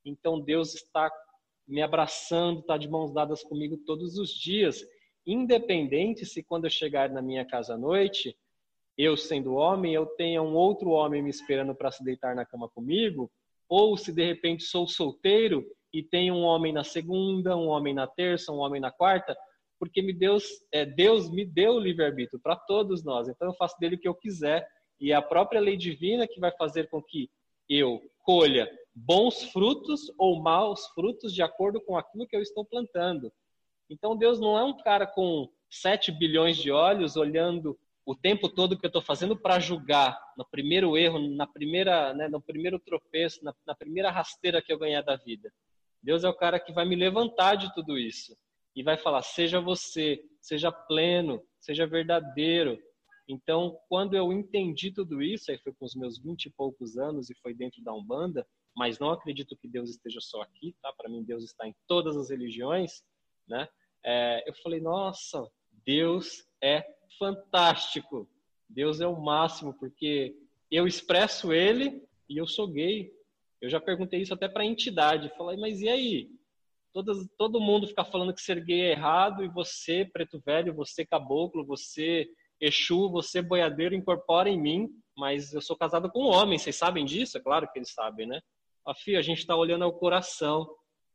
então 0.05 0.41
Deus 0.41 0.74
está 0.74 1.11
me 1.66 1.83
abraçando, 1.83 2.61
está 2.61 2.76
de 2.76 2.89
mãos 2.89 3.12
dadas 3.12 3.43
comigo 3.43 3.76
todos 3.87 4.18
os 4.18 4.31
dias, 4.31 4.85
independente 5.26 6.26
se 6.26 6.43
quando 6.43 6.64
eu 6.64 6.70
chegar 6.70 7.11
na 7.11 7.22
minha 7.22 7.45
casa 7.45 7.74
à 7.74 7.78
noite, 7.78 8.37
eu 8.99 9.16
sendo 9.16 9.55
homem, 9.55 9.95
eu 9.95 10.05
tenha 10.05 10.43
um 10.43 10.55
outro 10.55 10.91
homem 10.91 11.22
me 11.22 11.31
esperando 11.31 11.74
para 11.74 11.91
se 11.91 12.03
deitar 12.05 12.35
na 12.35 12.45
cama 12.45 12.68
comigo, 12.68 13.31
ou 13.68 13.97
se 13.97 14.12
de 14.12 14.24
repente 14.24 14.64
sou 14.64 14.87
solteiro 14.87 15.64
e 15.93 16.03
tenho 16.03 16.35
um 16.35 16.43
homem 16.43 16.72
na 16.72 16.85
segunda, 16.85 17.57
um 17.57 17.68
homem 17.68 17.95
na 17.95 18.07
terça, 18.07 18.53
um 18.53 18.59
homem 18.59 18.81
na 18.81 18.91
quarta, 18.91 19.37
porque 19.81 20.03
me 20.03 20.12
Deus, 20.12 20.45
é, 20.70 20.85
Deus 20.85 21.31
me 21.31 21.43
deu 21.43 21.72
o 21.72 21.81
livre-arbítrio 21.81 22.39
para 22.39 22.55
todos 22.55 23.03
nós. 23.03 23.28
Então 23.28 23.49
eu 23.49 23.55
faço 23.55 23.81
dele 23.81 23.97
o 23.97 23.99
que 23.99 24.07
eu 24.07 24.14
quiser 24.14 24.68
e 25.01 25.11
é 25.11 25.14
a 25.14 25.22
própria 25.22 25.59
lei 25.59 25.74
divina 25.74 26.28
que 26.28 26.39
vai 26.39 26.53
fazer 26.53 26.91
com 26.91 27.03
que 27.03 27.31
eu 27.66 27.99
colha 28.18 28.70
bons 28.95 29.45
frutos 29.45 30.12
ou 30.18 30.43
maus 30.43 30.87
frutos 30.89 31.33
de 31.33 31.43
acordo 31.43 31.81
com 31.81 31.97
aquilo 31.97 32.26
que 32.26 32.37
eu 32.37 32.43
estou 32.43 32.62
plantando. 32.62 33.33
Então 33.89 34.14
Deus 34.14 34.39
não 34.39 34.59
é 34.59 34.62
um 34.62 34.76
cara 34.76 35.07
com 35.07 35.49
7 35.70 36.12
bilhões 36.12 36.59
de 36.59 36.70
olhos 36.70 37.16
olhando 37.16 37.78
o 38.05 38.14
tempo 38.14 38.51
todo 38.51 38.78
que 38.78 38.85
eu 38.85 38.91
estou 38.91 39.03
fazendo 39.03 39.35
para 39.35 39.59
julgar 39.59 40.20
no 40.37 40.45
primeiro 40.45 40.95
erro, 40.95 41.18
na 41.35 41.47
primeira, 41.47 42.12
né, 42.12 42.28
no 42.28 42.41
primeiro 42.41 42.78
tropeço, 42.78 43.43
na, 43.43 43.55
na 43.66 43.74
primeira 43.74 44.11
rasteira 44.11 44.61
que 44.61 44.70
eu 44.70 44.78
ganhar 44.78 45.01
da 45.01 45.16
vida. 45.16 45.51
Deus 46.03 46.22
é 46.22 46.28
o 46.28 46.35
cara 46.35 46.61
que 46.61 46.72
vai 46.72 46.85
me 46.85 46.97
levantar 46.97 47.55
de 47.55 47.72
tudo 47.72 47.99
isso 47.99 48.37
e 48.81 48.83
vai 48.83 48.97
falar: 48.97 49.20
seja 49.20 49.61
você, 49.61 50.24
seja 50.41 50.72
pleno, 50.72 51.43
seja 51.61 51.87
verdadeiro. 51.87 52.83
Então, 53.28 53.78
quando 53.91 54.16
eu 54.16 54.33
entendi 54.33 54.91
tudo 54.91 55.22
isso, 55.22 55.51
aí 55.51 55.59
foi 55.59 55.74
com 55.74 55.85
os 55.85 55.95
meus 55.95 56.18
vinte 56.18 56.47
e 56.47 56.51
poucos 56.51 56.97
anos 56.97 57.28
e 57.28 57.35
foi 57.43 57.53
dentro 57.53 57.85
da 57.85 57.93
Umbanda, 57.93 58.45
mas 58.74 58.99
não 58.99 59.11
acredito 59.11 59.55
que 59.55 59.68
Deus 59.68 59.91
esteja 59.91 60.18
só 60.22 60.41
aqui, 60.41 60.74
tá? 60.81 60.91
Para 60.95 61.11
mim, 61.11 61.22
Deus 61.22 61.45
está 61.45 61.68
em 61.68 61.74
todas 61.87 62.16
as 62.16 62.31
religiões, 62.31 63.03
né? 63.47 63.68
É, 64.03 64.49
eu 64.49 64.55
falei: 64.62 64.81
nossa, 64.81 65.47
Deus 65.85 66.49
é 66.62 66.83
fantástico. 67.18 68.26
Deus 68.66 68.99
é 69.03 69.07
o 69.07 69.20
máximo, 69.20 69.74
porque 69.74 70.35
eu 70.70 70.87
expresso 70.87 71.53
Ele 71.53 72.03
e 72.31 72.39
eu 72.39 72.47
sou 72.47 72.66
gay. 72.66 73.12
Eu 73.61 73.68
já 73.68 73.78
perguntei 73.78 74.22
isso 74.22 74.33
até 74.33 74.49
para 74.49 74.62
a 74.62 74.66
entidade. 74.66 75.31
Falei, 75.37 75.59
mas 75.59 75.83
e 75.83 75.89
aí? 75.91 76.31
Todas, 76.93 77.18
todo 77.38 77.61
mundo 77.61 77.86
fica 77.86 78.05
falando 78.05 78.34
que 78.34 78.43
ser 78.43 78.64
gay 78.64 78.82
é 78.82 78.91
errado 78.93 79.45
e 79.45 79.49
você, 79.49 80.05
preto 80.05 80.41
velho, 80.45 80.74
você 80.74 81.07
caboclo, 81.07 81.64
você 81.64 82.28
Exu, 82.61 83.09
você 83.09 83.41
boiadeiro, 83.41 83.95
incorpora 83.95 84.51
em 84.51 84.61
mim, 84.61 84.88
mas 85.16 85.55
eu 85.55 85.62
sou 85.62 85.74
casado 85.74 86.11
com 86.11 86.24
um 86.24 86.28
homem, 86.28 86.59
vocês 86.59 86.76
sabem 86.76 87.07
disso? 87.07 87.38
É 87.38 87.41
claro 87.41 87.66
que 87.72 87.78
eles 87.78 87.93
sabem, 87.93 88.26
né? 88.26 88.41
A 88.86 88.95
filha, 88.95 89.18
a 89.18 89.22
gente 89.22 89.38
está 89.38 89.57
olhando 89.57 89.84
ao 89.84 89.93
coração, 89.93 90.68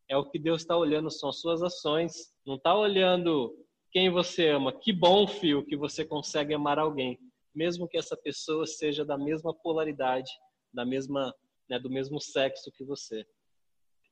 é 0.10 0.18
o 0.18 0.26
que 0.26 0.40
Deus 0.40 0.62
está 0.62 0.76
olhando, 0.76 1.12
são 1.12 1.30
as 1.30 1.40
suas 1.40 1.62
ações, 1.62 2.34
não 2.46 2.56
está 2.56 2.76
olhando 2.76 3.56
quem 3.92 4.10
você 4.10 4.50
ama. 4.50 4.74
Que 4.74 4.92
bom, 4.92 5.28
filho, 5.28 5.66
que 5.66 5.78
você 5.78 6.04
consegue 6.04 6.54
amar 6.54 6.80
alguém, 6.80 7.20
mesmo 7.54 7.88
que 7.88 7.98
essa 7.98 8.18
pessoa 8.18 8.66
seja 8.66 9.06
da 9.06 9.18
mesma 9.18 9.54
polaridade, 9.54 10.32
da 10.74 10.84
mesma, 10.84 11.34
né, 11.70 11.78
do 11.80 11.90
mesmo 11.90 12.20
sexo 12.20 12.72
que 12.72 12.84
você. 12.84 13.26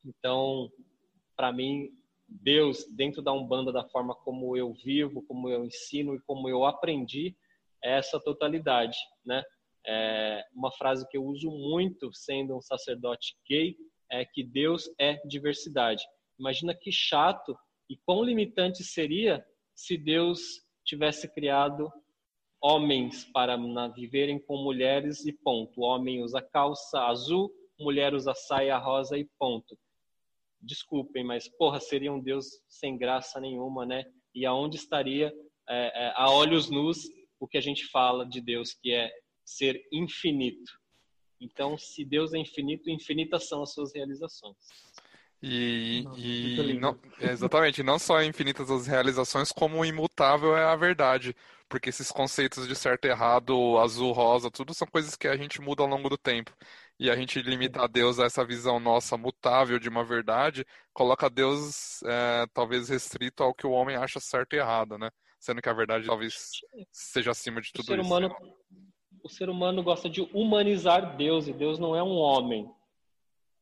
Então, 0.05 0.70
para 1.36 1.52
mim, 1.52 1.90
Deus, 2.28 2.86
dentro 2.96 3.22
da 3.22 3.32
Umbanda, 3.32 3.72
da 3.72 3.84
forma 3.84 4.16
como 4.16 4.58
eu 4.58 4.74
vivo, 4.74 5.24
como 5.24 5.50
eu 5.50 5.66
ensino 5.66 6.16
e 6.16 6.22
como 6.22 6.50
eu 6.50 6.66
aprendi, 6.66 7.36
é 7.84 7.98
essa 7.98 8.20
totalidade, 8.20 8.98
né? 9.26 9.44
É 9.86 10.44
uma 10.54 10.72
frase 10.72 11.08
que 11.10 11.18
eu 11.18 11.26
uso 11.26 11.52
muito 11.52 12.14
sendo 12.14 12.56
um 12.56 12.62
sacerdote 12.62 13.36
gay 13.48 13.76
é 14.10 14.24
que 14.24 14.44
Deus 14.44 14.90
é 14.98 15.16
diversidade. 15.28 16.04
Imagina 16.40 16.74
que 16.74 16.92
chato 16.92 17.58
e 17.90 17.98
quão 17.98 18.24
limitante 18.24 18.84
seria 18.84 19.46
se 19.76 19.98
Deus 19.98 20.40
tivesse 20.86 21.28
criado 21.34 21.92
homens 22.62 23.26
para 23.34 23.58
viverem 23.94 24.40
com 24.40 24.58
mulheres 24.64 25.26
e 25.26 25.34
ponto. 25.34 25.82
O 25.82 25.84
homem 25.84 26.24
usa 26.24 26.42
calça 26.42 27.02
azul, 27.08 27.52
mulher 27.78 28.14
usa 28.14 28.34
saia 28.34 28.78
rosa 28.78 29.18
e 29.18 29.26
ponto 29.38 29.78
desculpem, 30.64 31.24
mas 31.24 31.47
porra, 31.57 31.80
seria 31.80 32.11
um 32.11 32.20
Deus 32.20 32.45
sem 32.68 32.97
graça 32.97 33.39
nenhuma, 33.39 33.86
né? 33.86 34.03
E 34.34 34.45
aonde 34.45 34.78
estaria 34.78 35.32
é, 35.70 36.07
é, 36.07 36.14
a 36.16 36.32
olhos 36.32 36.70
nus 36.70 37.03
o 37.39 37.47
que 37.47 37.57
a 37.57 37.61
gente 37.61 37.86
fala 37.88 38.26
de 38.26 38.39
Deus, 38.41 38.74
que 38.74 38.91
é 38.91 39.11
ser 39.45 39.82
infinito. 39.91 40.72
Então, 41.39 41.78
se 41.78 42.05
Deus 42.05 42.34
é 42.34 42.38
infinito, 42.38 42.89
infinitas 42.89 43.49
são 43.49 43.61
as 43.61 43.74
suas 43.74 43.93
realizações. 43.93 44.55
E, 45.41 46.07
e 46.16 46.80
não, 46.80 46.97
exatamente, 47.20 47.84
não 47.84 47.99
só 47.99 48.24
infinitas 48.24 48.72
as 48.72 48.88
realizações, 48.88 49.51
como 49.51 49.84
imutável 49.84 50.55
é 50.55 50.64
a 50.64 50.76
verdade. 50.76 51.36
Porque 51.68 51.89
esses 51.89 52.11
conceitos 52.11 52.66
de 52.66 52.76
certo 52.76 53.05
e 53.05 53.09
errado, 53.09 53.78
azul, 53.80 54.14
rosa, 54.14 54.49
tudo 54.49 54.74
são 54.74 54.88
coisas 54.88 55.18
que 55.18 55.28
a 55.28 55.36
gente 55.36 55.59
muda 55.59 55.84
ao 55.84 55.89
longo 55.89 56.07
do 56.07 56.18
tempo. 56.18 56.55
E 57.04 57.10
a 57.10 57.18
gente 57.18 57.41
limita 57.41 57.84
a 57.84 57.88
Deus 57.88 58.18
a 58.18 58.24
essa 58.24 58.45
visão 58.45 58.80
nossa 58.80 59.18
mutável 59.18 59.78
de 59.78 59.89
uma 59.89 60.06
verdade, 60.06 60.66
coloca 60.93 61.30
Deus 61.30 62.01
é, 62.04 62.45
talvez 62.54 62.88
restrito 62.88 63.43
ao 63.43 63.54
que 63.54 63.68
o 63.68 63.72
homem 63.72 63.97
acha 63.97 64.22
certo 64.22 64.54
e 64.54 64.58
errado, 64.58 64.97
né? 64.97 65.10
Sendo 65.38 65.62
que 65.62 65.68
a 65.68 65.74
verdade 65.74 66.08
talvez 66.08 66.34
seja 66.93 67.32
acima 67.32 67.60
de 67.60 67.74
tudo 67.74 67.84
o 67.84 67.86
ser 67.88 67.99
isso. 67.99 68.08
Humano, 68.08 68.34
o 69.22 69.28
ser 69.28 69.49
humano 69.49 69.84
gosta 69.84 70.10
de 70.10 70.22
humanizar 70.34 71.18
Deus, 71.18 71.45
e 71.45 71.51
Deus 71.51 71.78
não 71.78 71.93
é 71.93 72.01
um 72.01 72.16
homem. 72.16 72.66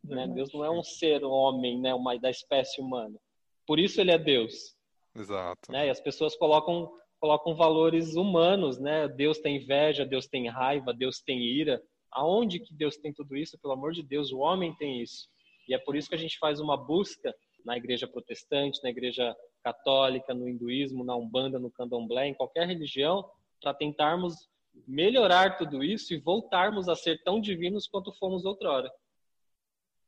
Né? 0.03 0.27
Deus 0.27 0.53
não 0.53 0.63
é 0.63 0.69
um 0.69 0.83
ser 0.83 1.23
homem, 1.23 1.81
né? 1.81 1.95
Uma, 1.95 2.19
da 2.19 2.29
espécie 2.29 2.79
humana. 2.79 3.17
Por 3.65 3.79
isso 3.79 3.99
ele 3.99 4.11
é 4.11 4.19
Deus. 4.19 4.75
Exato. 5.15 5.71
Né? 5.71 5.87
E 5.87 5.89
as 5.89 5.99
pessoas 5.99 6.35
colocam, 6.35 6.91
colocam 7.19 7.55
valores 7.55 8.13
humanos, 8.13 8.79
né? 8.79 9.07
Deus 9.07 9.39
tem 9.39 9.55
inveja, 9.55 10.05
Deus 10.05 10.27
tem 10.27 10.47
raiva, 10.47 10.93
Deus 10.93 11.19
tem 11.25 11.41
ira. 11.41 11.81
Aonde 12.11 12.59
que 12.59 12.73
Deus 12.73 12.97
tem 12.97 13.13
tudo 13.13 13.35
isso? 13.35 13.57
Pelo 13.59 13.73
amor 13.73 13.93
de 13.93 14.03
Deus, 14.03 14.31
o 14.31 14.39
homem 14.39 14.75
tem 14.75 15.01
isso. 15.01 15.29
E 15.67 15.73
é 15.73 15.77
por 15.77 15.95
isso 15.95 16.09
que 16.09 16.15
a 16.15 16.19
gente 16.19 16.37
faz 16.37 16.59
uma 16.59 16.75
busca 16.75 17.33
na 17.65 17.77
igreja 17.77 18.07
protestante, 18.07 18.81
na 18.83 18.89
igreja 18.89 19.35
católica, 19.63 20.33
no 20.33 20.49
hinduísmo, 20.49 21.03
na 21.03 21.15
umbanda, 21.15 21.59
no 21.59 21.71
candomblé, 21.71 22.27
em 22.27 22.33
qualquer 22.33 22.67
religião, 22.67 23.29
para 23.61 23.73
tentarmos 23.73 24.49
melhorar 24.87 25.57
tudo 25.57 25.83
isso 25.83 26.13
e 26.13 26.19
voltarmos 26.19 26.89
a 26.89 26.95
ser 26.95 27.21
tão 27.23 27.39
divinos 27.39 27.87
quanto 27.87 28.13
fomos 28.13 28.45
outrora. 28.45 28.91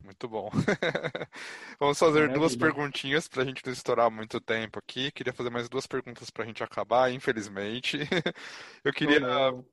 Muito 0.04 0.28
bom. 0.28 0.50
Vamos 1.80 1.98
fazer 1.98 2.20
Maravilha. 2.20 2.40
duas 2.40 2.56
perguntinhas 2.58 3.30
para 3.30 3.44
a 3.44 3.46
gente 3.46 3.66
não 3.66 3.72
estourar 3.72 4.12
muito 4.12 4.42
tempo 4.42 4.78
aqui. 4.78 5.10
Queria 5.14 5.32
fazer 5.32 5.50
mais 5.50 5.70
duas 5.70 5.88
perguntas 5.88 6.30
para 6.30 6.44
a 6.44 6.48
gente 6.48 6.62
acabar, 6.62 7.10
infelizmente. 7.10 8.00
Eu 8.84 8.92
queria 8.92 9.22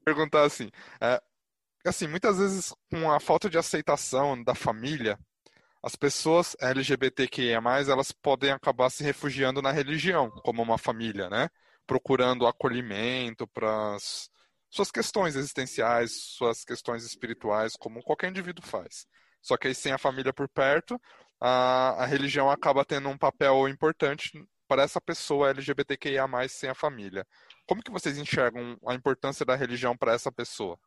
perguntar 0.04 0.44
assim: 0.44 0.70
é, 1.00 1.20
assim, 1.88 2.06
muitas 2.06 2.38
vezes 2.38 2.74
com 2.90 3.10
a 3.10 3.20
falta 3.20 3.48
de 3.48 3.58
aceitação 3.58 4.42
da 4.42 4.54
família, 4.54 5.18
as 5.82 5.96
pessoas 5.96 6.56
LGBTQIA+, 6.60 7.60
elas 7.88 8.12
podem 8.12 8.50
acabar 8.52 8.90
se 8.90 9.02
refugiando 9.02 9.62
na 9.62 9.72
religião, 9.72 10.30
como 10.44 10.62
uma 10.62 10.76
família, 10.76 11.30
né? 11.30 11.48
Procurando 11.86 12.46
acolhimento 12.46 13.46
para 13.48 13.96
suas 14.68 14.90
questões 14.90 15.36
existenciais, 15.36 16.12
suas 16.36 16.64
questões 16.64 17.04
espirituais, 17.04 17.72
como 17.78 18.02
qualquer 18.02 18.30
indivíduo 18.30 18.64
faz. 18.64 19.06
Só 19.42 19.56
que 19.56 19.68
aí 19.68 19.74
sem 19.74 19.92
a 19.92 19.98
família 19.98 20.32
por 20.32 20.48
perto, 20.48 21.00
a, 21.40 22.04
a 22.04 22.06
religião 22.06 22.50
acaba 22.50 22.84
tendo 22.84 23.08
um 23.08 23.16
papel 23.16 23.66
importante 23.68 24.30
para 24.68 24.82
essa 24.82 25.00
pessoa 25.00 25.50
LGBTQIA+, 25.50 26.26
sem 26.48 26.70
a 26.70 26.74
família. 26.74 27.26
Como 27.66 27.82
que 27.82 27.90
vocês 27.90 28.18
enxergam 28.18 28.76
a 28.86 28.94
importância 28.94 29.44
da 29.44 29.56
religião 29.56 29.96
para 29.96 30.12
essa 30.12 30.30
pessoa? 30.30 30.78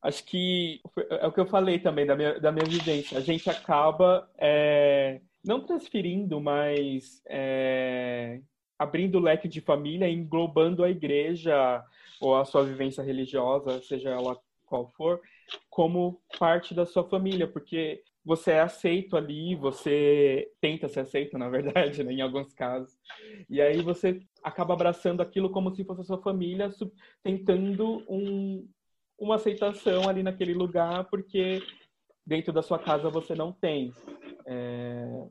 Acho 0.00 0.24
que 0.24 0.80
é 1.10 1.26
o 1.26 1.32
que 1.32 1.40
eu 1.40 1.46
falei 1.46 1.78
também 1.78 2.06
da 2.06 2.14
minha, 2.14 2.38
da 2.38 2.52
minha 2.52 2.66
vivência. 2.66 3.18
A 3.18 3.20
gente 3.20 3.50
acaba 3.50 4.30
é, 4.38 5.20
não 5.44 5.64
transferindo, 5.64 6.40
mas 6.40 7.20
é, 7.26 8.40
abrindo 8.78 9.18
o 9.18 9.20
leque 9.20 9.48
de 9.48 9.60
família, 9.60 10.08
englobando 10.08 10.84
a 10.84 10.90
igreja 10.90 11.84
ou 12.20 12.36
a 12.36 12.44
sua 12.44 12.64
vivência 12.64 13.02
religiosa, 13.02 13.82
seja 13.82 14.10
ela 14.10 14.38
qual 14.66 14.92
for, 14.96 15.20
como 15.70 16.20
parte 16.38 16.74
da 16.74 16.84
sua 16.84 17.08
família, 17.08 17.48
porque 17.48 18.02
você 18.24 18.52
é 18.52 18.60
aceito 18.60 19.16
ali, 19.16 19.54
você 19.56 20.52
tenta 20.60 20.86
ser 20.88 21.00
aceito, 21.00 21.38
na 21.38 21.48
verdade, 21.48 22.02
né, 22.04 22.12
em 22.12 22.20
alguns 22.20 22.52
casos. 22.52 22.94
E 23.48 23.60
aí 23.60 23.80
você 23.80 24.20
acaba 24.42 24.74
abraçando 24.74 25.22
aquilo 25.22 25.50
como 25.50 25.74
se 25.74 25.84
fosse 25.84 26.02
a 26.02 26.04
sua 26.04 26.20
família, 26.20 26.70
tentando 27.22 28.04
um, 28.08 28.68
uma 29.18 29.34
aceitação 29.34 30.08
ali 30.08 30.22
naquele 30.22 30.54
lugar, 30.54 31.04
porque 31.04 31.62
dentro 32.24 32.52
da 32.52 32.62
sua 32.62 32.78
casa 32.78 33.10
você 33.10 33.34
não 33.34 33.52
tem. 33.52 33.92
É... 34.46 35.26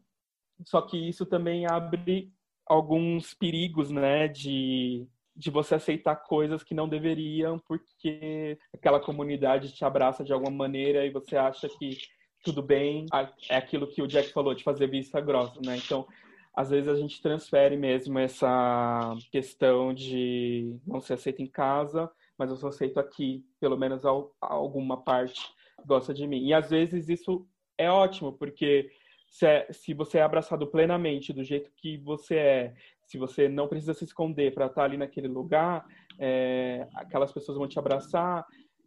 Só 0.65 0.81
que 0.81 0.97
isso 0.97 1.25
também 1.25 1.65
abre 1.65 2.31
alguns 2.65 3.33
perigos, 3.33 3.89
né, 3.91 4.27
de 4.27 5.07
de 5.37 5.51
você 5.51 5.75
aceitar 5.75 6.15
coisas 6.15 6.63
que 6.63 6.73
não 6.73 6.89
deveriam, 6.89 7.59
porque 7.59 8.57
aquela 8.73 8.99
comunidade 8.99 9.71
te 9.71 9.85
abraça 9.85 10.23
de 10.23 10.33
alguma 10.33 10.51
maneira 10.51 11.05
e 11.05 11.11
você 11.11 11.37
acha 11.37 11.69
que 11.69 11.95
tudo 12.43 12.63
bem. 12.63 13.05
É 13.47 13.57
aquilo 13.57 13.87
que 13.87 14.01
o 14.01 14.07
Jack 14.07 14.33
falou, 14.33 14.55
de 14.55 14.63
fazer 14.63 14.87
vista 14.87 15.21
grossa, 15.21 15.61
né? 15.63 15.77
Então, 15.77 16.07
às 16.55 16.71
vezes 16.71 16.87
a 16.87 16.95
gente 16.95 17.21
transfere 17.21 17.77
mesmo 17.77 18.17
essa 18.17 19.15
questão 19.31 19.93
de 19.93 20.75
não 20.87 20.99
ser 20.99 21.13
aceito 21.13 21.41
em 21.41 21.47
casa, 21.47 22.09
mas 22.37 22.49
eu 22.49 22.57
sou 22.57 22.69
aceito 22.69 22.99
aqui, 22.99 23.45
pelo 23.59 23.77
menos 23.77 24.03
alguma 24.39 25.01
parte 25.01 25.41
gosta 25.85 26.13
de 26.13 26.27
mim. 26.27 26.45
E 26.45 26.53
às 26.53 26.69
vezes 26.69 27.09
isso 27.09 27.47
é 27.77 27.89
ótimo, 27.89 28.33
porque 28.33 28.91
se, 29.29 29.45
é, 29.45 29.67
se 29.71 29.93
você 29.93 30.19
é 30.19 30.21
abraçado 30.21 30.67
plenamente 30.67 31.33
do 31.33 31.43
jeito 31.43 31.71
que 31.75 31.97
você 31.97 32.35
é, 32.35 32.75
se 33.03 33.17
você 33.17 33.47
não 33.47 33.67
precisa 33.67 33.93
se 33.93 34.03
esconder 34.03 34.53
para 34.53 34.67
estar 34.67 34.83
ali 34.83 34.97
naquele 34.97 35.27
lugar, 35.27 35.85
é, 36.19 36.87
aquelas 36.95 37.31
pessoas 37.31 37.57
vão 37.57 37.67
te 37.67 37.79
abraçar 37.79 38.45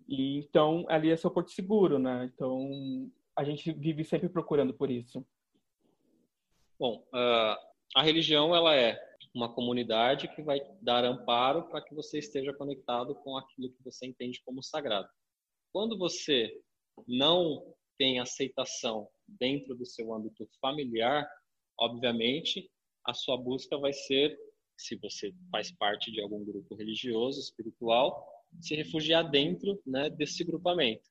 e 0.09 0.39
então 0.39 0.85
ali 0.89 1.11
é 1.11 1.17
seu 1.17 1.31
porto 1.31 1.51
seguro, 1.51 1.99
né? 1.99 2.31
Então 2.35 3.11
a 3.37 3.45
gente 3.45 3.73
vive 3.73 4.05
sempre 4.05 4.29
procurando 4.29 4.75
por 4.75 4.91
isso. 4.91 5.25
Bom, 6.79 7.05
uh, 7.15 7.57
a 7.95 8.03
religião 8.03 8.55
ela 8.55 8.75
é 8.75 8.99
uma 9.35 9.53
comunidade 9.53 10.29
que 10.35 10.43
vai 10.43 10.61
dar 10.83 11.05
amparo 11.05 11.69
para 11.69 11.83
que 11.83 11.95
você 11.95 12.19
esteja 12.19 12.53
conectado 12.53 13.15
com 13.15 13.37
aquilo 13.37 13.71
que 13.71 13.83
você 13.85 14.07
entende 14.07 14.43
como 14.45 14.63
sagrado. 14.63 15.09
Quando 15.73 15.97
você 15.97 16.53
não 17.07 17.75
tem 17.97 18.19
aceitação 18.19 19.09
dentro 19.29 19.75
do 19.75 19.87
seu 19.87 20.13
âmbito 20.13 20.49
familiar, 20.61 21.29
obviamente 21.79 22.71
a 23.05 23.15
sua 23.15 23.37
busca 23.37 23.79
vai 23.79 23.93
ser, 23.93 24.39
se 24.77 24.97
você 24.97 25.33
faz 25.51 25.71
parte 25.73 26.11
de 26.11 26.21
algum 26.21 26.45
grupo 26.45 26.75
religioso, 26.75 27.41
espiritual, 27.41 28.27
se 28.61 28.75
refugiar 28.75 29.31
dentro 29.31 29.81
né, 29.87 30.11
desse 30.11 30.43
grupamento. 30.45 31.09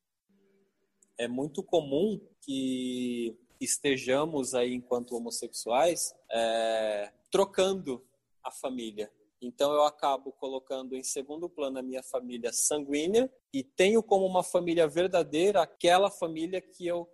É 1.17 1.27
muito 1.27 1.63
comum 1.63 2.19
que 2.41 3.37
estejamos 3.59 4.53
aí, 4.53 4.73
enquanto 4.73 5.15
homossexuais, 5.15 6.13
é, 6.31 7.11
trocando 7.29 8.05
a 8.43 8.51
família. 8.51 9.11
Então 9.41 9.71
eu 9.71 9.83
acabo 9.83 10.31
colocando 10.33 10.95
em 10.95 11.03
segundo 11.03 11.49
plano 11.49 11.79
a 11.79 11.81
minha 11.81 12.03
família 12.03 12.51
sanguínea 12.51 13.31
e 13.53 13.63
tenho 13.63 14.03
como 14.03 14.25
uma 14.25 14.43
família 14.43 14.87
verdadeira 14.87 15.61
aquela 15.61 16.11
família 16.11 16.59
que 16.59 16.85
eu 16.85 17.09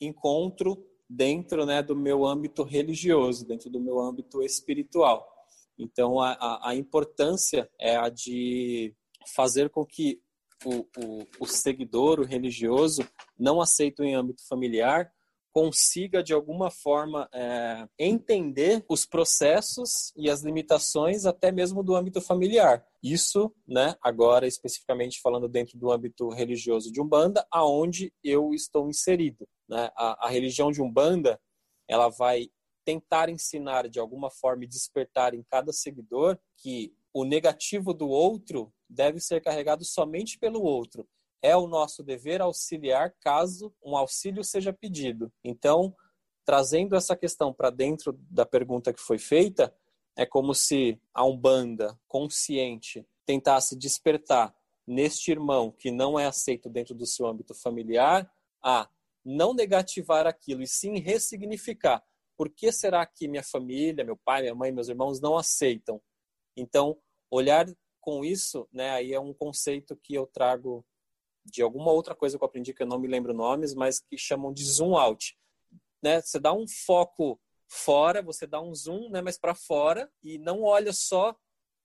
encontro 0.00 0.86
dentro 1.08 1.66
né, 1.66 1.82
do 1.82 1.96
meu 1.96 2.24
âmbito 2.24 2.62
religioso, 2.62 3.46
dentro 3.46 3.68
do 3.68 3.80
meu 3.80 3.98
âmbito 3.98 4.42
espiritual. 4.42 5.28
Então, 5.76 6.20
a, 6.20 6.32
a, 6.32 6.70
a 6.70 6.74
importância 6.76 7.68
é 7.78 7.96
a 7.96 8.08
de 8.08 8.94
fazer 9.34 9.70
com 9.70 9.84
que 9.84 10.22
o, 10.64 10.80
o, 10.98 11.26
o 11.40 11.46
seguidor, 11.46 12.20
o 12.20 12.24
religioso, 12.24 13.02
não 13.38 13.60
aceito 13.60 14.04
em 14.04 14.14
âmbito 14.14 14.46
familiar, 14.46 15.10
consiga 15.52 16.22
de 16.22 16.32
alguma 16.32 16.70
forma 16.70 17.28
é, 17.32 17.88
entender 17.98 18.84
os 18.88 19.04
processos 19.04 20.12
e 20.16 20.30
as 20.30 20.42
limitações 20.42 21.26
até 21.26 21.50
mesmo 21.50 21.82
do 21.82 21.94
âmbito 21.94 22.20
familiar. 22.20 22.84
Isso, 23.02 23.54
né, 23.66 23.96
agora 24.02 24.46
especificamente 24.46 25.20
falando 25.20 25.48
dentro 25.48 25.78
do 25.78 25.90
âmbito 25.90 26.28
religioso 26.28 26.92
de 26.92 27.00
Umbanda, 27.00 27.46
aonde 27.50 28.12
eu 28.22 28.52
estou 28.54 28.88
inserido. 28.88 29.46
Né? 29.68 29.90
A, 29.96 30.26
a 30.26 30.28
religião 30.28 30.70
de 30.70 30.82
Umbanda, 30.82 31.40
ela 31.88 32.08
vai 32.08 32.48
tentar 32.84 33.28
ensinar 33.28 33.88
de 33.88 33.98
alguma 33.98 34.30
forma 34.30 34.64
e 34.64 34.68
despertar 34.68 35.34
em 35.34 35.42
cada 35.42 35.72
seguidor 35.72 36.38
que 36.56 36.94
o 37.12 37.24
negativo 37.24 37.92
do 37.92 38.08
outro 38.08 38.72
deve 38.88 39.20
ser 39.20 39.42
carregado 39.42 39.84
somente 39.84 40.38
pelo 40.38 40.62
outro 40.62 41.06
é 41.42 41.56
o 41.56 41.66
nosso 41.66 42.02
dever 42.02 42.40
auxiliar 42.40 43.14
caso 43.20 43.72
um 43.82 43.96
auxílio 43.96 44.44
seja 44.44 44.72
pedido. 44.72 45.32
Então, 45.42 45.94
trazendo 46.44 46.96
essa 46.96 47.16
questão 47.16 47.52
para 47.52 47.70
dentro 47.70 48.12
da 48.30 48.44
pergunta 48.44 48.92
que 48.92 49.00
foi 49.00 49.18
feita, 49.18 49.74
é 50.16 50.26
como 50.26 50.54
se 50.54 51.00
a 51.14 51.24
Umbanda 51.24 51.98
consciente 52.06 53.06
tentasse 53.24 53.76
despertar 53.76 54.54
neste 54.86 55.30
irmão 55.30 55.70
que 55.70 55.90
não 55.90 56.18
é 56.18 56.26
aceito 56.26 56.68
dentro 56.68 56.94
do 56.94 57.06
seu 57.06 57.26
âmbito 57.26 57.54
familiar 57.54 58.30
a 58.62 58.88
não 59.24 59.54
negativar 59.54 60.26
aquilo 60.26 60.62
e 60.62 60.66
sim 60.66 60.98
ressignificar. 60.98 62.02
Por 62.36 62.50
que 62.50 62.72
será 62.72 63.04
que 63.06 63.28
minha 63.28 63.42
família, 63.42 64.04
meu 64.04 64.16
pai, 64.16 64.42
minha 64.42 64.54
mãe, 64.54 64.72
meus 64.72 64.88
irmãos 64.88 65.20
não 65.20 65.36
aceitam? 65.36 66.00
Então, 66.56 66.98
olhar 67.30 67.66
com 68.00 68.24
isso, 68.24 68.66
né, 68.72 68.90
aí 68.90 69.12
é 69.12 69.20
um 69.20 69.32
conceito 69.32 69.94
que 69.96 70.14
eu 70.14 70.26
trago 70.26 70.84
de 71.50 71.62
alguma 71.62 71.90
outra 71.90 72.14
coisa 72.14 72.38
que 72.38 72.44
eu 72.44 72.46
aprendi 72.46 72.72
que 72.72 72.82
eu 72.82 72.86
não 72.86 72.98
me 72.98 73.08
lembro 73.08 73.34
nomes, 73.34 73.74
mas 73.74 74.00
que 74.00 74.16
chamam 74.16 74.52
de 74.52 74.64
zoom 74.64 74.96
out. 74.96 75.36
né? 76.02 76.20
Você 76.20 76.38
dá 76.38 76.52
um 76.52 76.66
foco 76.66 77.38
fora, 77.68 78.22
você 78.22 78.46
dá 78.46 78.60
um 78.60 78.74
zoom, 78.74 79.10
né? 79.10 79.20
Mas 79.22 79.38
para 79.38 79.54
fora 79.54 80.10
e 80.22 80.38
não 80.38 80.62
olha 80.62 80.92
só 80.92 81.36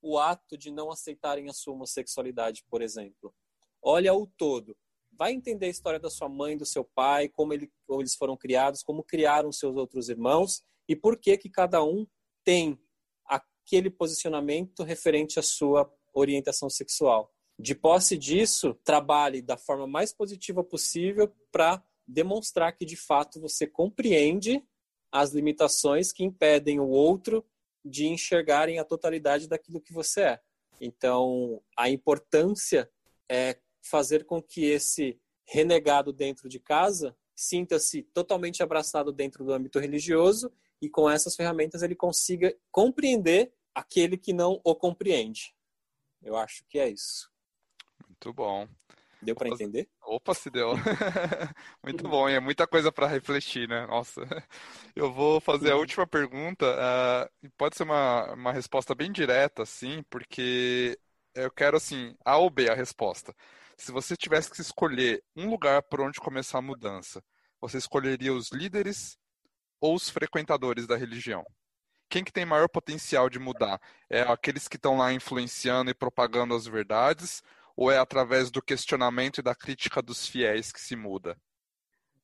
o 0.01 0.18
ato 0.18 0.57
de 0.57 0.72
não 0.72 0.91
aceitarem 0.91 1.49
a 1.49 1.53
sua 1.53 1.74
homossexualidade, 1.74 2.63
por 2.70 2.82
exemplo. 2.82 3.34
Olha 3.82 4.13
o 4.13 4.28
todo. 4.28 4.76
Vai 5.11 5.32
entender 5.32 5.68
a 5.68 5.70
história 5.70 5.99
da 5.99 6.09
sua 6.09 6.28
mãe, 6.28 6.57
do 6.57 6.66
seu 6.66 6.84
pai, 6.84 7.30
como, 7.30 7.53
ele, 7.53 7.72
como 7.88 8.01
eles 8.01 8.16
foram 8.16 8.36
criados, 8.36 8.84
como 8.84 9.03
criaram 9.03 9.51
seus 9.51 9.76
outros 9.76 10.09
irmãos 10.09 10.63
e 10.88 10.95
por 10.95 11.18
que 11.18 11.38
que 11.38 11.49
cada 11.49 11.84
um 11.84 12.05
tem 12.43 12.80
aquele 13.26 13.89
posicionamento 13.89 14.84
referente 14.84 15.39
à 15.39 15.41
sua 15.41 15.91
orientação 16.13 16.70
sexual. 16.70 17.34
De 17.58 17.74
posse 17.74 18.18
disso, 18.18 18.74
trabalhe 18.84 19.41
da 19.41 19.58
forma 19.58 19.88
mais 19.88 20.12
positiva 20.12 20.64
possível 20.64 21.34
para 21.51 21.84
demonstrar 22.08 22.76
que 22.76 22.86
de 22.86 22.95
fato 22.95 23.39
você 23.39 23.66
compreende 23.66 24.64
as 25.12 25.32
limitações 25.32 26.12
que 26.12 26.24
impedem 26.24 26.80
o 26.80 26.89
outro 26.89 27.45
de 27.84 28.08
enxergarem 28.08 28.80
a 28.80 28.84
totalidade 28.84 29.47
daquilo 29.47 29.80
que 29.80 29.93
você 29.93 30.22
é. 30.22 30.41
Então, 30.82 31.62
a 31.78 31.89
importância 31.89 32.91
é 33.30 33.58
fazer 33.82 34.26
com 34.26 34.41
que 34.41 34.66
esse 34.66 35.20
renegado 35.47 36.12
dentro 36.12 36.49
de 36.49 36.60
casa 36.60 37.16
sinta-se 37.36 38.03
totalmente 38.03 38.64
abraçado 38.64 39.12
dentro 39.12 39.45
do 39.45 39.53
âmbito 39.53 39.80
religioso 39.80 40.51
e 40.82 40.89
com 40.89 41.10
essas 41.10 41.36
ferramentas 41.36 41.82
ele 41.82 41.95
consiga 41.95 42.56
compreender 42.72 43.53
aquele 43.74 44.18
que 44.18 44.34
não 44.34 44.60
o 44.64 44.76
compreende. 44.76 45.56
Eu 46.22 46.36
acho 46.36 46.66
que 46.68 46.80
é 46.80 46.89
isso. 46.89 47.32
Muito 48.16 48.34
bom. 48.34 48.68
Deu 49.22 49.36
para 49.36 49.49
entender? 49.49 49.89
Opa, 50.01 50.34
se 50.34 50.49
deu. 50.49 50.74
Muito 51.84 52.07
bom, 52.07 52.30
e 52.30 52.34
é 52.34 52.39
muita 52.39 52.66
coisa 52.68 52.91
para 52.91 53.07
refletir, 53.07 53.68
né? 53.68 53.86
Nossa. 53.88 54.22
Eu 54.95 55.11
vou 55.11 55.41
fazer 55.41 55.72
a 55.72 55.76
última 55.76 56.07
pergunta, 56.07 56.66
uh, 56.66 57.49
pode 57.57 57.76
ser 57.76 57.84
uma, 57.84 58.34
uma 58.34 58.51
resposta 58.53 58.95
bem 58.95 59.11
direta, 59.11 59.63
assim, 59.63 60.03
porque 60.09 60.97
eu 61.34 61.51
quero, 61.51 61.76
assim, 61.76 62.16
A 62.24 62.38
ou 62.38 62.49
B 62.49 62.70
a 62.70 62.74
resposta. 62.74 63.36
Se 63.76 63.91
você 63.91 64.16
tivesse 64.16 64.49
que 64.49 64.61
escolher 64.61 65.22
um 65.36 65.49
lugar 65.49 65.84
por 65.84 65.99
onde 65.99 66.18
começar 66.18 66.59
a 66.59 66.61
mudança, 66.61 67.22
você 67.59 67.78
escolheria 67.78 68.34
os 68.34 68.51
líderes 68.53 69.18
ou 69.82 69.95
os 69.95 70.09
frequentadores 70.09 70.88
da 70.88 70.95
religião? 70.95 71.43
Quem 72.09 72.24
que 72.24 72.32
tem 72.32 72.45
maior 72.45 72.70
potencial 72.70 73.30
de 73.30 73.38
mudar? 73.38 73.82
É 74.09 74.22
aqueles 74.22 74.70
que 74.70 74.78
estão 74.78 74.97
lá 74.97 75.11
influenciando 75.11 75.91
e 75.91 75.93
propagando 75.93 76.55
as 76.55 76.66
verdades 76.66 77.43
ou 77.76 77.91
é 77.91 77.97
através 77.97 78.49
do 78.49 78.61
questionamento 78.61 79.39
e 79.39 79.43
da 79.43 79.55
crítica 79.55 80.01
dos 80.01 80.28
fiéis 80.28 80.71
que 80.71 80.80
se 80.80 80.95
muda? 80.95 81.38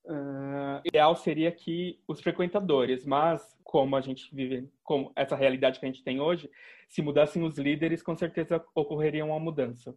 Uh, 0.03 0.81
ideal 0.83 1.15
seria 1.15 1.51
que 1.51 1.99
os 2.07 2.21
frequentadores, 2.21 3.05
mas 3.05 3.55
como 3.63 3.95
a 3.95 4.01
gente 4.01 4.33
vive, 4.33 4.67
com 4.83 5.11
essa 5.15 5.35
realidade 5.35 5.79
que 5.79 5.85
a 5.85 5.89
gente 5.89 6.03
tem 6.03 6.19
hoje, 6.19 6.49
se 6.89 7.01
mudassem 7.01 7.43
os 7.43 7.57
líderes, 7.57 8.01
com 8.01 8.15
certeza 8.17 8.63
ocorreria 8.73 9.23
uma 9.23 9.39
mudança. 9.39 9.95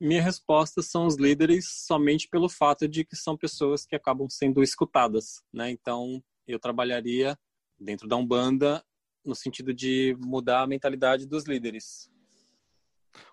Minha 0.00 0.22
resposta 0.22 0.80
são 0.80 1.06
os 1.06 1.16
líderes 1.16 1.84
somente 1.86 2.26
pelo 2.28 2.48
fato 2.48 2.88
de 2.88 3.04
que 3.04 3.14
são 3.14 3.36
pessoas 3.36 3.84
que 3.84 3.94
acabam 3.94 4.28
sendo 4.30 4.62
escutadas, 4.62 5.42
né? 5.52 5.70
Então, 5.70 6.22
eu 6.46 6.58
trabalharia 6.58 7.38
dentro 7.78 8.08
da 8.08 8.16
Umbanda 8.16 8.82
no 9.24 9.34
sentido 9.34 9.74
de 9.74 10.16
mudar 10.18 10.62
a 10.62 10.66
mentalidade 10.66 11.26
dos 11.26 11.44
líderes. 11.44 12.10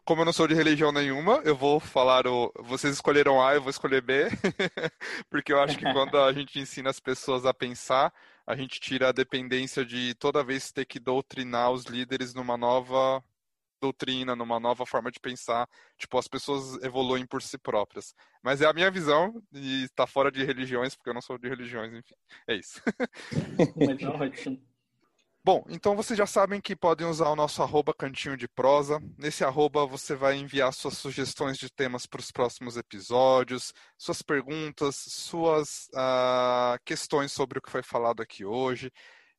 Como 0.06 0.22
eu 0.22 0.26
não 0.26 0.34
sou 0.34 0.48
de 0.48 0.54
religião 0.54 0.92
nenhuma, 0.92 1.42
eu 1.44 1.56
vou 1.56 1.80
falar 1.80 2.28
o. 2.28 2.52
Vocês 2.60 2.94
escolheram 2.94 3.46
A, 3.46 3.56
eu 3.56 3.62
vou 3.62 3.70
escolher 3.70 4.02
B, 4.02 4.28
porque 5.30 5.52
eu 5.52 5.60
acho 5.60 5.78
que 5.78 5.92
quando 5.92 6.18
a 6.18 6.32
gente 6.32 6.60
ensina 6.60 6.90
as 6.90 7.00
pessoas 7.00 7.46
a 7.46 7.54
pensar, 7.54 8.14
a 8.46 8.56
gente 8.56 8.80
tira 8.80 9.10
a 9.10 9.12
dependência 9.12 9.86
de 9.86 10.16
toda 10.16 10.44
vez 10.44 10.72
ter 10.72 10.86
que 10.86 11.00
doutrinar 11.00 11.72
os 11.72 11.86
líderes 11.86 12.34
numa 12.34 12.58
nova 12.58 13.24
doutrina, 13.80 14.36
numa 14.36 14.60
nova 14.60 14.86
forma 14.86 15.12
de 15.12 15.20
pensar. 15.20 15.68
Tipo, 15.98 16.18
as 16.18 16.28
pessoas 16.28 16.82
evoluem 16.84 17.26
por 17.26 17.42
si 17.42 17.58
próprias. 17.58 18.14
Mas 18.42 18.62
é 18.62 18.66
a 18.66 18.74
minha 18.74 18.90
visão 18.90 19.42
e 19.54 19.84
está 19.84 20.08
fora 20.08 20.32
de 20.32 20.44
religiões, 20.44 20.96
porque 20.96 21.10
eu 21.10 21.14
não 21.14 21.22
sou 21.22 21.38
de 21.38 21.48
religiões, 21.48 21.94
enfim. 21.94 22.16
É 22.48 22.56
isso. 22.56 22.82
Mas 23.76 24.04
ótimo. 24.04 24.62
Bom, 25.48 25.64
então 25.70 25.96
vocês 25.96 26.18
já 26.18 26.26
sabem 26.26 26.60
que 26.60 26.76
podem 26.76 27.08
usar 27.08 27.30
o 27.30 27.36
nosso 27.36 27.64
arroba 27.64 27.94
cantinho 27.94 28.36
de 28.36 28.50
prosa. 28.50 29.00
Nesse 29.18 29.46
arroba 29.46 29.86
você 29.86 30.14
vai 30.14 30.36
enviar 30.36 30.74
suas 30.74 30.98
sugestões 30.98 31.58
de 31.58 31.70
temas 31.70 32.06
para 32.06 32.20
os 32.20 32.30
próximos 32.32 32.76
episódios, 32.76 33.72
suas 33.98 34.22
perguntas, 34.22 34.98
suas 34.98 35.88
uh, 35.94 36.78
questões 36.84 37.32
sobre 37.32 37.60
o 37.60 37.62
que 37.62 37.72
foi 37.72 37.82
falado 37.82 38.22
aqui 38.22 38.44
hoje. 38.44 38.92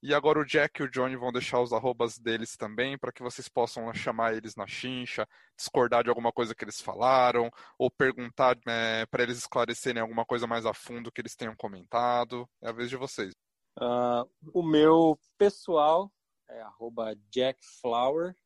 E 0.02 0.14
agora 0.14 0.38
o 0.38 0.46
Jack 0.46 0.80
e 0.80 0.84
o 0.86 0.90
Johnny 0.90 1.14
vão 1.14 1.30
deixar 1.30 1.60
os 1.60 1.74
arrobas 1.74 2.18
deles 2.18 2.56
também, 2.56 2.96
para 2.96 3.12
que 3.12 3.22
vocês 3.22 3.46
possam 3.46 3.92
chamar 3.92 4.34
eles 4.34 4.56
na 4.56 4.66
chincha, 4.66 5.28
discordar 5.58 6.04
de 6.04 6.08
alguma 6.08 6.32
coisa 6.32 6.54
que 6.54 6.64
eles 6.64 6.80
falaram, 6.80 7.50
ou 7.78 7.90
perguntar 7.90 8.56
né, 8.66 9.04
para 9.10 9.24
eles 9.24 9.36
esclarecerem 9.36 10.00
alguma 10.00 10.24
coisa 10.24 10.46
mais 10.46 10.64
a 10.64 10.72
fundo 10.72 11.12
que 11.12 11.20
eles 11.20 11.36
tenham 11.36 11.54
comentado. 11.54 12.48
É 12.62 12.70
a 12.70 12.72
vez 12.72 12.88
de 12.88 12.96
vocês. 12.96 13.34
Uh, 13.80 14.28
o 14.52 14.62
meu 14.62 15.18
pessoal 15.38 16.12
é 16.50 16.60
arroba 16.60 17.16
jackflower. 17.32 18.36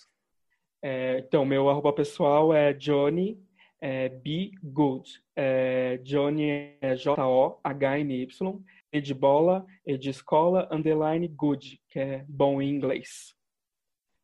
É, 0.83 1.21
então, 1.21 1.45
meu 1.45 1.69
arroba 1.69 1.93
pessoal 1.93 2.53
é 2.53 2.73
Johnny 2.73 3.41
é, 3.81 4.09
Be 4.09 4.51
Good. 4.63 5.23
É, 5.37 5.99
Johnny 5.99 6.77
é 6.81 6.97
J-O-H-N-Y. 6.97 8.65
E 8.93 9.01
de 9.01 9.13
bola, 9.13 9.67
e 9.87 9.99
de 9.99 10.11
escola, 10.11 10.69
underline 10.73 11.29
good, 11.29 11.81
que 11.89 11.99
é 11.99 12.25
bom 12.29 12.63
em 12.63 12.71
inglês. 12.71 13.35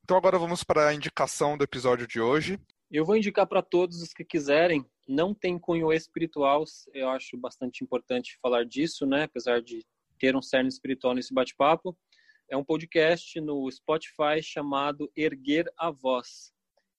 Então 0.03 0.17
agora 0.17 0.39
vamos 0.39 0.65
para 0.65 0.89
a 0.89 0.95
indicação 0.95 1.57
do 1.57 1.65
episódio 1.65 2.07
de 2.07 2.21
hoje. 2.21 2.59
Eu 2.91 3.05
vou 3.05 3.17
indicar 3.17 3.47
para 3.47 3.63
todos 3.63 4.03
os 4.03 4.13
que 4.13 4.25
quiserem. 4.25 4.85
Não 5.09 5.35
tem 5.35 5.59
cunho 5.59 5.93
espiritual, 5.93 6.65
eu 6.93 7.09
acho 7.09 7.37
bastante 7.37 7.83
importante 7.83 8.39
falar 8.41 8.65
disso, 8.65 9.07
né? 9.07 9.25
Apesar 9.25 9.61
de 9.61 9.85
ter 10.19 10.37
um 10.37 10.43
cerne 10.43 10.69
espiritual 10.69 11.15
nesse 11.15 11.35
bate-papo. 11.35 11.97
É 12.51 12.57
um 12.57 12.65
podcast 12.65 13.41
no 13.41 13.71
Spotify 13.71 14.43
chamado 14.43 15.11
Erguer 15.17 15.71
a 15.77 15.91
Voz. 15.91 16.53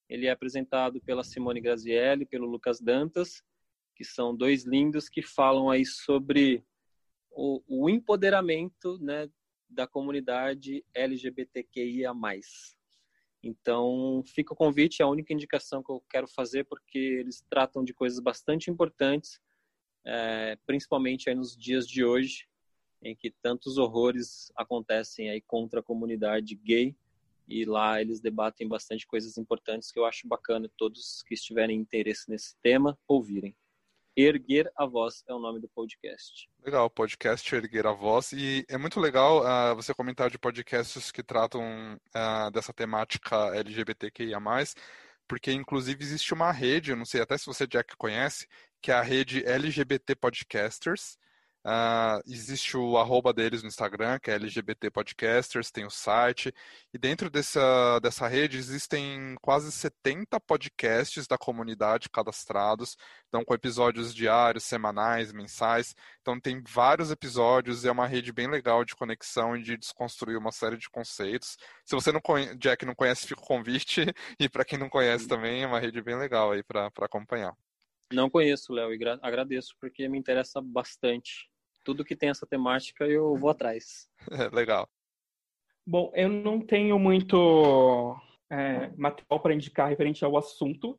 Ele 0.08 0.26
é 0.26 0.30
apresentado 0.30 1.00
pela 1.00 1.24
Simone 1.24 1.60
Grazielli, 1.60 2.26
pelo 2.26 2.46
Lucas 2.46 2.80
Dantas, 2.80 3.42
que 3.94 4.04
são 4.04 4.36
dois 4.36 4.64
lindos 4.64 5.08
que 5.08 5.22
falam 5.22 5.70
aí 5.70 5.84
sobre 5.84 6.64
o, 7.36 7.62
o 7.68 7.90
empoderamento 7.90 8.98
né, 8.98 9.28
da 9.68 9.86
comunidade 9.86 10.84
LGBTQIA+. 10.94 12.12
Então, 13.42 14.24
fica 14.26 14.54
o 14.54 14.56
convite, 14.56 15.02
é 15.02 15.04
a 15.04 15.08
única 15.08 15.32
indicação 15.32 15.82
que 15.82 15.92
eu 15.92 16.02
quero 16.10 16.26
fazer, 16.26 16.64
porque 16.64 16.98
eles 16.98 17.44
tratam 17.48 17.84
de 17.84 17.92
coisas 17.92 18.18
bastante 18.18 18.70
importantes, 18.70 19.38
é, 20.04 20.58
principalmente 20.66 21.32
nos 21.34 21.56
dias 21.56 21.86
de 21.86 22.04
hoje, 22.04 22.48
em 23.02 23.14
que 23.14 23.30
tantos 23.30 23.76
horrores 23.76 24.50
acontecem 24.56 25.30
aí 25.30 25.40
contra 25.42 25.80
a 25.80 25.82
comunidade 25.82 26.56
gay, 26.56 26.96
e 27.46 27.64
lá 27.64 28.00
eles 28.00 28.18
debatem 28.18 28.66
bastante 28.66 29.06
coisas 29.06 29.36
importantes 29.38 29.92
que 29.92 29.98
eu 29.98 30.04
acho 30.04 30.26
bacana 30.26 30.68
todos 30.76 31.22
que 31.22 31.34
estiverem 31.34 31.78
interesse 31.78 32.28
nesse 32.28 32.56
tema 32.60 32.98
ouvirem. 33.06 33.54
Erguer 34.16 34.72
a 34.74 34.86
Voz 34.86 35.22
é 35.28 35.34
o 35.34 35.38
nome 35.38 35.60
do 35.60 35.68
podcast. 35.68 36.48
Legal, 36.64 36.88
podcast 36.88 37.54
Erguer 37.54 37.86
a 37.86 37.92
Voz. 37.92 38.32
E 38.32 38.64
é 38.66 38.78
muito 38.78 38.98
legal 38.98 39.42
uh, 39.42 39.76
você 39.76 39.92
comentar 39.92 40.30
de 40.30 40.38
podcasts 40.38 41.12
que 41.12 41.22
tratam 41.22 41.62
uh, 42.16 42.50
dessa 42.50 42.72
temática 42.72 43.54
LGBTQIA, 43.54 44.38
porque 45.28 45.52
inclusive 45.52 46.02
existe 46.02 46.32
uma 46.32 46.50
rede, 46.50 46.92
eu 46.92 46.96
não 46.96 47.04
sei 47.04 47.20
até 47.20 47.36
se 47.36 47.44
você, 47.44 47.66
Jack, 47.66 47.94
conhece, 47.98 48.48
que 48.80 48.90
é 48.90 48.94
a 48.94 49.02
rede 49.02 49.44
LGBT 49.44 50.14
Podcasters. 50.14 51.18
Uh, 51.66 52.22
existe 52.28 52.76
o 52.76 52.96
arroba 52.96 53.32
deles 53.32 53.60
no 53.60 53.66
Instagram, 53.66 54.20
que 54.20 54.30
é 54.30 54.34
LGBT 54.34 54.88
Podcasters, 54.88 55.68
tem 55.72 55.84
o 55.84 55.90
site. 55.90 56.54
E 56.94 56.98
dentro 56.98 57.28
dessa, 57.28 57.98
dessa 57.98 58.28
rede 58.28 58.56
existem 58.56 59.34
quase 59.42 59.72
70 59.72 60.38
podcasts 60.38 61.26
da 61.26 61.36
comunidade 61.36 62.08
cadastrados, 62.08 62.96
então 63.26 63.44
com 63.44 63.52
episódios 63.52 64.14
diários, 64.14 64.62
semanais, 64.62 65.32
mensais. 65.32 65.92
Então 66.20 66.38
tem 66.38 66.62
vários 66.62 67.10
episódios, 67.10 67.84
é 67.84 67.90
uma 67.90 68.06
rede 68.06 68.32
bem 68.32 68.46
legal 68.46 68.84
de 68.84 68.94
conexão 68.94 69.56
e 69.56 69.62
de 69.62 69.76
desconstruir 69.76 70.36
uma 70.36 70.52
série 70.52 70.76
de 70.76 70.88
conceitos. 70.88 71.56
Se 71.84 71.96
você 71.96 72.12
não 72.12 72.20
conhece, 72.20 72.56
Jack 72.58 72.86
não 72.86 72.94
conhece, 72.94 73.26
fica 73.26 73.40
o 73.40 73.44
convite. 73.44 74.06
E 74.38 74.48
para 74.48 74.64
quem 74.64 74.78
não 74.78 74.88
conhece 74.88 75.26
também, 75.26 75.62
é 75.62 75.66
uma 75.66 75.80
rede 75.80 76.00
bem 76.02 76.16
legal 76.16 76.52
aí 76.52 76.62
para 76.62 76.90
acompanhar. 77.00 77.56
Não 78.12 78.30
conheço, 78.30 78.72
Léo, 78.72 78.94
e 78.94 78.98
agradeço 79.22 79.74
porque 79.80 80.08
me 80.08 80.18
interessa 80.18 80.60
bastante 80.60 81.48
tudo 81.86 82.04
que 82.04 82.16
tem 82.16 82.28
essa 82.28 82.44
temática 82.44 83.06
eu 83.06 83.36
vou 83.36 83.48
atrás. 83.48 84.10
É, 84.28 84.54
legal. 84.54 84.88
Bom, 85.86 86.10
eu 86.16 86.28
não 86.28 86.60
tenho 86.60 86.98
muito 86.98 88.16
é, 88.50 88.90
material 88.96 89.38
para 89.40 89.54
indicar 89.54 89.88
referente 89.88 90.24
ao 90.24 90.36
assunto, 90.36 90.98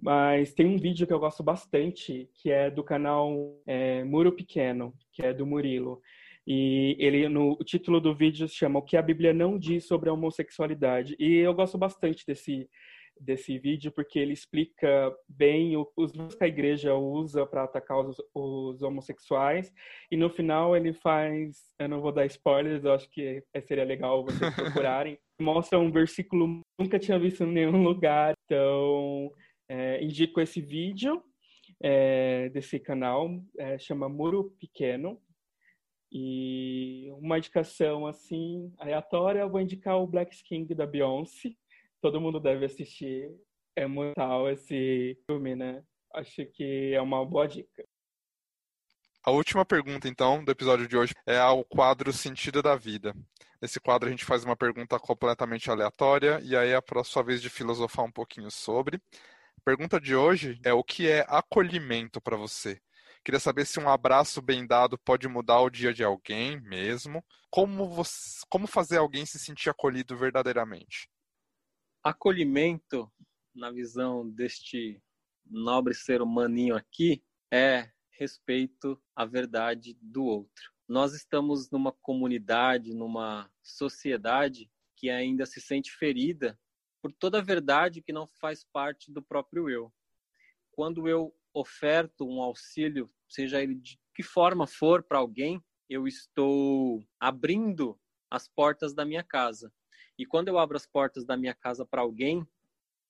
mas 0.00 0.54
tem 0.54 0.64
um 0.64 0.78
vídeo 0.78 1.08
que 1.08 1.12
eu 1.12 1.18
gosto 1.18 1.42
bastante, 1.42 2.30
que 2.34 2.52
é 2.52 2.70
do 2.70 2.84
canal 2.84 3.60
é, 3.66 4.04
Muro 4.04 4.30
Pequeno, 4.30 4.94
que 5.12 5.26
é 5.26 5.34
do 5.34 5.44
Murilo. 5.44 6.00
E 6.46 6.96
ele 7.00 7.28
no 7.28 7.52
o 7.52 7.64
título 7.64 8.00
do 8.00 8.14
vídeo 8.14 8.48
se 8.48 8.54
chama 8.54 8.78
O 8.78 8.82
que 8.82 8.96
a 8.96 9.02
Bíblia 9.02 9.32
não 9.34 9.58
diz 9.58 9.86
sobre 9.86 10.08
a 10.08 10.12
homossexualidade. 10.12 11.16
E 11.18 11.34
eu 11.34 11.52
gosto 11.52 11.76
bastante 11.76 12.24
desse 12.24 12.70
desse 13.22 13.58
vídeo 13.58 13.92
porque 13.92 14.18
ele 14.18 14.32
explica 14.32 15.14
bem 15.28 15.76
os 15.96 16.12
que 16.34 16.44
a 16.44 16.48
igreja 16.48 16.94
usa 16.94 17.46
para 17.46 17.64
atacar 17.64 17.98
os, 17.98 18.16
os, 18.34 18.82
homossexuais. 18.82 19.72
E 20.10 20.16
no 20.16 20.28
final 20.28 20.76
ele 20.76 20.92
faz, 20.92 21.72
eu 21.78 21.88
não 21.88 22.00
vou 22.00 22.12
dar 22.12 22.26
spoilers, 22.26 22.84
eu 22.84 22.92
acho 22.92 23.08
que 23.10 23.42
seria 23.66 23.84
legal 23.84 24.24
vocês 24.24 24.40
procurarem, 24.54 25.18
mostra 25.40 25.78
um 25.78 25.90
versículo 25.90 26.60
que 26.60 26.82
nunca 26.84 26.98
tinha 26.98 27.18
visto 27.18 27.44
em 27.44 27.52
nenhum 27.52 27.82
lugar, 27.82 28.34
então 28.44 29.32
é, 29.68 30.02
indico 30.02 30.40
esse 30.40 30.60
vídeo 30.60 31.22
é, 31.82 32.48
desse 32.50 32.78
canal, 32.78 33.30
é, 33.58 33.78
chama 33.78 34.08
Muro 34.08 34.54
Pequeno, 34.58 35.20
e 36.14 37.10
uma 37.12 37.38
indicação 37.38 38.06
assim 38.06 38.70
aleatória, 38.78 39.40
eu 39.40 39.50
vou 39.50 39.60
indicar 39.60 39.98
o 39.98 40.06
Black 40.06 40.34
Skin 40.34 40.66
da 40.66 40.86
Beyoncé. 40.86 41.54
Todo 42.02 42.20
mundo 42.20 42.40
deve 42.40 42.66
assistir. 42.66 43.30
É 43.76 43.86
mortal 43.86 44.50
esse 44.50 45.16
filme, 45.24 45.54
né? 45.54 45.84
Acho 46.12 46.44
que 46.46 46.92
é 46.92 47.00
uma 47.00 47.24
boa 47.24 47.46
dica. 47.46 47.86
A 49.24 49.30
última 49.30 49.64
pergunta, 49.64 50.08
então, 50.08 50.44
do 50.44 50.50
episódio 50.50 50.88
de 50.88 50.96
hoje 50.96 51.14
é 51.24 51.38
ao 51.38 51.64
quadro 51.64 52.12
Sentido 52.12 52.60
da 52.60 52.74
Vida. 52.74 53.14
Nesse 53.62 53.78
quadro, 53.78 54.08
a 54.08 54.10
gente 54.10 54.24
faz 54.24 54.44
uma 54.44 54.56
pergunta 54.56 54.98
completamente 54.98 55.70
aleatória 55.70 56.40
e 56.42 56.56
aí 56.56 56.70
é 56.70 56.76
a 56.76 57.04
sua 57.04 57.22
vez 57.22 57.40
de 57.40 57.48
filosofar 57.48 58.04
um 58.04 58.10
pouquinho 58.10 58.50
sobre. 58.50 58.96
A 58.96 59.60
pergunta 59.64 60.00
de 60.00 60.16
hoje 60.16 60.60
é: 60.64 60.72
o 60.72 60.82
que 60.82 61.08
é 61.08 61.24
acolhimento 61.28 62.20
para 62.20 62.36
você? 62.36 62.80
Queria 63.24 63.38
saber 63.38 63.64
se 63.64 63.78
um 63.78 63.88
abraço 63.88 64.42
bem 64.42 64.66
dado 64.66 64.98
pode 64.98 65.28
mudar 65.28 65.60
o 65.60 65.70
dia 65.70 65.94
de 65.94 66.02
alguém 66.02 66.60
mesmo. 66.60 67.24
Como, 67.48 67.88
você, 67.88 68.44
como 68.50 68.66
fazer 68.66 68.96
alguém 68.96 69.24
se 69.24 69.38
sentir 69.38 69.70
acolhido 69.70 70.16
verdadeiramente? 70.16 71.08
Acolhimento, 72.04 73.08
na 73.54 73.70
visão 73.70 74.28
deste 74.28 75.00
nobre 75.46 75.94
ser 75.94 76.20
humaninho 76.20 76.74
aqui, 76.74 77.22
é 77.48 77.92
respeito 78.10 79.00
à 79.14 79.24
verdade 79.24 79.96
do 80.02 80.24
outro. 80.24 80.72
Nós 80.88 81.14
estamos 81.14 81.70
numa 81.70 81.92
comunidade, 81.92 82.92
numa 82.92 83.48
sociedade 83.62 84.68
que 84.96 85.10
ainda 85.10 85.46
se 85.46 85.60
sente 85.60 85.92
ferida 85.92 86.58
por 87.00 87.12
toda 87.12 87.38
a 87.38 87.42
verdade 87.42 88.02
que 88.02 88.12
não 88.12 88.26
faz 88.26 88.64
parte 88.64 89.12
do 89.12 89.22
próprio 89.22 89.70
eu. 89.70 89.92
Quando 90.72 91.06
eu 91.08 91.32
oferto 91.54 92.26
um 92.28 92.42
auxílio, 92.42 93.08
seja 93.28 93.62
ele 93.62 93.76
de 93.76 93.96
que 94.12 94.24
forma 94.24 94.66
for 94.66 95.04
para 95.04 95.18
alguém, 95.18 95.62
eu 95.88 96.08
estou 96.08 97.00
abrindo 97.20 97.96
as 98.28 98.48
portas 98.48 98.92
da 98.92 99.04
minha 99.04 99.22
casa. 99.22 99.72
E 100.18 100.26
quando 100.26 100.48
eu 100.48 100.58
abro 100.58 100.76
as 100.76 100.86
portas 100.86 101.24
da 101.24 101.36
minha 101.36 101.54
casa 101.54 101.84
para 101.84 102.02
alguém 102.02 102.46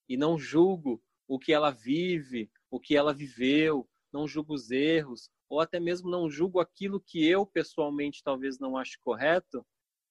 e 0.08 0.16
não 0.16 0.38
julgo 0.38 1.02
o 1.26 1.38
que 1.38 1.52
ela 1.52 1.70
vive, 1.70 2.50
o 2.70 2.80
que 2.80 2.96
ela 2.96 3.12
viveu, 3.12 3.88
não 4.12 4.26
julgo 4.26 4.54
os 4.54 4.70
erros, 4.70 5.30
ou 5.48 5.60
até 5.60 5.78
mesmo 5.78 6.10
não 6.10 6.30
julgo 6.30 6.60
aquilo 6.60 7.00
que 7.00 7.26
eu 7.26 7.44
pessoalmente 7.46 8.22
talvez 8.22 8.58
não 8.58 8.76
ache 8.76 8.98
correto, 8.98 9.64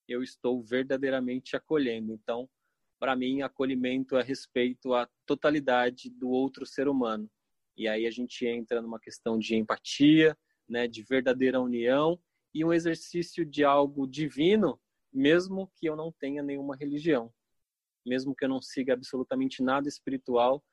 eu 0.07 0.21
estou 0.21 0.61
verdadeiramente 0.61 1.55
acolhendo. 1.55 2.13
Então, 2.13 2.49
para 2.99 3.15
mim, 3.15 3.41
acolhimento 3.41 4.15
é 4.17 4.23
respeito 4.23 4.93
à 4.93 5.09
totalidade 5.25 6.09
do 6.09 6.29
outro 6.29 6.65
ser 6.65 6.87
humano. 6.87 7.29
E 7.75 7.87
aí 7.87 8.05
a 8.05 8.11
gente 8.11 8.45
entra 8.45 8.81
numa 8.81 8.99
questão 8.99 9.39
de 9.39 9.55
empatia, 9.55 10.37
né, 10.67 10.87
de 10.87 11.01
verdadeira 11.01 11.59
união 11.59 12.19
e 12.53 12.63
um 12.63 12.71
exercício 12.71 13.45
de 13.45 13.63
algo 13.63 14.05
divino, 14.05 14.79
mesmo 15.13 15.71
que 15.75 15.87
eu 15.87 15.95
não 15.95 16.11
tenha 16.11 16.41
nenhuma 16.41 16.75
religião, 16.75 17.31
mesmo 18.05 18.35
que 18.35 18.45
eu 18.45 18.49
não 18.49 18.61
siga 18.61 18.93
absolutamente 18.93 19.61
nada 19.61 19.87
espiritual, 19.87 20.63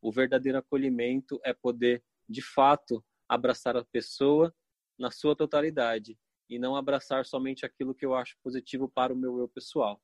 o 0.00 0.10
verdadeiro 0.10 0.58
acolhimento 0.58 1.40
é 1.44 1.52
poder, 1.52 2.02
de 2.28 2.42
fato, 2.42 3.04
abraçar 3.28 3.76
a 3.76 3.84
pessoa 3.84 4.54
na 4.98 5.10
sua 5.10 5.36
totalidade 5.36 6.18
e 6.48 6.58
não 6.58 6.74
abraçar 6.74 7.24
somente 7.24 7.64
aquilo 7.64 7.94
que 7.94 8.04
eu 8.04 8.14
acho 8.14 8.36
positivo 8.42 8.88
para 8.88 9.12
o 9.12 9.16
meu 9.16 9.38
eu 9.38 9.48
pessoal. 9.48 10.00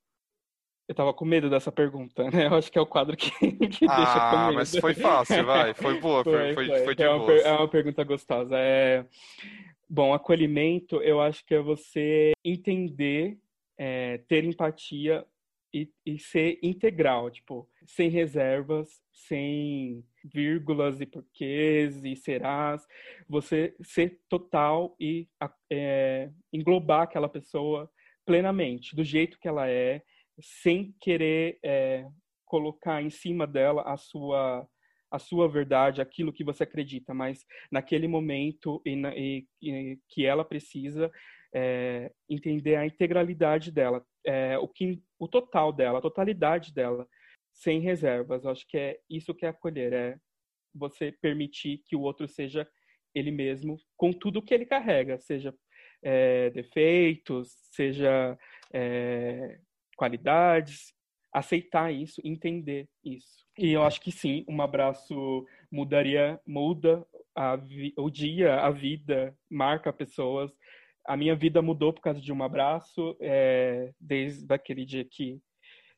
Eu 0.89 0.95
tava 0.95 1.13
com 1.13 1.25
medo 1.25 1.51
dessa 1.51 1.73
pergunta, 1.73 2.31
né? 2.31 2.47
Eu 2.47 2.55
acho 2.55 2.71
que 2.71 2.79
é 2.79 2.81
o 2.81 2.87
quadro 2.87 3.17
que, 3.17 3.31
que 3.69 3.87
ah, 3.89 3.97
deixa 3.97 4.31
com 4.31 4.39
medo. 4.45 4.55
mas 4.55 4.77
foi 4.77 4.95
fácil, 4.95 5.45
vai. 5.45 5.75
Foi 5.75 6.01
boa, 6.01 6.23
foi, 6.23 6.55
foi, 6.55 6.67
foi, 6.69 6.85
foi 6.85 6.95
de 6.95 7.03
é 7.03 7.11
uma, 7.11 7.33
é 7.33 7.53
uma 7.53 7.69
pergunta 7.69 8.05
gostosa. 8.05 8.57
É... 8.57 9.05
Bom, 9.89 10.15
acolhimento, 10.15 11.03
eu 11.03 11.21
acho 11.21 11.45
que 11.45 11.55
é 11.55 11.61
você 11.61 12.33
entender, 12.45 13.37
é, 13.79 14.19
ter 14.29 14.45
empatia 14.45 15.25
e, 15.73 15.91
e 16.05 16.19
ser 16.19 16.59
integral, 16.63 17.31
tipo, 17.31 17.69
sem 17.87 18.09
reservas, 18.09 19.01
sem 19.13 20.05
vírgulas 20.25 21.01
e 21.01 21.07
porquês 21.07 22.03
e 22.05 22.17
serás. 22.17 22.87
Você 23.29 23.75
ser 23.83 24.21
total 24.29 24.97
e 24.99 25.29
é, 25.71 26.31
englobar 26.53 27.03
aquela 27.03 27.29
pessoa 27.29 27.91
plenamente, 28.25 28.97
do 28.97 29.05
jeito 29.05 29.39
que 29.39 29.49
ela 29.49 29.69
é, 29.69 30.03
sem 30.41 30.95
querer 31.01 31.59
é, 31.63 32.07
colocar 32.45 33.03
em 33.03 33.11
cima 33.11 33.47
dela 33.47 33.83
a 33.83 33.97
sua 33.97 34.67
a 35.09 35.21
sua 35.21 35.49
verdade, 35.49 36.03
aquilo 36.03 36.33
que 36.33 36.43
você 36.43 36.65
acredita, 36.65 37.15
mas 37.15 37.47
naquele 37.71 38.09
momento 38.09 38.83
e, 38.85 38.97
na, 38.97 39.17
e, 39.17 39.47
e 39.63 39.99
que 40.09 40.27
ela 40.27 40.45
precisa 40.45 41.11
é, 41.59 42.13
entender 42.29 42.77
a 42.77 42.85
integralidade 42.85 43.73
dela, 43.73 44.05
é, 44.27 44.59
o 44.59 44.69
que 44.69 45.03
o 45.19 45.27
total 45.27 45.73
dela, 45.73 45.99
a 45.99 46.03
totalidade 46.03 46.71
dela, 46.75 47.09
sem 47.51 47.81
reservas. 47.81 48.45
Eu 48.45 48.51
acho 48.51 48.69
que 48.69 48.77
é 48.77 49.01
isso 49.09 49.35
que 49.35 49.47
é 49.47 49.49
acolher, 49.49 49.91
é 49.95 50.19
você 50.75 51.11
permitir 51.11 51.79
que 51.87 51.97
o 51.97 52.03
outro 52.03 52.29
seja 52.29 52.69
ele 53.15 53.31
mesmo 53.31 53.79
com 53.97 54.13
tudo 54.13 54.43
que 54.43 54.53
ele 54.53 54.67
carrega, 54.67 55.19
seja 55.19 55.55
é, 56.03 56.51
defeitos, 56.51 57.49
seja 57.73 58.39
é, 58.71 59.59
qualidades, 59.97 60.93
aceitar 61.33 61.91
isso, 61.91 62.21
entender 62.23 62.87
isso. 63.03 63.47
E 63.57 63.73
eu 63.73 63.83
acho 63.83 64.03
que 64.03 64.13
sim, 64.13 64.45
um 64.47 64.61
abraço 64.61 65.47
mudaria, 65.73 66.39
muda 66.47 67.03
a, 67.35 67.59
o 67.97 68.11
dia, 68.11 68.57
a 68.57 68.71
vida, 68.71 69.35
marca 69.51 69.91
pessoas. 69.91 70.53
A 71.07 71.17
minha 71.17 71.37
vida 71.37 71.63
mudou 71.63 71.93
por 71.93 72.01
causa 72.01 72.21
de 72.21 72.33
um 72.33 72.43
abraço, 72.43 73.17
é, 73.21 73.93
desde 74.01 74.53
aquele 74.53 74.85
dia 74.85 75.05
que 75.05 75.41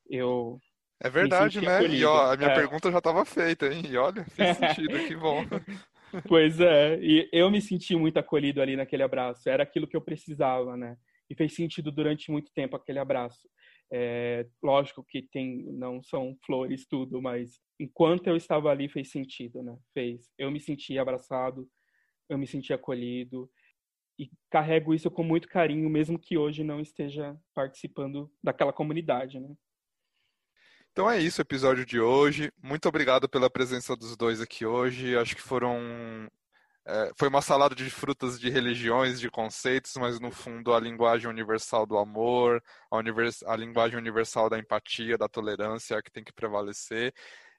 eu 0.08 0.58
é 1.00 1.08
verdade, 1.08 1.60
né? 1.60 1.76
Acolhido. 1.76 1.94
E 1.94 2.04
ó, 2.04 2.32
a 2.32 2.36
minha 2.36 2.50
é. 2.50 2.54
pergunta 2.54 2.90
já 2.90 2.98
estava 2.98 3.24
feita, 3.24 3.72
hein? 3.72 3.82
E 3.88 3.96
olha, 3.96 4.24
fez 4.24 4.56
sentido, 4.58 4.98
que 5.06 5.16
bom. 5.16 5.44
Pois 6.26 6.58
é, 6.60 6.98
e 7.00 7.28
eu 7.32 7.50
me 7.50 7.60
senti 7.60 7.94
muito 7.94 8.18
acolhido 8.18 8.60
ali 8.60 8.76
naquele 8.76 9.02
abraço. 9.02 9.48
Era 9.48 9.62
aquilo 9.62 9.86
que 9.86 9.96
eu 9.96 10.00
precisava, 10.00 10.76
né? 10.76 10.96
E 11.30 11.34
fez 11.34 11.54
sentido 11.54 11.92
durante 11.92 12.30
muito 12.30 12.50
tempo 12.52 12.74
aquele 12.74 12.98
abraço. 12.98 13.48
É, 13.92 14.46
lógico 14.62 15.04
que 15.04 15.22
tem, 15.22 15.64
não 15.72 16.02
são 16.02 16.36
flores 16.44 16.86
tudo, 16.86 17.22
mas 17.22 17.60
enquanto 17.78 18.26
eu 18.26 18.36
estava 18.36 18.70
ali 18.70 18.88
fez 18.88 19.10
sentido, 19.10 19.62
né? 19.62 19.76
Fez. 19.94 20.30
Eu 20.36 20.50
me 20.50 20.60
senti 20.60 20.98
abraçado, 20.98 21.68
eu 22.28 22.36
me 22.36 22.46
senti 22.46 22.72
acolhido 22.72 23.48
e 24.18 24.30
carrego 24.50 24.94
isso 24.94 25.10
com 25.10 25.22
muito 25.22 25.48
carinho, 25.48 25.88
mesmo 25.88 26.18
que 26.18 26.36
hoje 26.36 26.64
não 26.64 26.80
esteja 26.80 27.36
participando 27.54 28.30
daquela 28.42 28.72
comunidade, 28.72 29.38
né? 29.38 29.54
Então 30.90 31.08
é 31.08 31.18
isso 31.20 31.40
o 31.40 31.42
episódio 31.42 31.86
de 31.86 32.00
hoje. 32.00 32.50
Muito 32.60 32.88
obrigado 32.88 33.28
pela 33.28 33.48
presença 33.48 33.94
dos 33.94 34.16
dois 34.16 34.40
aqui 34.40 34.66
hoje. 34.66 35.16
Acho 35.16 35.36
que 35.36 35.42
foram 35.42 36.28
é, 36.88 37.12
foi 37.18 37.28
uma 37.28 37.42
salada 37.42 37.74
de 37.74 37.90
frutas 37.90 38.40
de 38.40 38.48
religiões, 38.48 39.20
de 39.20 39.30
conceitos, 39.30 39.92
mas 39.96 40.18
no 40.18 40.30
fundo 40.30 40.72
a 40.72 40.80
linguagem 40.80 41.28
universal 41.28 41.84
do 41.84 41.98
amor, 41.98 42.62
a, 42.90 42.96
univers, 42.96 43.42
a 43.42 43.54
linguagem 43.54 43.98
universal 43.98 44.48
da 44.48 44.58
empatia, 44.58 45.18
da 45.18 45.28
tolerância 45.28 45.96
é 45.96 45.98
a 45.98 46.02
que 46.02 46.10
tem 46.10 46.24
que 46.24 46.32
prevalecer. 46.32 47.12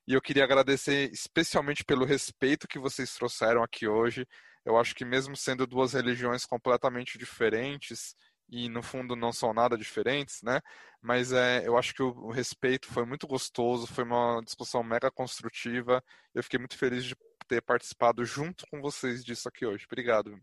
E 0.08 0.14
eu 0.14 0.22
queria 0.22 0.44
agradecer 0.44 1.12
especialmente 1.12 1.86
pelo 1.86 2.06
respeito 2.06 2.68
que 2.68 2.80
vocês 2.80 3.14
trouxeram 3.14 3.62
aqui 3.62 3.88
hoje. 3.88 4.26
Eu 4.66 4.78
acho 4.78 4.94
que 4.96 5.06
mesmo 5.06 5.36
sendo 5.36 5.66
duas 5.66 5.94
religiões 5.94 6.46
completamente 6.46 7.18
diferentes, 7.18 8.16
e 8.52 8.68
no 8.68 8.82
fundo 8.82 9.16
não 9.16 9.32
são 9.32 9.54
nada 9.54 9.78
diferentes, 9.78 10.42
né? 10.42 10.60
Mas 11.02 11.32
é, 11.32 11.68
eu 11.68 11.78
acho 11.78 11.94
que 11.94 12.02
o, 12.02 12.10
o 12.10 12.32
respeito 12.32 12.88
foi 12.88 13.06
muito 13.06 13.28
gostoso, 13.28 13.88
foi 13.88 14.04
uma 14.04 14.42
discussão 14.44 14.84
mega 14.84 15.12
construtiva. 15.12 16.04
Eu 16.34 16.44
fiquei 16.44 16.60
muito 16.60 16.78
feliz 16.78 17.06
de 17.06 17.16
ter 17.48 17.62
participado 17.62 18.26
junto 18.26 18.66
com 18.70 18.82
vocês 18.82 19.24
disso 19.24 19.48
aqui 19.48 19.66
hoje. 19.66 19.86
Obrigado. 19.86 20.40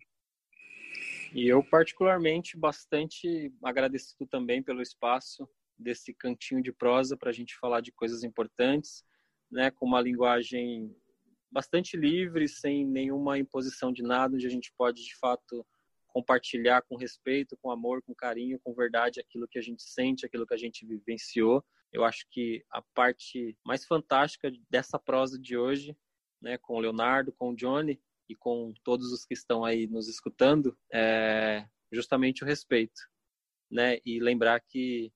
E 1.34 1.48
eu, 1.48 1.62
particularmente, 1.62 2.56
bastante 2.56 3.52
agradecido 3.62 4.26
também 4.26 4.62
pelo 4.62 4.80
espaço 4.80 5.48
desse 5.78 6.14
cantinho 6.14 6.62
de 6.62 6.72
prosa 6.72 7.16
para 7.16 7.30
a 7.30 7.32
gente 7.32 7.56
falar 7.56 7.80
de 7.80 7.92
coisas 7.92 8.24
importantes, 8.24 9.04
né, 9.50 9.70
com 9.70 9.84
uma 9.84 10.00
linguagem 10.00 10.94
bastante 11.50 11.96
livre, 11.96 12.48
sem 12.48 12.86
nenhuma 12.86 13.38
imposição 13.38 13.92
de 13.92 14.02
nada, 14.02 14.34
onde 14.34 14.46
a 14.46 14.50
gente 14.50 14.72
pode, 14.76 15.02
de 15.02 15.16
fato, 15.16 15.66
compartilhar 16.08 16.82
com 16.82 16.96
respeito, 16.96 17.56
com 17.58 17.70
amor, 17.70 18.02
com 18.02 18.14
carinho, 18.14 18.58
com 18.60 18.72
verdade 18.74 19.20
aquilo 19.20 19.46
que 19.46 19.58
a 19.58 19.62
gente 19.62 19.82
sente, 19.82 20.24
aquilo 20.24 20.46
que 20.46 20.54
a 20.54 20.58
gente 20.58 20.86
vivenciou. 20.86 21.64
Eu 21.92 22.04
acho 22.04 22.26
que 22.30 22.64
a 22.70 22.80
parte 22.94 23.56
mais 23.64 23.84
fantástica 23.84 24.50
dessa 24.70 24.98
prosa 24.98 25.38
de 25.38 25.56
hoje, 25.56 25.96
né, 26.40 26.56
com 26.58 26.74
o 26.74 26.80
Leonardo, 26.80 27.32
com 27.32 27.50
o 27.50 27.54
Johnny 27.54 28.00
e 28.28 28.34
com 28.34 28.72
todos 28.82 29.12
os 29.12 29.24
que 29.24 29.34
estão 29.34 29.64
aí 29.64 29.86
nos 29.86 30.08
escutando, 30.08 30.76
é 30.92 31.66
justamente 31.92 32.42
o 32.42 32.46
respeito, 32.46 33.00
né? 33.70 33.98
E 34.04 34.18
lembrar 34.18 34.60
que 34.60 35.12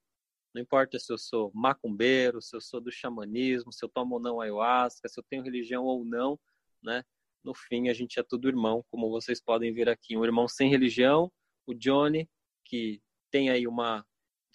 não 0.55 0.60
importa 0.62 0.98
se 0.98 1.12
eu 1.12 1.18
sou 1.18 1.51
macumbeiro, 1.55 2.43
se 2.43 2.56
eu 2.56 2.60
sou 2.60 2.81
do 2.81 2.90
xamanismo, 2.90 3.72
se 3.72 3.85
eu 3.85 3.89
tomo 3.89 4.16
ou 4.16 4.20
não 4.20 4.40
ayahuasca, 4.40 5.09
se 5.09 5.18
eu 5.18 5.24
tenho 5.28 5.43
religião 5.43 5.85
ou 5.85 6.05
não, 6.05 6.39
né? 6.82 7.05
No 7.44 7.55
fim, 7.55 7.89
a 7.89 7.94
gente 7.94 8.18
é 8.18 8.22
tudo 8.22 8.48
irmão, 8.48 8.85
como 8.90 9.10
vocês 9.10 9.40
podem 9.40 9.72
ver 9.72 9.89
aqui. 9.89 10.16
Um 10.16 10.24
irmão 10.24 10.47
sem 10.47 10.68
religião, 10.68 11.32
o 11.66 11.72
Johnny, 11.72 12.28
que 12.64 13.01
tem 13.31 13.48
aí 13.48 13.66
uma. 13.66 14.05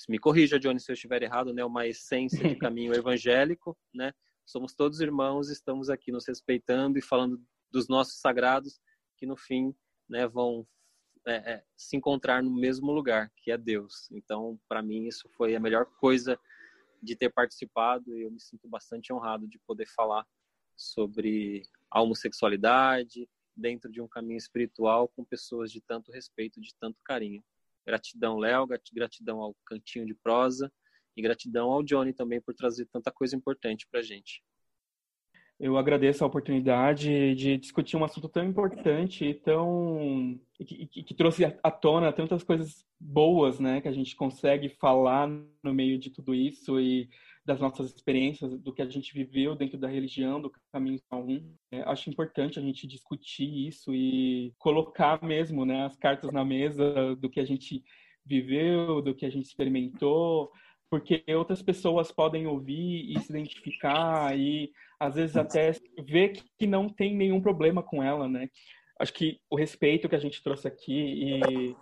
Me 0.09 0.19
corrija, 0.19 0.59
Johnny, 0.59 0.79
se 0.79 0.91
eu 0.91 0.93
estiver 0.93 1.23
errado, 1.23 1.53
né? 1.53 1.63
Uma 1.63 1.87
essência 1.87 2.47
de 2.47 2.55
caminho 2.59 2.93
evangélico, 2.93 3.77
né? 3.93 4.13
Somos 4.45 4.75
todos 4.75 4.99
irmãos, 4.99 5.49
estamos 5.49 5.89
aqui 5.89 6.11
nos 6.11 6.27
respeitando 6.27 6.99
e 6.99 7.01
falando 7.01 7.41
dos 7.71 7.87
nossos 7.87 8.19
sagrados, 8.19 8.79
que 9.17 9.25
no 9.25 9.35
fim 9.35 9.73
né, 10.07 10.27
vão 10.27 10.67
é, 11.25 11.53
é, 11.53 11.63
se 11.75 11.97
encontrar 11.97 12.43
no 12.43 12.51
mesmo 12.51 12.91
lugar, 12.91 13.31
que 13.37 13.51
é 13.51 13.57
Deus. 13.57 14.09
Então, 14.11 14.59
para 14.67 14.81
mim, 14.81 15.07
isso 15.07 15.27
foi 15.29 15.55
a 15.55 15.59
melhor 15.59 15.85
coisa 15.99 16.39
de 17.01 17.15
ter 17.15 17.29
participado 17.29 18.17
e 18.17 18.23
eu 18.23 18.31
me 18.31 18.39
sinto 18.39 18.67
bastante 18.67 19.11
honrado 19.13 19.47
de 19.47 19.59
poder 19.59 19.87
falar 19.87 20.25
sobre 20.75 21.63
a 21.89 22.01
homossexualidade 22.01 23.29
dentro 23.55 23.89
de 23.91 24.01
um 24.01 24.07
caminho 24.07 24.37
espiritual 24.37 25.07
com 25.07 25.23
pessoas 25.23 25.71
de 25.71 25.81
tanto 25.81 26.11
respeito, 26.11 26.59
de 26.59 26.75
tanto 26.75 26.99
carinho. 27.03 27.43
Gratidão, 27.85 28.37
Léo, 28.37 28.67
gratidão 28.93 29.39
ao 29.39 29.55
Cantinho 29.65 30.05
de 30.05 30.13
Prosa 30.15 30.71
e 31.15 31.21
gratidão 31.21 31.71
ao 31.71 31.83
Johnny 31.83 32.13
também 32.13 32.41
por 32.41 32.53
trazer 32.53 32.85
tanta 32.87 33.11
coisa 33.11 33.35
importante 33.35 33.87
para 33.89 34.01
gente. 34.01 34.43
Eu 35.57 35.77
agradeço 35.77 36.23
a 36.23 36.27
oportunidade 36.27 37.33
de 37.35 37.57
discutir 37.57 37.95
um 37.95 38.03
assunto 38.03 38.27
tão 38.27 38.43
importante 38.43 39.23
e 39.23 39.33
tão 39.33 40.37
que, 40.53 40.85
que, 40.87 41.03
que, 41.03 41.13
trouxe 41.13 41.45
à 41.45 41.71
tona 41.71 42.11
tantas 42.11 42.43
coisas 42.43 42.85
boas, 42.99 43.59
né, 43.59 43.79
que 43.79 43.87
a 43.87 43.91
gente 43.93 44.15
consegue 44.15 44.67
falar 44.67 45.27
no 45.63 45.73
meio 45.73 45.97
de 45.97 46.09
tudo 46.09 46.35
isso 46.35 46.79
e 46.79 47.09
das 47.45 47.59
nossas 47.59 47.93
experiências, 47.93 48.59
do 48.59 48.73
que 48.73 48.81
a 48.81 48.89
gente 48.89 49.13
viveu 49.13 49.55
dentro 49.55 49.77
da 49.77 49.87
religião, 49.87 50.41
do 50.41 50.51
caminho 50.73 50.99
um. 51.13 51.53
É, 51.71 51.83
acho 51.83 52.09
importante 52.09 52.57
a 52.57 52.61
gente 52.61 52.87
discutir 52.87 53.67
isso 53.67 53.93
e 53.93 54.51
colocar 54.57 55.23
mesmo, 55.23 55.63
né, 55.63 55.85
as 55.85 55.95
cartas 55.95 56.31
na 56.33 56.43
mesa 56.43 57.15
do 57.15 57.29
que 57.29 57.39
a 57.39 57.45
gente 57.45 57.83
viveu, 58.25 59.01
do 59.01 59.13
que 59.13 59.25
a 59.25 59.29
gente 59.29 59.45
experimentou, 59.45 60.51
porque 60.89 61.23
outras 61.35 61.61
pessoas 61.61 62.11
podem 62.11 62.47
ouvir 62.47 63.11
e 63.11 63.19
se 63.19 63.31
identificar 63.31 64.37
e 64.37 64.71
às 64.99 65.15
vezes 65.15 65.35
até 65.35 65.71
ver 66.07 66.33
que 66.57 66.67
não 66.67 66.87
tem 66.87 67.15
nenhum 67.15 67.41
problema 67.41 67.83
com 67.83 68.01
ela, 68.01 68.27
né? 68.27 68.49
Acho 68.99 69.13
que 69.13 69.39
o 69.49 69.55
respeito 69.55 70.07
que 70.07 70.15
a 70.15 70.19
gente 70.19 70.41
trouxe 70.41 70.67
aqui 70.67 70.93
e 70.93 71.75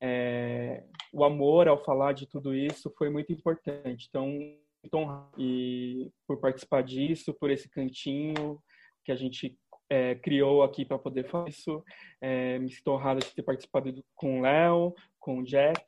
é, 0.00 0.82
o 1.12 1.24
amor 1.24 1.68
ao 1.68 1.82
falar 1.84 2.12
de 2.12 2.26
tudo 2.26 2.54
isso 2.54 2.92
foi 2.98 3.08
muito 3.08 3.32
importante. 3.32 4.06
Então, 4.08 4.36
então 4.82 5.30
e 5.38 6.10
por 6.26 6.40
participar 6.40 6.82
disso, 6.82 7.34
por 7.34 7.50
esse 7.50 7.68
cantinho 7.68 8.58
que 9.04 9.12
a 9.12 9.16
gente 9.16 9.56
é, 9.88 10.14
criou 10.16 10.62
aqui 10.62 10.84
para 10.84 10.98
poder 10.98 11.28
fazer 11.28 11.50
isso. 11.50 11.84
É, 12.20 12.58
me 12.58 12.70
sinto 12.70 12.90
honrada 12.90 13.20
de 13.20 13.34
ter 13.34 13.42
participado 13.42 14.04
com 14.14 14.40
o 14.40 14.42
Léo, 14.42 14.94
com 15.20 15.38
o 15.38 15.44
Jack, 15.44 15.84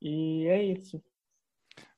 e 0.00 0.46
é 0.46 0.62
isso. 0.62 1.02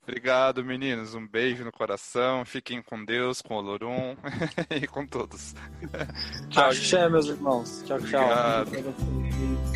Obrigado, 0.02 0.64
meninos. 0.64 1.14
Um 1.14 1.26
beijo 1.26 1.64
no 1.64 1.70
coração. 1.70 2.44
Fiquem 2.44 2.82
com 2.82 3.04
Deus, 3.04 3.40
com 3.40 3.54
o 3.54 3.58
Olorum 3.58 4.16
e 4.70 4.86
com 4.86 5.06
todos. 5.06 5.54
tchau, 6.50 6.70
tchau, 6.72 7.10
meus 7.10 7.26
irmãos. 7.26 7.82
Tchau, 7.86 8.00
tchau. 8.00 8.62
Obrigado. 8.62 9.71